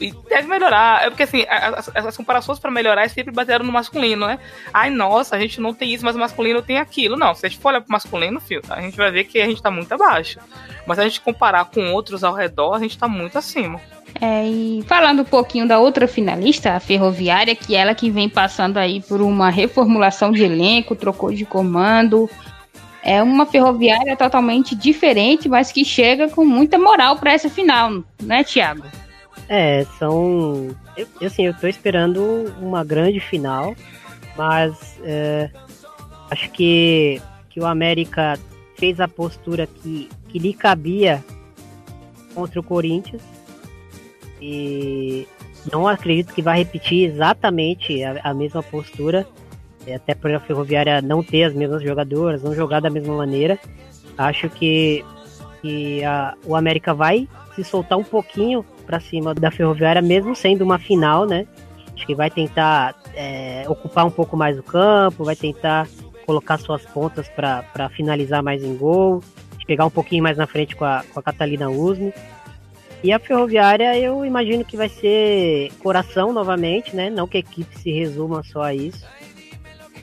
E 0.00 0.12
deve 0.28 0.48
melhorar. 0.48 1.04
É 1.04 1.10
porque, 1.10 1.24
assim, 1.24 1.44
as, 1.48 1.94
as 1.94 2.16
comparações 2.16 2.58
para 2.58 2.70
melhorar 2.70 3.08
sempre 3.10 3.32
basearam 3.32 3.64
no 3.64 3.70
masculino, 3.70 4.26
né? 4.26 4.38
Ai, 4.72 4.88
nossa, 4.88 5.36
a 5.36 5.38
gente 5.38 5.60
não 5.60 5.74
tem 5.74 5.92
isso, 5.92 6.04
mas 6.04 6.16
o 6.16 6.18
masculino 6.18 6.62
tem 6.62 6.78
aquilo. 6.78 7.16
Não, 7.16 7.34
se 7.34 7.44
a 7.44 7.48
gente 7.48 7.60
for 7.60 7.68
olhar 7.68 7.82
pro 7.82 7.92
masculino, 7.92 8.40
filho, 8.40 8.62
a 8.70 8.80
gente 8.80 8.96
vai 8.96 9.10
ver 9.10 9.24
que 9.24 9.40
a 9.40 9.46
gente 9.46 9.62
tá 9.62 9.70
muito 9.70 9.92
abaixo. 9.92 10.40
Mas 10.86 10.96
se 10.96 11.02
a 11.02 11.04
gente 11.04 11.20
comparar 11.20 11.66
com 11.66 11.92
outros 11.92 12.24
ao 12.24 12.34
redor, 12.34 12.74
a 12.74 12.78
gente 12.78 12.98
tá 12.98 13.06
muito 13.06 13.38
acima. 13.38 13.80
É, 14.20 14.46
e 14.46 14.82
falando 14.86 15.20
um 15.20 15.24
pouquinho 15.24 15.68
da 15.68 15.78
outra 15.78 16.08
finalista, 16.08 16.72
a 16.72 16.80
Ferroviária, 16.80 17.54
que 17.54 17.74
é 17.74 17.80
ela 17.80 17.94
que 17.94 18.10
vem 18.10 18.28
passando 18.28 18.78
aí 18.78 19.00
por 19.02 19.20
uma 19.20 19.50
reformulação 19.50 20.32
de 20.32 20.42
elenco, 20.42 20.96
trocou 20.96 21.32
de 21.32 21.44
comando. 21.44 22.28
É 23.02 23.22
uma 23.22 23.46
ferroviária 23.46 24.16
totalmente 24.16 24.74
diferente, 24.74 25.48
mas 25.48 25.70
que 25.70 25.84
chega 25.84 26.28
com 26.28 26.44
muita 26.44 26.78
moral 26.78 27.16
para 27.16 27.32
essa 27.32 27.48
final, 27.48 28.02
né, 28.20 28.42
Thiago? 28.42 28.82
É, 29.48 29.86
são. 29.98 30.74
Eu, 30.96 31.06
assim, 31.24 31.46
eu 31.46 31.54
tô 31.54 31.68
esperando 31.68 32.52
uma 32.60 32.82
grande 32.82 33.20
final, 33.20 33.76
mas 34.36 34.98
é, 35.04 35.50
acho 36.30 36.50
que, 36.50 37.22
que 37.50 37.60
o 37.60 37.66
América 37.66 38.36
fez 38.76 38.98
a 38.98 39.06
postura 39.06 39.68
que, 39.68 40.08
que 40.28 40.38
lhe 40.38 40.52
cabia 40.52 41.24
contra 42.34 42.58
o 42.58 42.62
Corinthians 42.62 43.22
e 44.48 45.26
não 45.72 45.88
acredito 45.88 46.32
que 46.32 46.40
vai 46.40 46.58
repetir 46.58 47.10
exatamente 47.10 48.04
a, 48.04 48.20
a 48.22 48.32
mesma 48.32 48.62
postura, 48.62 49.26
é, 49.84 49.96
até 49.96 50.14
por 50.14 50.32
a 50.32 50.38
Ferroviária 50.38 51.02
não 51.02 51.20
ter 51.20 51.42
as 51.42 51.52
mesmas 51.52 51.82
jogadoras, 51.82 52.44
não 52.44 52.54
jogar 52.54 52.78
da 52.80 52.88
mesma 52.88 53.16
maneira. 53.16 53.58
Acho 54.16 54.48
que, 54.48 55.04
que 55.60 56.04
a, 56.04 56.34
o 56.44 56.54
América 56.54 56.94
vai 56.94 57.28
se 57.56 57.64
soltar 57.64 57.98
um 57.98 58.04
pouquinho 58.04 58.64
para 58.86 59.00
cima 59.00 59.34
da 59.34 59.50
Ferroviária, 59.50 60.00
mesmo 60.00 60.36
sendo 60.36 60.62
uma 60.62 60.78
final, 60.78 61.26
né? 61.26 61.44
Acho 61.92 62.06
que 62.06 62.14
vai 62.14 62.30
tentar 62.30 62.94
é, 63.14 63.64
ocupar 63.66 64.06
um 64.06 64.10
pouco 64.10 64.36
mais 64.36 64.56
o 64.56 64.62
campo, 64.62 65.24
vai 65.24 65.34
tentar 65.34 65.88
colocar 66.24 66.58
suas 66.58 66.84
pontas 66.86 67.28
para 67.28 67.88
finalizar 67.88 68.44
mais 68.44 68.62
em 68.62 68.76
gol, 68.76 69.20
pegar 69.66 69.86
um 69.86 69.90
pouquinho 69.90 70.22
mais 70.22 70.36
na 70.36 70.46
frente 70.46 70.76
com 70.76 70.84
a, 70.84 71.02
com 71.12 71.18
a 71.18 71.22
Catalina 71.22 71.68
Usme. 71.68 72.12
E 73.06 73.12
a 73.12 73.20
Ferroviária 73.20 73.96
eu 73.96 74.24
imagino 74.24 74.64
que 74.64 74.76
vai 74.76 74.88
ser 74.88 75.70
coração 75.78 76.32
novamente, 76.32 76.96
né? 76.96 77.08
Não 77.08 77.28
que 77.28 77.36
a 77.36 77.40
equipe 77.40 77.78
se 77.78 77.92
resuma 77.92 78.42
só 78.42 78.62
a 78.62 78.74
isso. 78.74 79.06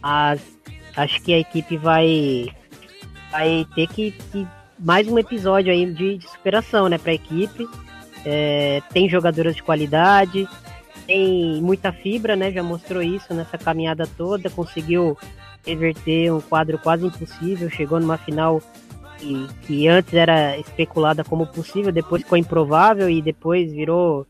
Mas 0.02 0.40
acho 0.96 1.22
que 1.22 1.34
a 1.34 1.40
equipe 1.40 1.76
vai 1.76 2.48
vai 3.30 3.68
ter 3.76 3.88
que, 3.90 4.12
que 4.12 4.48
mais 4.80 5.06
um 5.10 5.20
episódio 5.20 5.70
aí 5.70 5.86
de, 5.86 6.18
de 6.18 6.30
superação, 6.30 6.88
né, 6.88 6.98
para 6.98 7.12
a 7.12 7.16
equipe. 7.16 7.68
É, 8.24 8.82
tem 8.94 9.10
jogadoras 9.10 9.54
de 9.54 9.64
qualidade, 9.64 10.48
tem 11.06 11.62
muita 11.62 11.92
fibra, 11.92 12.38
né? 12.38 12.54
Já 12.54 12.64
mostrou 12.64 13.04
isso 13.04 13.34
nessa 13.34 13.58
caminhada 13.58 14.08
toda, 14.16 14.50
conseguiu 14.50 15.18
reverter 15.66 16.32
um 16.32 16.40
quadro 16.40 16.80
quase 16.80 17.06
impossível, 17.06 17.70
chegou 17.70 18.00
numa 18.00 18.18
final 18.18 18.62
que, 19.24 19.48
que 19.66 19.88
antes 19.88 20.14
era 20.14 20.58
especulada 20.58 21.24
como 21.24 21.48
possível, 21.48 21.92
depois 21.92 22.24
ficou 22.24 22.38
improvável 22.38 23.10
e 23.10 23.22
depois 23.22 23.72
virou 23.72 24.28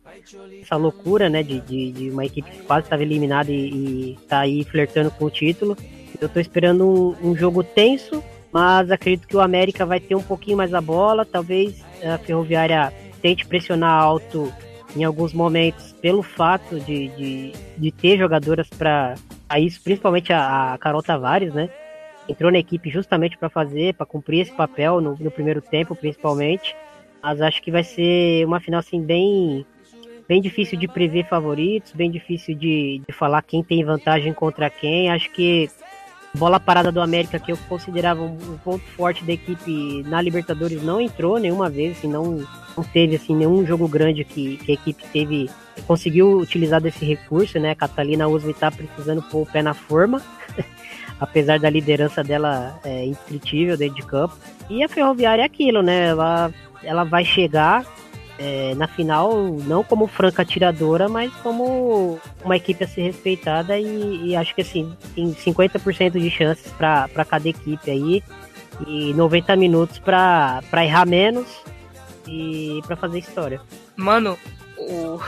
essa 0.61 0.75
loucura, 0.75 1.29
né, 1.29 1.41
de, 1.41 1.59
de, 1.61 1.91
de 1.91 2.09
uma 2.11 2.25
equipe 2.25 2.49
que 2.49 2.63
quase 2.63 2.85
estava 2.85 3.01
eliminada 3.01 3.51
e, 3.51 4.17
tá 4.27 4.39
aí 4.41 4.63
flertando 4.63 5.09
com 5.11 5.25
o 5.25 5.31
título. 5.31 5.75
Eu 6.21 6.29
tô 6.29 6.39
esperando 6.39 6.87
um, 6.87 7.31
um 7.31 7.35
jogo 7.35 7.63
tenso, 7.63 8.23
mas 8.51 8.91
acredito 8.91 9.27
que 9.27 9.35
o 9.35 9.41
América 9.41 9.85
vai 9.85 9.99
ter 9.99 10.15
um 10.15 10.21
pouquinho 10.21 10.57
mais 10.57 10.73
a 10.73 10.79
bola, 10.79 11.25
talvez 11.25 11.83
a 12.03 12.17
Ferroviária 12.19 12.93
tente 13.21 13.45
pressionar 13.45 14.01
alto 14.01 14.53
em 14.95 15.03
alguns 15.03 15.33
momentos 15.33 15.91
pelo 15.93 16.21
fato 16.21 16.79
de, 16.79 17.07
de, 17.09 17.51
de 17.77 17.91
ter 17.91 18.17
jogadoras 18.17 18.69
para 18.69 19.15
isso, 19.57 19.81
principalmente 19.81 20.31
a, 20.31 20.73
a 20.73 20.77
Carol 20.77 21.01
Tavares, 21.01 21.53
né? 21.53 21.69
Entrou 22.27 22.51
na 22.51 22.59
equipe 22.59 22.89
justamente 22.89 23.37
para 23.37 23.49
fazer, 23.49 23.93
para 23.93 24.05
cumprir 24.05 24.41
esse 24.41 24.51
papel 24.51 25.01
no, 25.01 25.15
no, 25.19 25.31
primeiro 25.31 25.61
tempo, 25.61 25.95
principalmente. 25.95 26.75
Mas 27.21 27.41
acho 27.41 27.61
que 27.61 27.71
vai 27.71 27.83
ser 27.83 28.45
uma 28.45 28.59
final 28.59 28.79
assim 28.79 29.01
bem 29.01 29.65
bem 30.27 30.41
difícil 30.41 30.79
de 30.79 30.87
prever 30.87 31.27
favoritos, 31.27 31.91
bem 31.91 32.09
difícil 32.09 32.55
de, 32.55 33.01
de 33.05 33.13
falar 33.13 33.41
quem 33.41 33.61
tem 33.63 33.83
vantagem 33.83 34.33
contra 34.33 34.69
quem. 34.69 35.09
Acho 35.09 35.29
que 35.31 35.69
bola 36.33 36.59
parada 36.59 36.91
do 36.91 37.01
América 37.01 37.39
que 37.39 37.51
eu 37.51 37.57
considerava 37.69 38.21
um, 38.21 38.57
ponto 38.63 38.83
forte 38.95 39.23
da 39.23 39.33
equipe 39.33 40.03
na 40.03 40.21
Libertadores 40.21 40.81
não 40.81 40.99
entrou 40.99 41.37
nenhuma 41.37 41.69
vez, 41.69 41.97
assim, 41.97 42.07
não, 42.07 42.45
não 42.75 42.83
teve 42.83 43.15
assim 43.15 43.35
nenhum 43.35 43.65
jogo 43.65 43.87
grande 43.87 44.23
que, 44.23 44.57
que 44.57 44.71
a 44.71 44.75
equipe 44.75 45.03
teve 45.11 45.49
conseguiu 45.85 46.37
utilizar 46.37 46.81
desse 46.81 47.03
recurso, 47.03 47.59
né? 47.59 47.71
A 47.71 47.75
Catalina 47.75 48.27
Usme 48.27 48.51
está 48.51 48.71
precisando 48.71 49.21
pôr 49.23 49.41
o 49.41 49.45
pé 49.45 49.61
na 49.61 49.73
forma. 49.73 50.21
apesar 51.23 51.57
da 51.57 51.69
liderança 51.69 52.21
dela 52.23 52.79
é, 52.83 53.05
indescritível 53.05 53.77
dentro 53.77 53.95
de 53.95 54.03
campo. 54.03 54.37
E 54.69 54.83
a 54.83 54.89
Ferroviária 54.89 55.41
é 55.41 55.45
aquilo, 55.45 55.81
né? 55.81 56.07
Ela, 56.07 56.51
ela 56.83 57.03
vai 57.05 57.23
chegar 57.23 57.85
é, 58.37 58.75
na 58.75 58.87
final 58.87 59.33
não 59.65 59.83
como 59.83 60.05
franca 60.05 60.41
atiradora, 60.41 61.07
mas 61.07 61.33
como 61.35 62.19
uma 62.43 62.57
equipe 62.57 62.83
a 62.83 62.87
ser 62.87 63.03
respeitada 63.03 63.79
e, 63.79 64.27
e 64.27 64.35
acho 64.35 64.53
que 64.53 64.61
assim, 64.61 64.93
tem 65.15 65.33
50% 65.33 66.19
de 66.19 66.29
chances 66.29 66.71
para 66.73 67.25
cada 67.25 67.47
equipe 67.47 67.89
aí. 67.89 68.23
e 68.85 69.13
90 69.13 69.55
minutos 69.55 69.99
pra 69.99 70.61
errar 70.83 71.05
menos 71.05 71.47
e 72.27 72.81
pra 72.85 72.95
fazer 72.95 73.19
história. 73.19 73.61
Mano, 73.95 74.37
o. 74.77 75.19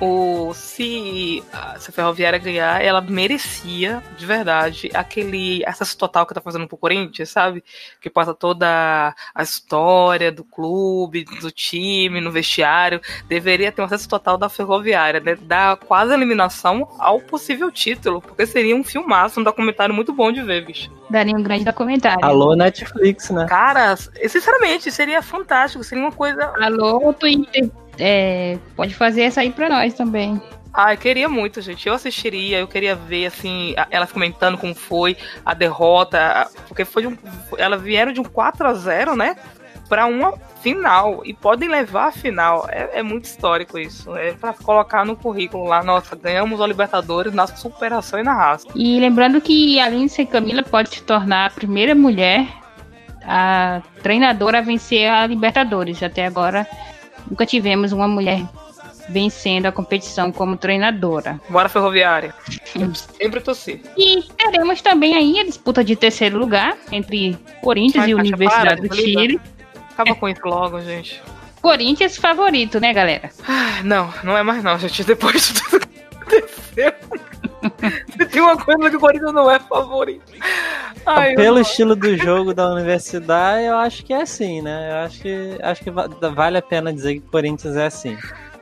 O, 0.00 0.54
se, 0.54 1.42
se 1.78 1.90
a 1.90 1.92
Ferroviária 1.92 2.38
ganhar, 2.38 2.80
ela 2.80 3.00
merecia, 3.00 4.02
de 4.16 4.24
verdade, 4.24 4.90
aquele 4.94 5.64
acesso 5.66 5.98
total 5.98 6.24
que 6.24 6.34
tá 6.34 6.40
fazendo 6.40 6.68
pro 6.68 6.76
Corinthians, 6.76 7.30
sabe? 7.30 7.64
Que 8.00 8.08
passa 8.08 8.32
toda 8.32 9.14
a 9.34 9.42
história 9.42 10.30
do 10.30 10.44
clube, 10.44 11.24
do 11.40 11.50
time, 11.50 12.20
no 12.20 12.30
vestiário. 12.30 13.00
Deveria 13.28 13.72
ter 13.72 13.82
um 13.82 13.86
acesso 13.86 14.08
total 14.08 14.38
da 14.38 14.48
Ferroviária, 14.48 15.18
né? 15.18 15.34
Da 15.34 15.76
quase 15.76 16.14
eliminação 16.14 16.88
ao 16.98 17.20
possível 17.20 17.70
título, 17.70 18.20
porque 18.22 18.46
seria 18.46 18.76
um 18.76 18.84
filmaço, 18.84 19.40
um 19.40 19.44
documentário 19.44 19.94
muito 19.94 20.12
bom 20.12 20.30
de 20.30 20.42
ver, 20.42 20.64
bicho. 20.64 20.92
Daria 21.10 21.36
um 21.36 21.42
grande 21.42 21.64
documentário. 21.64 22.24
Alô, 22.24 22.54
Netflix, 22.54 23.30
né? 23.30 23.46
Cara, 23.48 23.96
sinceramente, 23.96 24.92
seria 24.92 25.20
fantástico, 25.22 25.82
seria 25.82 26.04
uma 26.04 26.12
coisa 26.12 26.52
Alô, 26.60 27.12
Twitter. 27.12 27.68
É, 27.98 28.58
pode 28.76 28.94
fazer 28.94 29.22
essa 29.22 29.40
aí 29.40 29.50
pra 29.50 29.68
nós 29.68 29.94
também. 29.94 30.40
Ah, 30.72 30.92
eu 30.94 30.98
queria 30.98 31.28
muito, 31.28 31.60
gente. 31.60 31.88
Eu 31.88 31.94
assistiria, 31.94 32.58
eu 32.58 32.68
queria 32.68 32.94
ver, 32.94 33.26
assim, 33.26 33.74
a- 33.76 33.86
elas 33.90 34.12
comentando 34.12 34.56
como 34.58 34.74
foi 34.74 35.16
a 35.44 35.52
derrota. 35.54 36.18
a- 36.18 36.48
Porque 36.68 36.84
foi 36.84 37.02
de 37.02 37.08
um. 37.08 37.18
Elas 37.56 37.80
vieram 37.82 38.12
de 38.12 38.20
um 38.20 38.24
4 38.24 38.68
a 38.68 38.74
0 38.74 39.16
né? 39.16 39.34
Pra 39.88 40.04
uma 40.06 40.34
final. 40.62 41.22
E 41.24 41.32
podem 41.32 41.68
levar 41.68 42.08
a 42.08 42.12
final. 42.12 42.66
É, 42.70 42.98
é 42.98 43.02
muito 43.02 43.24
histórico 43.24 43.78
isso. 43.78 44.14
É 44.14 44.32
pra 44.34 44.52
colocar 44.52 45.04
no 45.04 45.16
currículo 45.16 45.64
lá. 45.66 45.82
Nossa, 45.82 46.14
ganhamos 46.14 46.60
o 46.60 46.66
Libertadores 46.66 47.32
na 47.32 47.46
superação 47.46 48.20
e 48.20 48.22
na 48.22 48.34
raça. 48.34 48.66
E 48.74 49.00
lembrando 49.00 49.40
que 49.40 49.80
a 49.80 49.88
Lindsay 49.88 50.26
Camila 50.26 50.62
pode 50.62 50.90
se 50.90 51.02
tornar 51.02 51.46
a 51.46 51.50
primeira 51.50 51.94
mulher 51.94 52.46
a 53.26 53.82
treinadora 54.02 54.58
a 54.58 54.62
vencer 54.62 55.08
a 55.10 55.26
Libertadores. 55.26 56.02
Até 56.02 56.26
agora 56.26 56.66
nunca 57.28 57.46
tivemos 57.46 57.92
uma 57.92 58.06
mulher 58.08 58.42
vencendo 59.08 59.66
a 59.66 59.72
competição 59.72 60.30
como 60.30 60.56
treinadora. 60.56 61.40
Bora, 61.48 61.68
Ferroviária. 61.68 62.34
Eu 62.74 62.94
sempre 62.94 63.40
torci. 63.40 63.82
E 63.96 64.22
teremos 64.36 64.82
também 64.82 65.16
aí 65.16 65.40
a 65.40 65.44
disputa 65.44 65.82
de 65.82 65.96
terceiro 65.96 66.38
lugar 66.38 66.76
entre 66.92 67.38
Corinthians 67.62 68.04
Ai, 68.04 68.10
e 68.10 68.14
Universidade 68.14 68.76
para, 68.82 68.88
do. 68.88 68.94
Chile. 68.94 69.40
Acaba 69.92 70.14
com 70.14 70.28
isso 70.28 70.42
logo, 70.44 70.80
gente. 70.80 71.20
Corinthians 71.60 72.16
favorito, 72.16 72.78
né, 72.78 72.92
galera? 72.92 73.30
Ah, 73.48 73.80
Não, 73.82 74.12
não 74.22 74.36
é 74.36 74.42
mais 74.42 74.62
não, 74.62 74.78
gente. 74.78 75.02
Depois 75.02 75.48
de 75.48 75.60
tudo 75.60 75.86
que 75.88 76.00
aconteceu. 76.14 76.92
Tem 78.30 78.40
uma 78.40 78.56
coisa 78.56 78.90
que 78.90 78.96
o 78.96 79.00
Corinthians 79.00 79.32
não 79.32 79.50
é 79.50 79.58
favorito. 79.58 80.32
Ai, 81.04 81.34
Pelo 81.34 81.60
estilo 81.60 81.96
do 81.96 82.16
jogo 82.16 82.52
da 82.54 82.68
universidade, 82.70 83.64
eu 83.64 83.76
acho 83.76 84.04
que 84.04 84.12
é 84.12 84.22
assim, 84.22 84.62
né? 84.62 84.90
Eu 84.90 84.96
acho 85.06 85.20
que, 85.20 85.58
acho 85.62 85.82
que 85.84 85.90
va- 85.90 86.06
vale 86.34 86.58
a 86.58 86.62
pena 86.62 86.92
dizer 86.92 87.14
que 87.14 87.26
o 87.26 87.30
Corinthians 87.30 87.76
é 87.76 87.86
assim. 87.86 88.16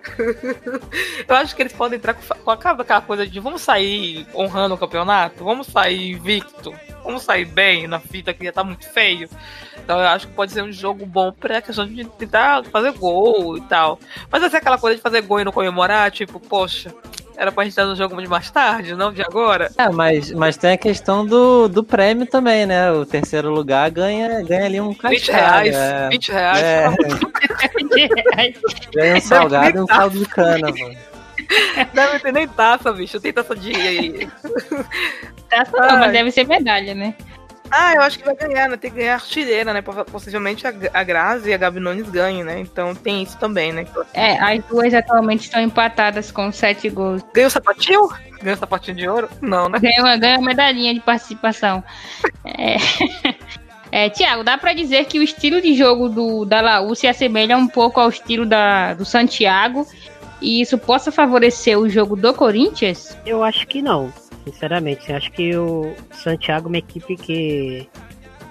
Eu 1.26 1.34
acho 1.36 1.54
que 1.56 1.62
eles 1.62 1.72
podem 1.72 1.98
entrar 1.98 2.14
com, 2.14 2.50
aquela, 2.50 3.00
coisa 3.00 3.26
de 3.26 3.40
vamos 3.40 3.62
sair 3.62 4.26
honrando 4.34 4.74
o 4.74 4.78
campeonato, 4.78 5.44
vamos 5.44 5.66
sair 5.66 6.12
invicto, 6.12 6.72
vamos 7.02 7.24
sair 7.24 7.44
bem 7.44 7.88
na 7.88 7.98
fita 7.98 8.32
que 8.32 8.44
já 8.44 8.52
tá 8.52 8.62
muito 8.62 8.88
feio. 8.88 9.28
Então 9.76 9.98
eu 10.00 10.06
acho 10.06 10.28
que 10.28 10.34
pode 10.34 10.52
ser 10.52 10.62
um 10.62 10.72
jogo 10.72 11.04
bom 11.06 11.32
pra 11.32 11.60
questão 11.60 11.86
de 11.86 12.04
tentar 12.04 12.64
fazer 12.66 12.92
gol 12.92 13.56
e 13.58 13.60
tal. 13.62 13.98
Mas 14.30 14.42
assim, 14.42 14.56
aquela 14.56 14.78
coisa 14.78 14.96
de 14.96 15.02
fazer 15.02 15.22
gol 15.22 15.40
e 15.40 15.44
não 15.44 15.52
comemorar, 15.52 16.10
tipo, 16.10 16.38
poxa, 16.40 16.94
era 17.36 17.52
pra 17.52 17.64
gente 17.64 17.72
estar 17.72 17.84
no 17.84 17.94
jogo 17.94 18.20
de 18.20 18.28
mais 18.28 18.50
tarde, 18.50 18.94
não 18.94 19.12
de 19.12 19.22
agora. 19.22 19.70
É, 19.76 19.88
mas, 19.90 20.30
mas 20.32 20.56
tem 20.56 20.72
a 20.72 20.76
questão 20.76 21.24
do, 21.26 21.68
do 21.68 21.84
prêmio 21.84 22.26
também, 22.26 22.66
né? 22.66 22.90
O 22.92 23.04
terceiro 23.04 23.50
lugar 23.52 23.90
ganha, 23.90 24.42
ganha 24.42 24.64
ali 24.64 24.80
um 24.80 24.90
20 24.90 24.98
cascalho. 24.98 25.72
reais, 25.72 25.76
é. 25.76 26.08
20 26.08 26.32
reais. 26.32 26.62
É, 26.62 26.88
ganha 28.94 29.16
um 29.16 29.20
salgado 29.20 29.78
e 29.78 29.80
um 29.80 29.86
caldo 29.86 30.18
de 30.18 30.26
cana, 30.26 30.68
mano. 30.68 30.96
Deve 31.92 32.18
ter 32.20 32.32
nem 32.32 32.48
taça, 32.48 32.92
bicho. 32.92 33.20
Tem 33.20 33.32
taça 33.32 33.54
de. 33.54 33.72
Tá 35.48 35.64
só, 35.64 35.78
mas 35.78 36.10
deve 36.10 36.32
ser 36.32 36.44
medalha, 36.44 36.92
né? 36.92 37.14
Ah, 37.70 37.94
eu 37.94 38.02
acho 38.02 38.18
que 38.18 38.24
vai 38.24 38.34
ganhar, 38.34 38.68
né? 38.68 38.76
Tem 38.76 38.90
que 38.90 38.98
ganhar 38.98 39.12
a 39.12 39.16
artilheira, 39.16 39.72
né? 39.72 39.82
Possivelmente 39.82 40.66
a, 40.66 40.72
a 40.92 41.02
Grazi 41.02 41.50
e 41.50 41.54
a 41.54 41.56
Gabi 41.56 41.80
Nunes 41.80 42.08
ganhem, 42.08 42.44
né? 42.44 42.60
Então 42.60 42.94
tem 42.94 43.22
isso 43.22 43.36
também, 43.38 43.72
né? 43.72 43.86
É, 44.14 44.38
as 44.38 44.64
duas 44.64 44.94
atualmente 44.94 45.42
estão 45.42 45.60
empatadas 45.60 46.30
com 46.30 46.50
sete 46.52 46.88
gols. 46.88 47.22
Ganhou 47.34 47.48
o 47.48 47.50
sapatinho? 47.50 48.08
Ganhou 48.40 48.56
o 48.56 48.58
sapatinho 48.58 48.96
de 48.96 49.08
ouro? 49.08 49.28
Não, 49.40 49.68
né? 49.68 49.78
Ganha 49.78 50.00
uma, 50.00 50.16
ganha 50.16 50.38
uma 50.38 50.48
medalhinha 50.48 50.94
de 50.94 51.00
participação. 51.00 51.82
É, 52.44 52.76
é, 53.90 54.10
Tiago, 54.10 54.44
dá 54.44 54.56
pra 54.56 54.72
dizer 54.72 55.06
que 55.06 55.18
o 55.18 55.22
estilo 55.22 55.60
de 55.60 55.74
jogo 55.74 56.08
do, 56.08 56.44
da 56.44 56.60
Laú 56.60 56.94
se 56.94 57.06
assemelha 57.06 57.56
um 57.56 57.66
pouco 57.66 58.00
ao 58.00 58.08
estilo 58.08 58.46
da, 58.46 58.94
do 58.94 59.04
Santiago 59.04 59.86
e 60.40 60.60
isso 60.60 60.76
possa 60.76 61.10
favorecer 61.10 61.78
o 61.78 61.88
jogo 61.88 62.14
do 62.16 62.32
Corinthians? 62.34 63.16
Eu 63.24 63.42
acho 63.42 63.66
que 63.66 63.80
não, 63.80 64.12
sinceramente. 64.46 65.12
Acho 65.12 65.30
que 65.32 65.56
o 65.56 65.92
Santiago 66.12 66.68
é 66.68 66.70
uma 66.70 66.78
equipe 66.78 67.16
que 67.16 67.88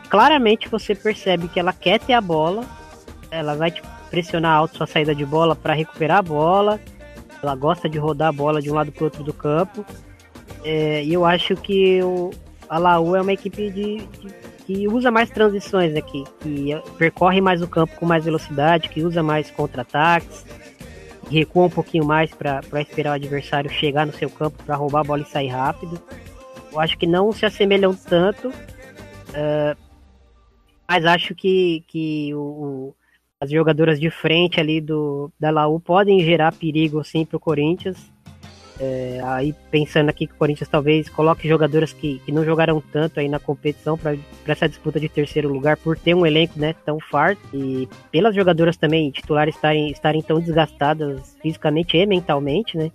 claramente 0.10 0.68
você 0.70 0.94
percebe 0.94 1.48
que 1.48 1.60
ela 1.60 1.74
quer 1.74 2.00
ter 2.00 2.14
a 2.14 2.22
bola, 2.22 2.64
ela 3.32 3.56
vai 3.56 3.74
pressionar 4.10 4.56
alto 4.58 4.78
sua 4.78 4.88
saída 4.88 5.16
de 5.16 5.26
bola 5.26 5.56
para 5.56 5.74
recuperar 5.74 6.20
a 6.20 6.22
bola, 6.22 6.80
ela 7.42 7.56
gosta 7.56 7.90
de 7.90 7.98
rodar 7.98 8.30
a 8.30 8.32
bola 8.32 8.62
de 8.62 8.70
um 8.70 8.76
lado 8.76 8.92
para 8.92 9.04
outro 9.06 9.24
do 9.24 9.34
campo. 9.34 9.86
É, 10.64 11.04
e 11.04 11.14
eu 11.14 11.26
acho 11.26 11.56
que 11.56 12.02
o, 12.02 12.32
a 12.68 12.78
Laú 12.78 13.16
é 13.16 13.22
uma 13.22 13.34
equipe 13.34 13.70
de, 13.70 13.98
de- 13.98 14.46
que 14.66 14.88
usa 14.88 15.12
mais 15.12 15.30
transições 15.30 15.96
aqui, 15.96 16.24
que 16.40 16.76
percorre 16.98 17.40
mais 17.40 17.62
o 17.62 17.68
campo 17.68 17.96
com 17.98 18.06
mais 18.06 18.26
velocidade, 18.26 18.90
que 18.90 19.04
usa 19.04 19.22
mais 19.22 19.52
contra-ataques, 19.52 20.44
recua 21.30 21.66
um 21.66 21.70
pouquinho 21.70 22.06
mais 22.06 22.32
para 22.34 22.62
esperar 22.82 23.12
o 23.12 23.14
adversário 23.16 23.70
chegar 23.70 24.06
no 24.06 24.14
seu 24.14 24.30
campo 24.30 24.62
para 24.64 24.76
roubar 24.76 25.02
a 25.02 25.04
bola 25.04 25.22
e 25.22 25.26
sair 25.26 25.48
rápido. 25.48 26.00
Eu 26.72 26.80
acho 26.80 26.98
que 26.98 27.08
não 27.08 27.32
se 27.32 27.46
assemelham 27.46 27.94
tanto, 27.96 28.52
eh, 29.34 29.76
mas 30.88 31.06
acho 31.06 31.34
que, 31.34 31.84
que 31.88 32.34
o, 32.34 32.40
o- 32.40 32.96
as 33.40 33.50
jogadoras 33.52 34.00
de 34.00 34.10
frente 34.10 34.60
ali 34.60 34.80
do, 34.80 35.32
da 35.40 35.50
Laú 35.52 35.80
podem 35.80 36.20
gerar 36.22 36.54
perigo 36.54 37.04
sim 37.04 37.26
para 37.26 37.38
o 37.38 37.40
Corinthians. 37.40 38.12
Eh, 38.78 39.22
aí 39.24 39.56
pensando 39.72 40.10
aqui 40.10 40.28
que 40.28 40.34
o 40.34 40.38
Corinthians 40.38 40.68
talvez 40.68 41.08
coloque 41.08 41.48
jogadoras 41.48 41.94
que, 41.94 42.20
que 42.26 42.32
não 42.32 42.44
jogaram 42.44 42.84
tanto 42.92 43.22
aí 43.22 43.30
na 43.30 43.40
competição 43.40 43.98
para 43.98 44.18
essa 44.46 44.68
disputa 44.68 45.00
de 45.00 45.08
terceiro 45.08 45.48
lugar 45.48 45.78
por 45.78 45.98
ter 45.98 46.14
um 46.14 46.26
elenco 46.26 46.60
né, 46.60 46.76
tão 46.86 47.00
farto 47.00 47.42
e 47.54 47.88
pelas 48.12 48.36
jogadoras 48.36 48.76
também 48.76 49.10
titulares 49.12 49.56
estarem, 49.56 49.92
estarem 49.92 50.22
tão 50.22 50.42
desgastadas 50.42 51.38
fisicamente 51.42 51.96
e 51.96 52.06
mentalmente, 52.06 52.78
né? 52.78 52.92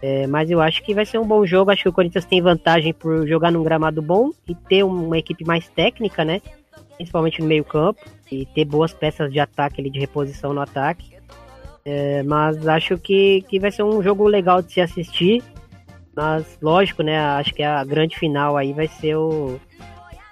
É, 0.00 0.26
mas 0.26 0.50
eu 0.50 0.60
acho 0.60 0.82
que 0.82 0.94
vai 0.94 1.04
ser 1.04 1.18
um 1.18 1.26
bom 1.26 1.44
jogo. 1.44 1.70
Acho 1.70 1.82
que 1.82 1.88
o 1.88 1.92
Corinthians 1.92 2.24
tem 2.24 2.40
vantagem 2.40 2.94
por 2.94 3.26
jogar 3.26 3.50
num 3.50 3.64
gramado 3.64 4.00
bom 4.00 4.30
e 4.46 4.54
ter 4.54 4.84
uma 4.84 5.18
equipe 5.18 5.44
mais 5.44 5.68
técnica, 5.68 6.24
né? 6.24 6.40
Principalmente 6.96 7.40
no 7.40 7.46
meio-campo 7.46 8.00
e 8.30 8.46
ter 8.46 8.64
boas 8.64 8.94
peças 8.94 9.32
de 9.32 9.40
ataque 9.40 9.80
ali, 9.80 9.90
de 9.90 9.98
reposição 9.98 10.52
no 10.52 10.60
ataque. 10.60 11.17
É, 11.84 12.22
mas 12.22 12.66
acho 12.68 12.98
que, 12.98 13.42
que 13.48 13.58
vai 13.58 13.70
ser 13.70 13.82
um 13.82 14.02
jogo 14.02 14.26
legal 14.26 14.60
de 14.62 14.72
se 14.72 14.80
assistir. 14.80 15.42
Mas 16.14 16.58
lógico, 16.60 17.02
né? 17.02 17.18
Acho 17.18 17.54
que 17.54 17.62
a 17.62 17.84
grande 17.84 18.18
final 18.18 18.56
aí 18.56 18.72
vai 18.72 18.88
ser 18.88 19.16
o 19.16 19.58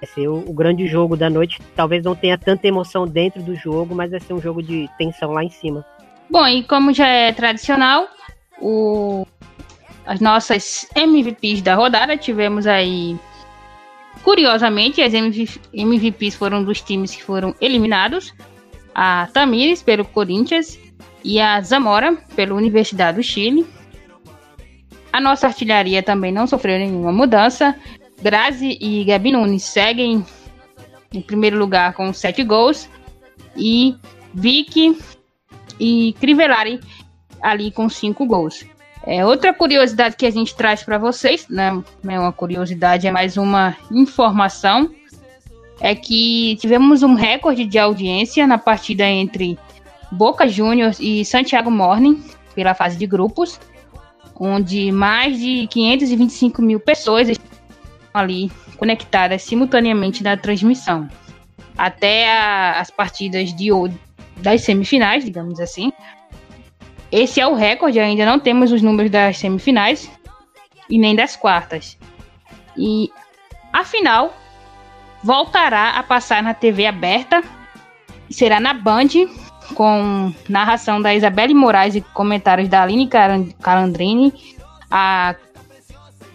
vai 0.01 0.09
ser 0.15 0.29
o, 0.29 0.39
o 0.39 0.53
grande 0.53 0.87
jogo 0.87 1.17
da 1.17 1.31
noite. 1.31 1.59
Talvez 1.75 2.05
não 2.05 2.15
tenha 2.15 2.37
tanta 2.37 2.67
emoção 2.67 3.07
dentro 3.07 3.43
do 3.43 3.55
jogo, 3.55 3.95
mas 3.95 4.11
vai 4.11 4.21
ser 4.21 4.35
um 4.35 4.41
jogo 4.41 4.63
de 4.63 4.89
tensão 4.99 5.31
lá 5.31 5.43
em 5.43 5.49
cima. 5.51 5.85
Bom, 6.29 6.47
e 6.47 6.63
como 6.65 6.93
já 6.93 7.07
é 7.07 7.33
tradicional, 7.33 8.09
o- 8.61 9.25
as 10.05 10.21
nossas 10.21 10.89
MVPs 10.95 11.63
da 11.63 11.75
rodada 11.75 12.17
tivemos 12.17 12.67
aí. 12.67 13.17
Curiosamente, 14.23 15.01
as 15.01 15.15
MV 15.15 15.49
MVPs 15.73 16.35
foram 16.35 16.65
dos 16.65 16.81
times 16.83 17.15
que 17.15 17.23
foram 17.23 17.55
eliminados: 17.61 18.35
a 18.95 19.29
Tamires 19.33 19.83
pelo 19.83 20.05
Corinthians 20.05 20.79
e 21.27 21.41
a 21.41 21.61
Zamora 21.61 22.17
pela 22.37 22.55
Universidade 22.55 23.17
do 23.17 23.23
Chile. 23.23 23.67
A 25.13 25.21
nossa 25.21 25.49
artilharia 25.49 26.01
também 26.01 26.31
não 26.31 26.47
sofreu 26.47 26.79
nenhuma 26.79 27.11
mudança. 27.11 27.75
Grazi 28.23 28.79
e 28.81 29.05
Gabi 29.05 29.33
Nunes 29.33 29.65
seguem 29.65 30.25
em 31.13 31.21
primeiro 31.21 31.59
lugar 31.59 31.95
com 31.95 32.13
sete 32.13 32.45
gols. 32.45 32.89
E 33.57 33.97
Vicky 34.33 34.97
e 35.81 36.15
Crivellari 36.21 36.79
ali 37.43 37.73
com 37.73 37.89
cinco 37.89 38.25
gols. 38.25 38.65
É, 39.05 39.27
outra 39.27 39.53
curiosidade 39.53 40.17
que 40.17 40.27
a 40.27 40.31
gente 40.31 40.55
traz 40.55 40.85
para 40.85 40.97
vocês, 40.97 41.49
né, 41.49 41.73
não 42.03 42.15
é 42.15 42.21
uma 42.21 42.33
curiosidade, 42.33 43.07
é 43.07 43.11
mais 43.11 43.37
uma 43.37 43.77
informação, 43.91 44.91
é 45.81 45.95
que 45.95 46.57
tivemos 46.61 47.03
um 47.03 47.15
recorde 47.15 47.65
de 47.65 47.79
audiência 47.79 48.47
na 48.47 48.59
partida 48.59 49.05
entre 49.05 49.59
Boca 50.11 50.47
Juniors 50.47 50.99
e 51.01 51.25
Santiago 51.25 51.71
Morning 51.71 52.23
pela 52.55 52.75
fase 52.75 52.97
de 52.97 53.07
grupos, 53.07 53.61
onde 54.39 54.91
mais 54.93 55.39
de 55.39 55.67
525 55.69 56.63
mil 56.63 56.81
pessoas 56.81 57.29
estavam 57.29 57.57
ali 58.15 58.51
conectadas 58.77 59.43
simultaneamente 59.43 60.23
na 60.23 60.37
transmissão. 60.37 61.09
Até 61.77 62.33
a, 62.33 62.81
as 62.81 62.91
partidas 62.91 63.55
de 63.55 63.71
das 64.39 64.63
semifinais, 64.63 65.25
digamos 65.25 65.61
assim. 65.61 65.93
Esse 67.11 67.41
é 67.41 67.47
o 67.47 67.55
recorde, 67.55 67.99
ainda 67.99 68.27
não 68.27 68.39
temos 68.39 68.73
os 68.73 68.83
números 68.83 69.11
das 69.11 69.39
semifinais 69.39 70.11
e 70.89 70.99
nem 70.99 71.15
das 71.15 71.37
quartas. 71.37 71.97
E 72.77 73.11
a 73.73 73.85
final 73.85 74.35
voltará 75.23 75.91
a 75.91 76.03
passar 76.03 76.43
na 76.43 76.55
TV 76.55 76.87
aberta, 76.87 77.43
será 78.31 78.61
na 78.61 78.75
Band, 78.75 79.09
com 79.75 80.33
narração 80.49 81.01
da 81.01 81.15
Isabelle 81.15 81.55
Moraes 81.55 81.95
e 81.95 82.01
comentários 82.01 82.69
da 82.69 82.83
Aline 82.83 83.09
Calandrini. 83.61 84.33
A 84.91 85.35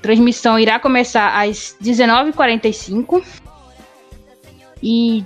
transmissão 0.02 0.60
irá 0.60 0.80
começar 0.80 1.40
às 1.40 1.76
19h45. 1.82 3.24
E 4.84 5.24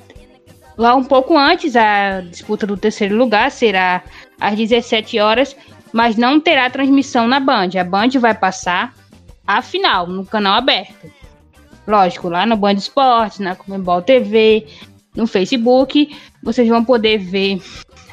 lá 0.78 0.96
um 0.96 1.04
pouco 1.04 1.38
antes, 1.38 1.76
a 1.76 2.22
disputa 2.22 2.68
do 2.68 2.78
terceiro 2.78 3.16
lugar 3.16 3.50
será 3.52 4.04
às 4.40 4.56
17 4.56 5.20
horas, 5.20 5.56
mas 5.94 6.18
não 6.18 6.40
terá 6.40 6.70
transmissão 6.70 7.28
na 7.28 7.40
Band. 7.40 7.70
A 7.80 7.84
Band 7.84 8.10
vai 8.20 8.34
passar 8.34 8.94
a 9.48 9.62
final 9.62 10.08
no 10.08 10.26
canal 10.26 10.56
aberto. 10.56 11.12
Lógico, 11.88 12.30
lá 12.30 12.46
no 12.46 12.58
Band 12.58 12.74
Esportes, 12.74 13.40
na 13.40 13.56
Comembol 13.56 14.02
TV, 14.02 14.68
no 15.16 15.28
Facebook, 15.28 16.16
vocês 16.44 16.68
vão 16.68 16.84
poder 16.84 17.20
ver 17.20 17.62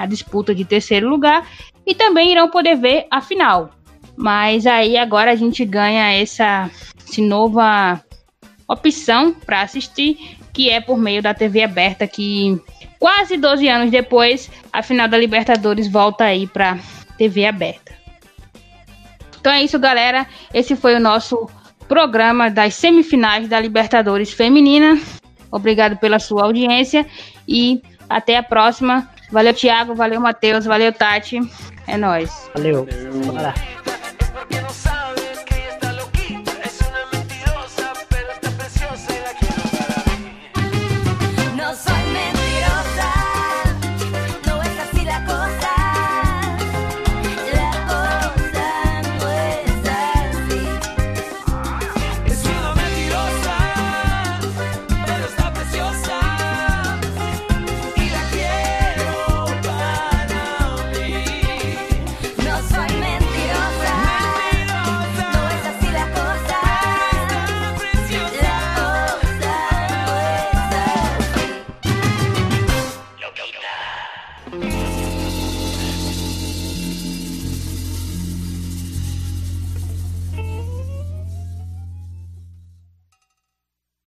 a 0.03 0.07
disputa 0.07 0.53
de 0.53 0.65
terceiro 0.65 1.09
lugar 1.09 1.47
e 1.87 1.95
também 1.95 2.33
irão 2.33 2.51
poder 2.51 2.75
ver 2.75 3.07
a 3.09 3.21
final. 3.21 3.71
Mas 4.17 4.67
aí 4.67 4.97
agora 4.97 5.31
a 5.31 5.37
gente 5.37 5.65
ganha 5.65 6.13
essa, 6.13 6.69
essa 7.09 7.23
nova 7.23 8.03
opção 8.69 9.33
para 9.33 9.63
assistir, 9.63 10.37
que 10.53 10.71
é 10.71 10.81
por 10.81 10.99
meio 10.99 11.23
da 11.23 11.33
TV 11.33 11.63
aberta, 11.63 12.07
que 12.07 12.61
quase 12.99 13.37
12 13.37 13.69
anos 13.69 13.91
depois, 13.91 14.51
a 14.73 14.83
final 14.83 15.07
da 15.07 15.17
Libertadores 15.17 15.89
volta 15.89 16.25
aí 16.25 16.47
para 16.47 16.79
TV 17.17 17.47
aberta. 17.47 17.93
Então 19.41 19.53
é 19.53 19.63
isso, 19.63 19.79
galera. 19.79 20.27
Esse 20.53 20.75
foi 20.75 20.95
o 20.97 21.01
nosso 21.01 21.49
programa 21.89 22.51
das 22.51 22.75
semifinais 22.75 23.49
da 23.49 23.61
Libertadores 23.61 24.33
Feminina. 24.33 25.01
Obrigado 25.51 25.97
pela 25.99 26.19
sua 26.19 26.45
audiência 26.45 27.07
e 27.47 27.83
até 28.09 28.37
a 28.37 28.43
próxima. 28.43 29.12
Valeu, 29.33 29.55
Thiago. 29.55 29.95
Valeu, 29.95 30.21
Matheus. 30.21 30.67
Valeu, 30.67 30.93
Tati. 30.93 31.41
É 31.87 31.97
nóis. 31.97 32.31
Valeu. 32.55 32.87
Valeu. 33.33 33.92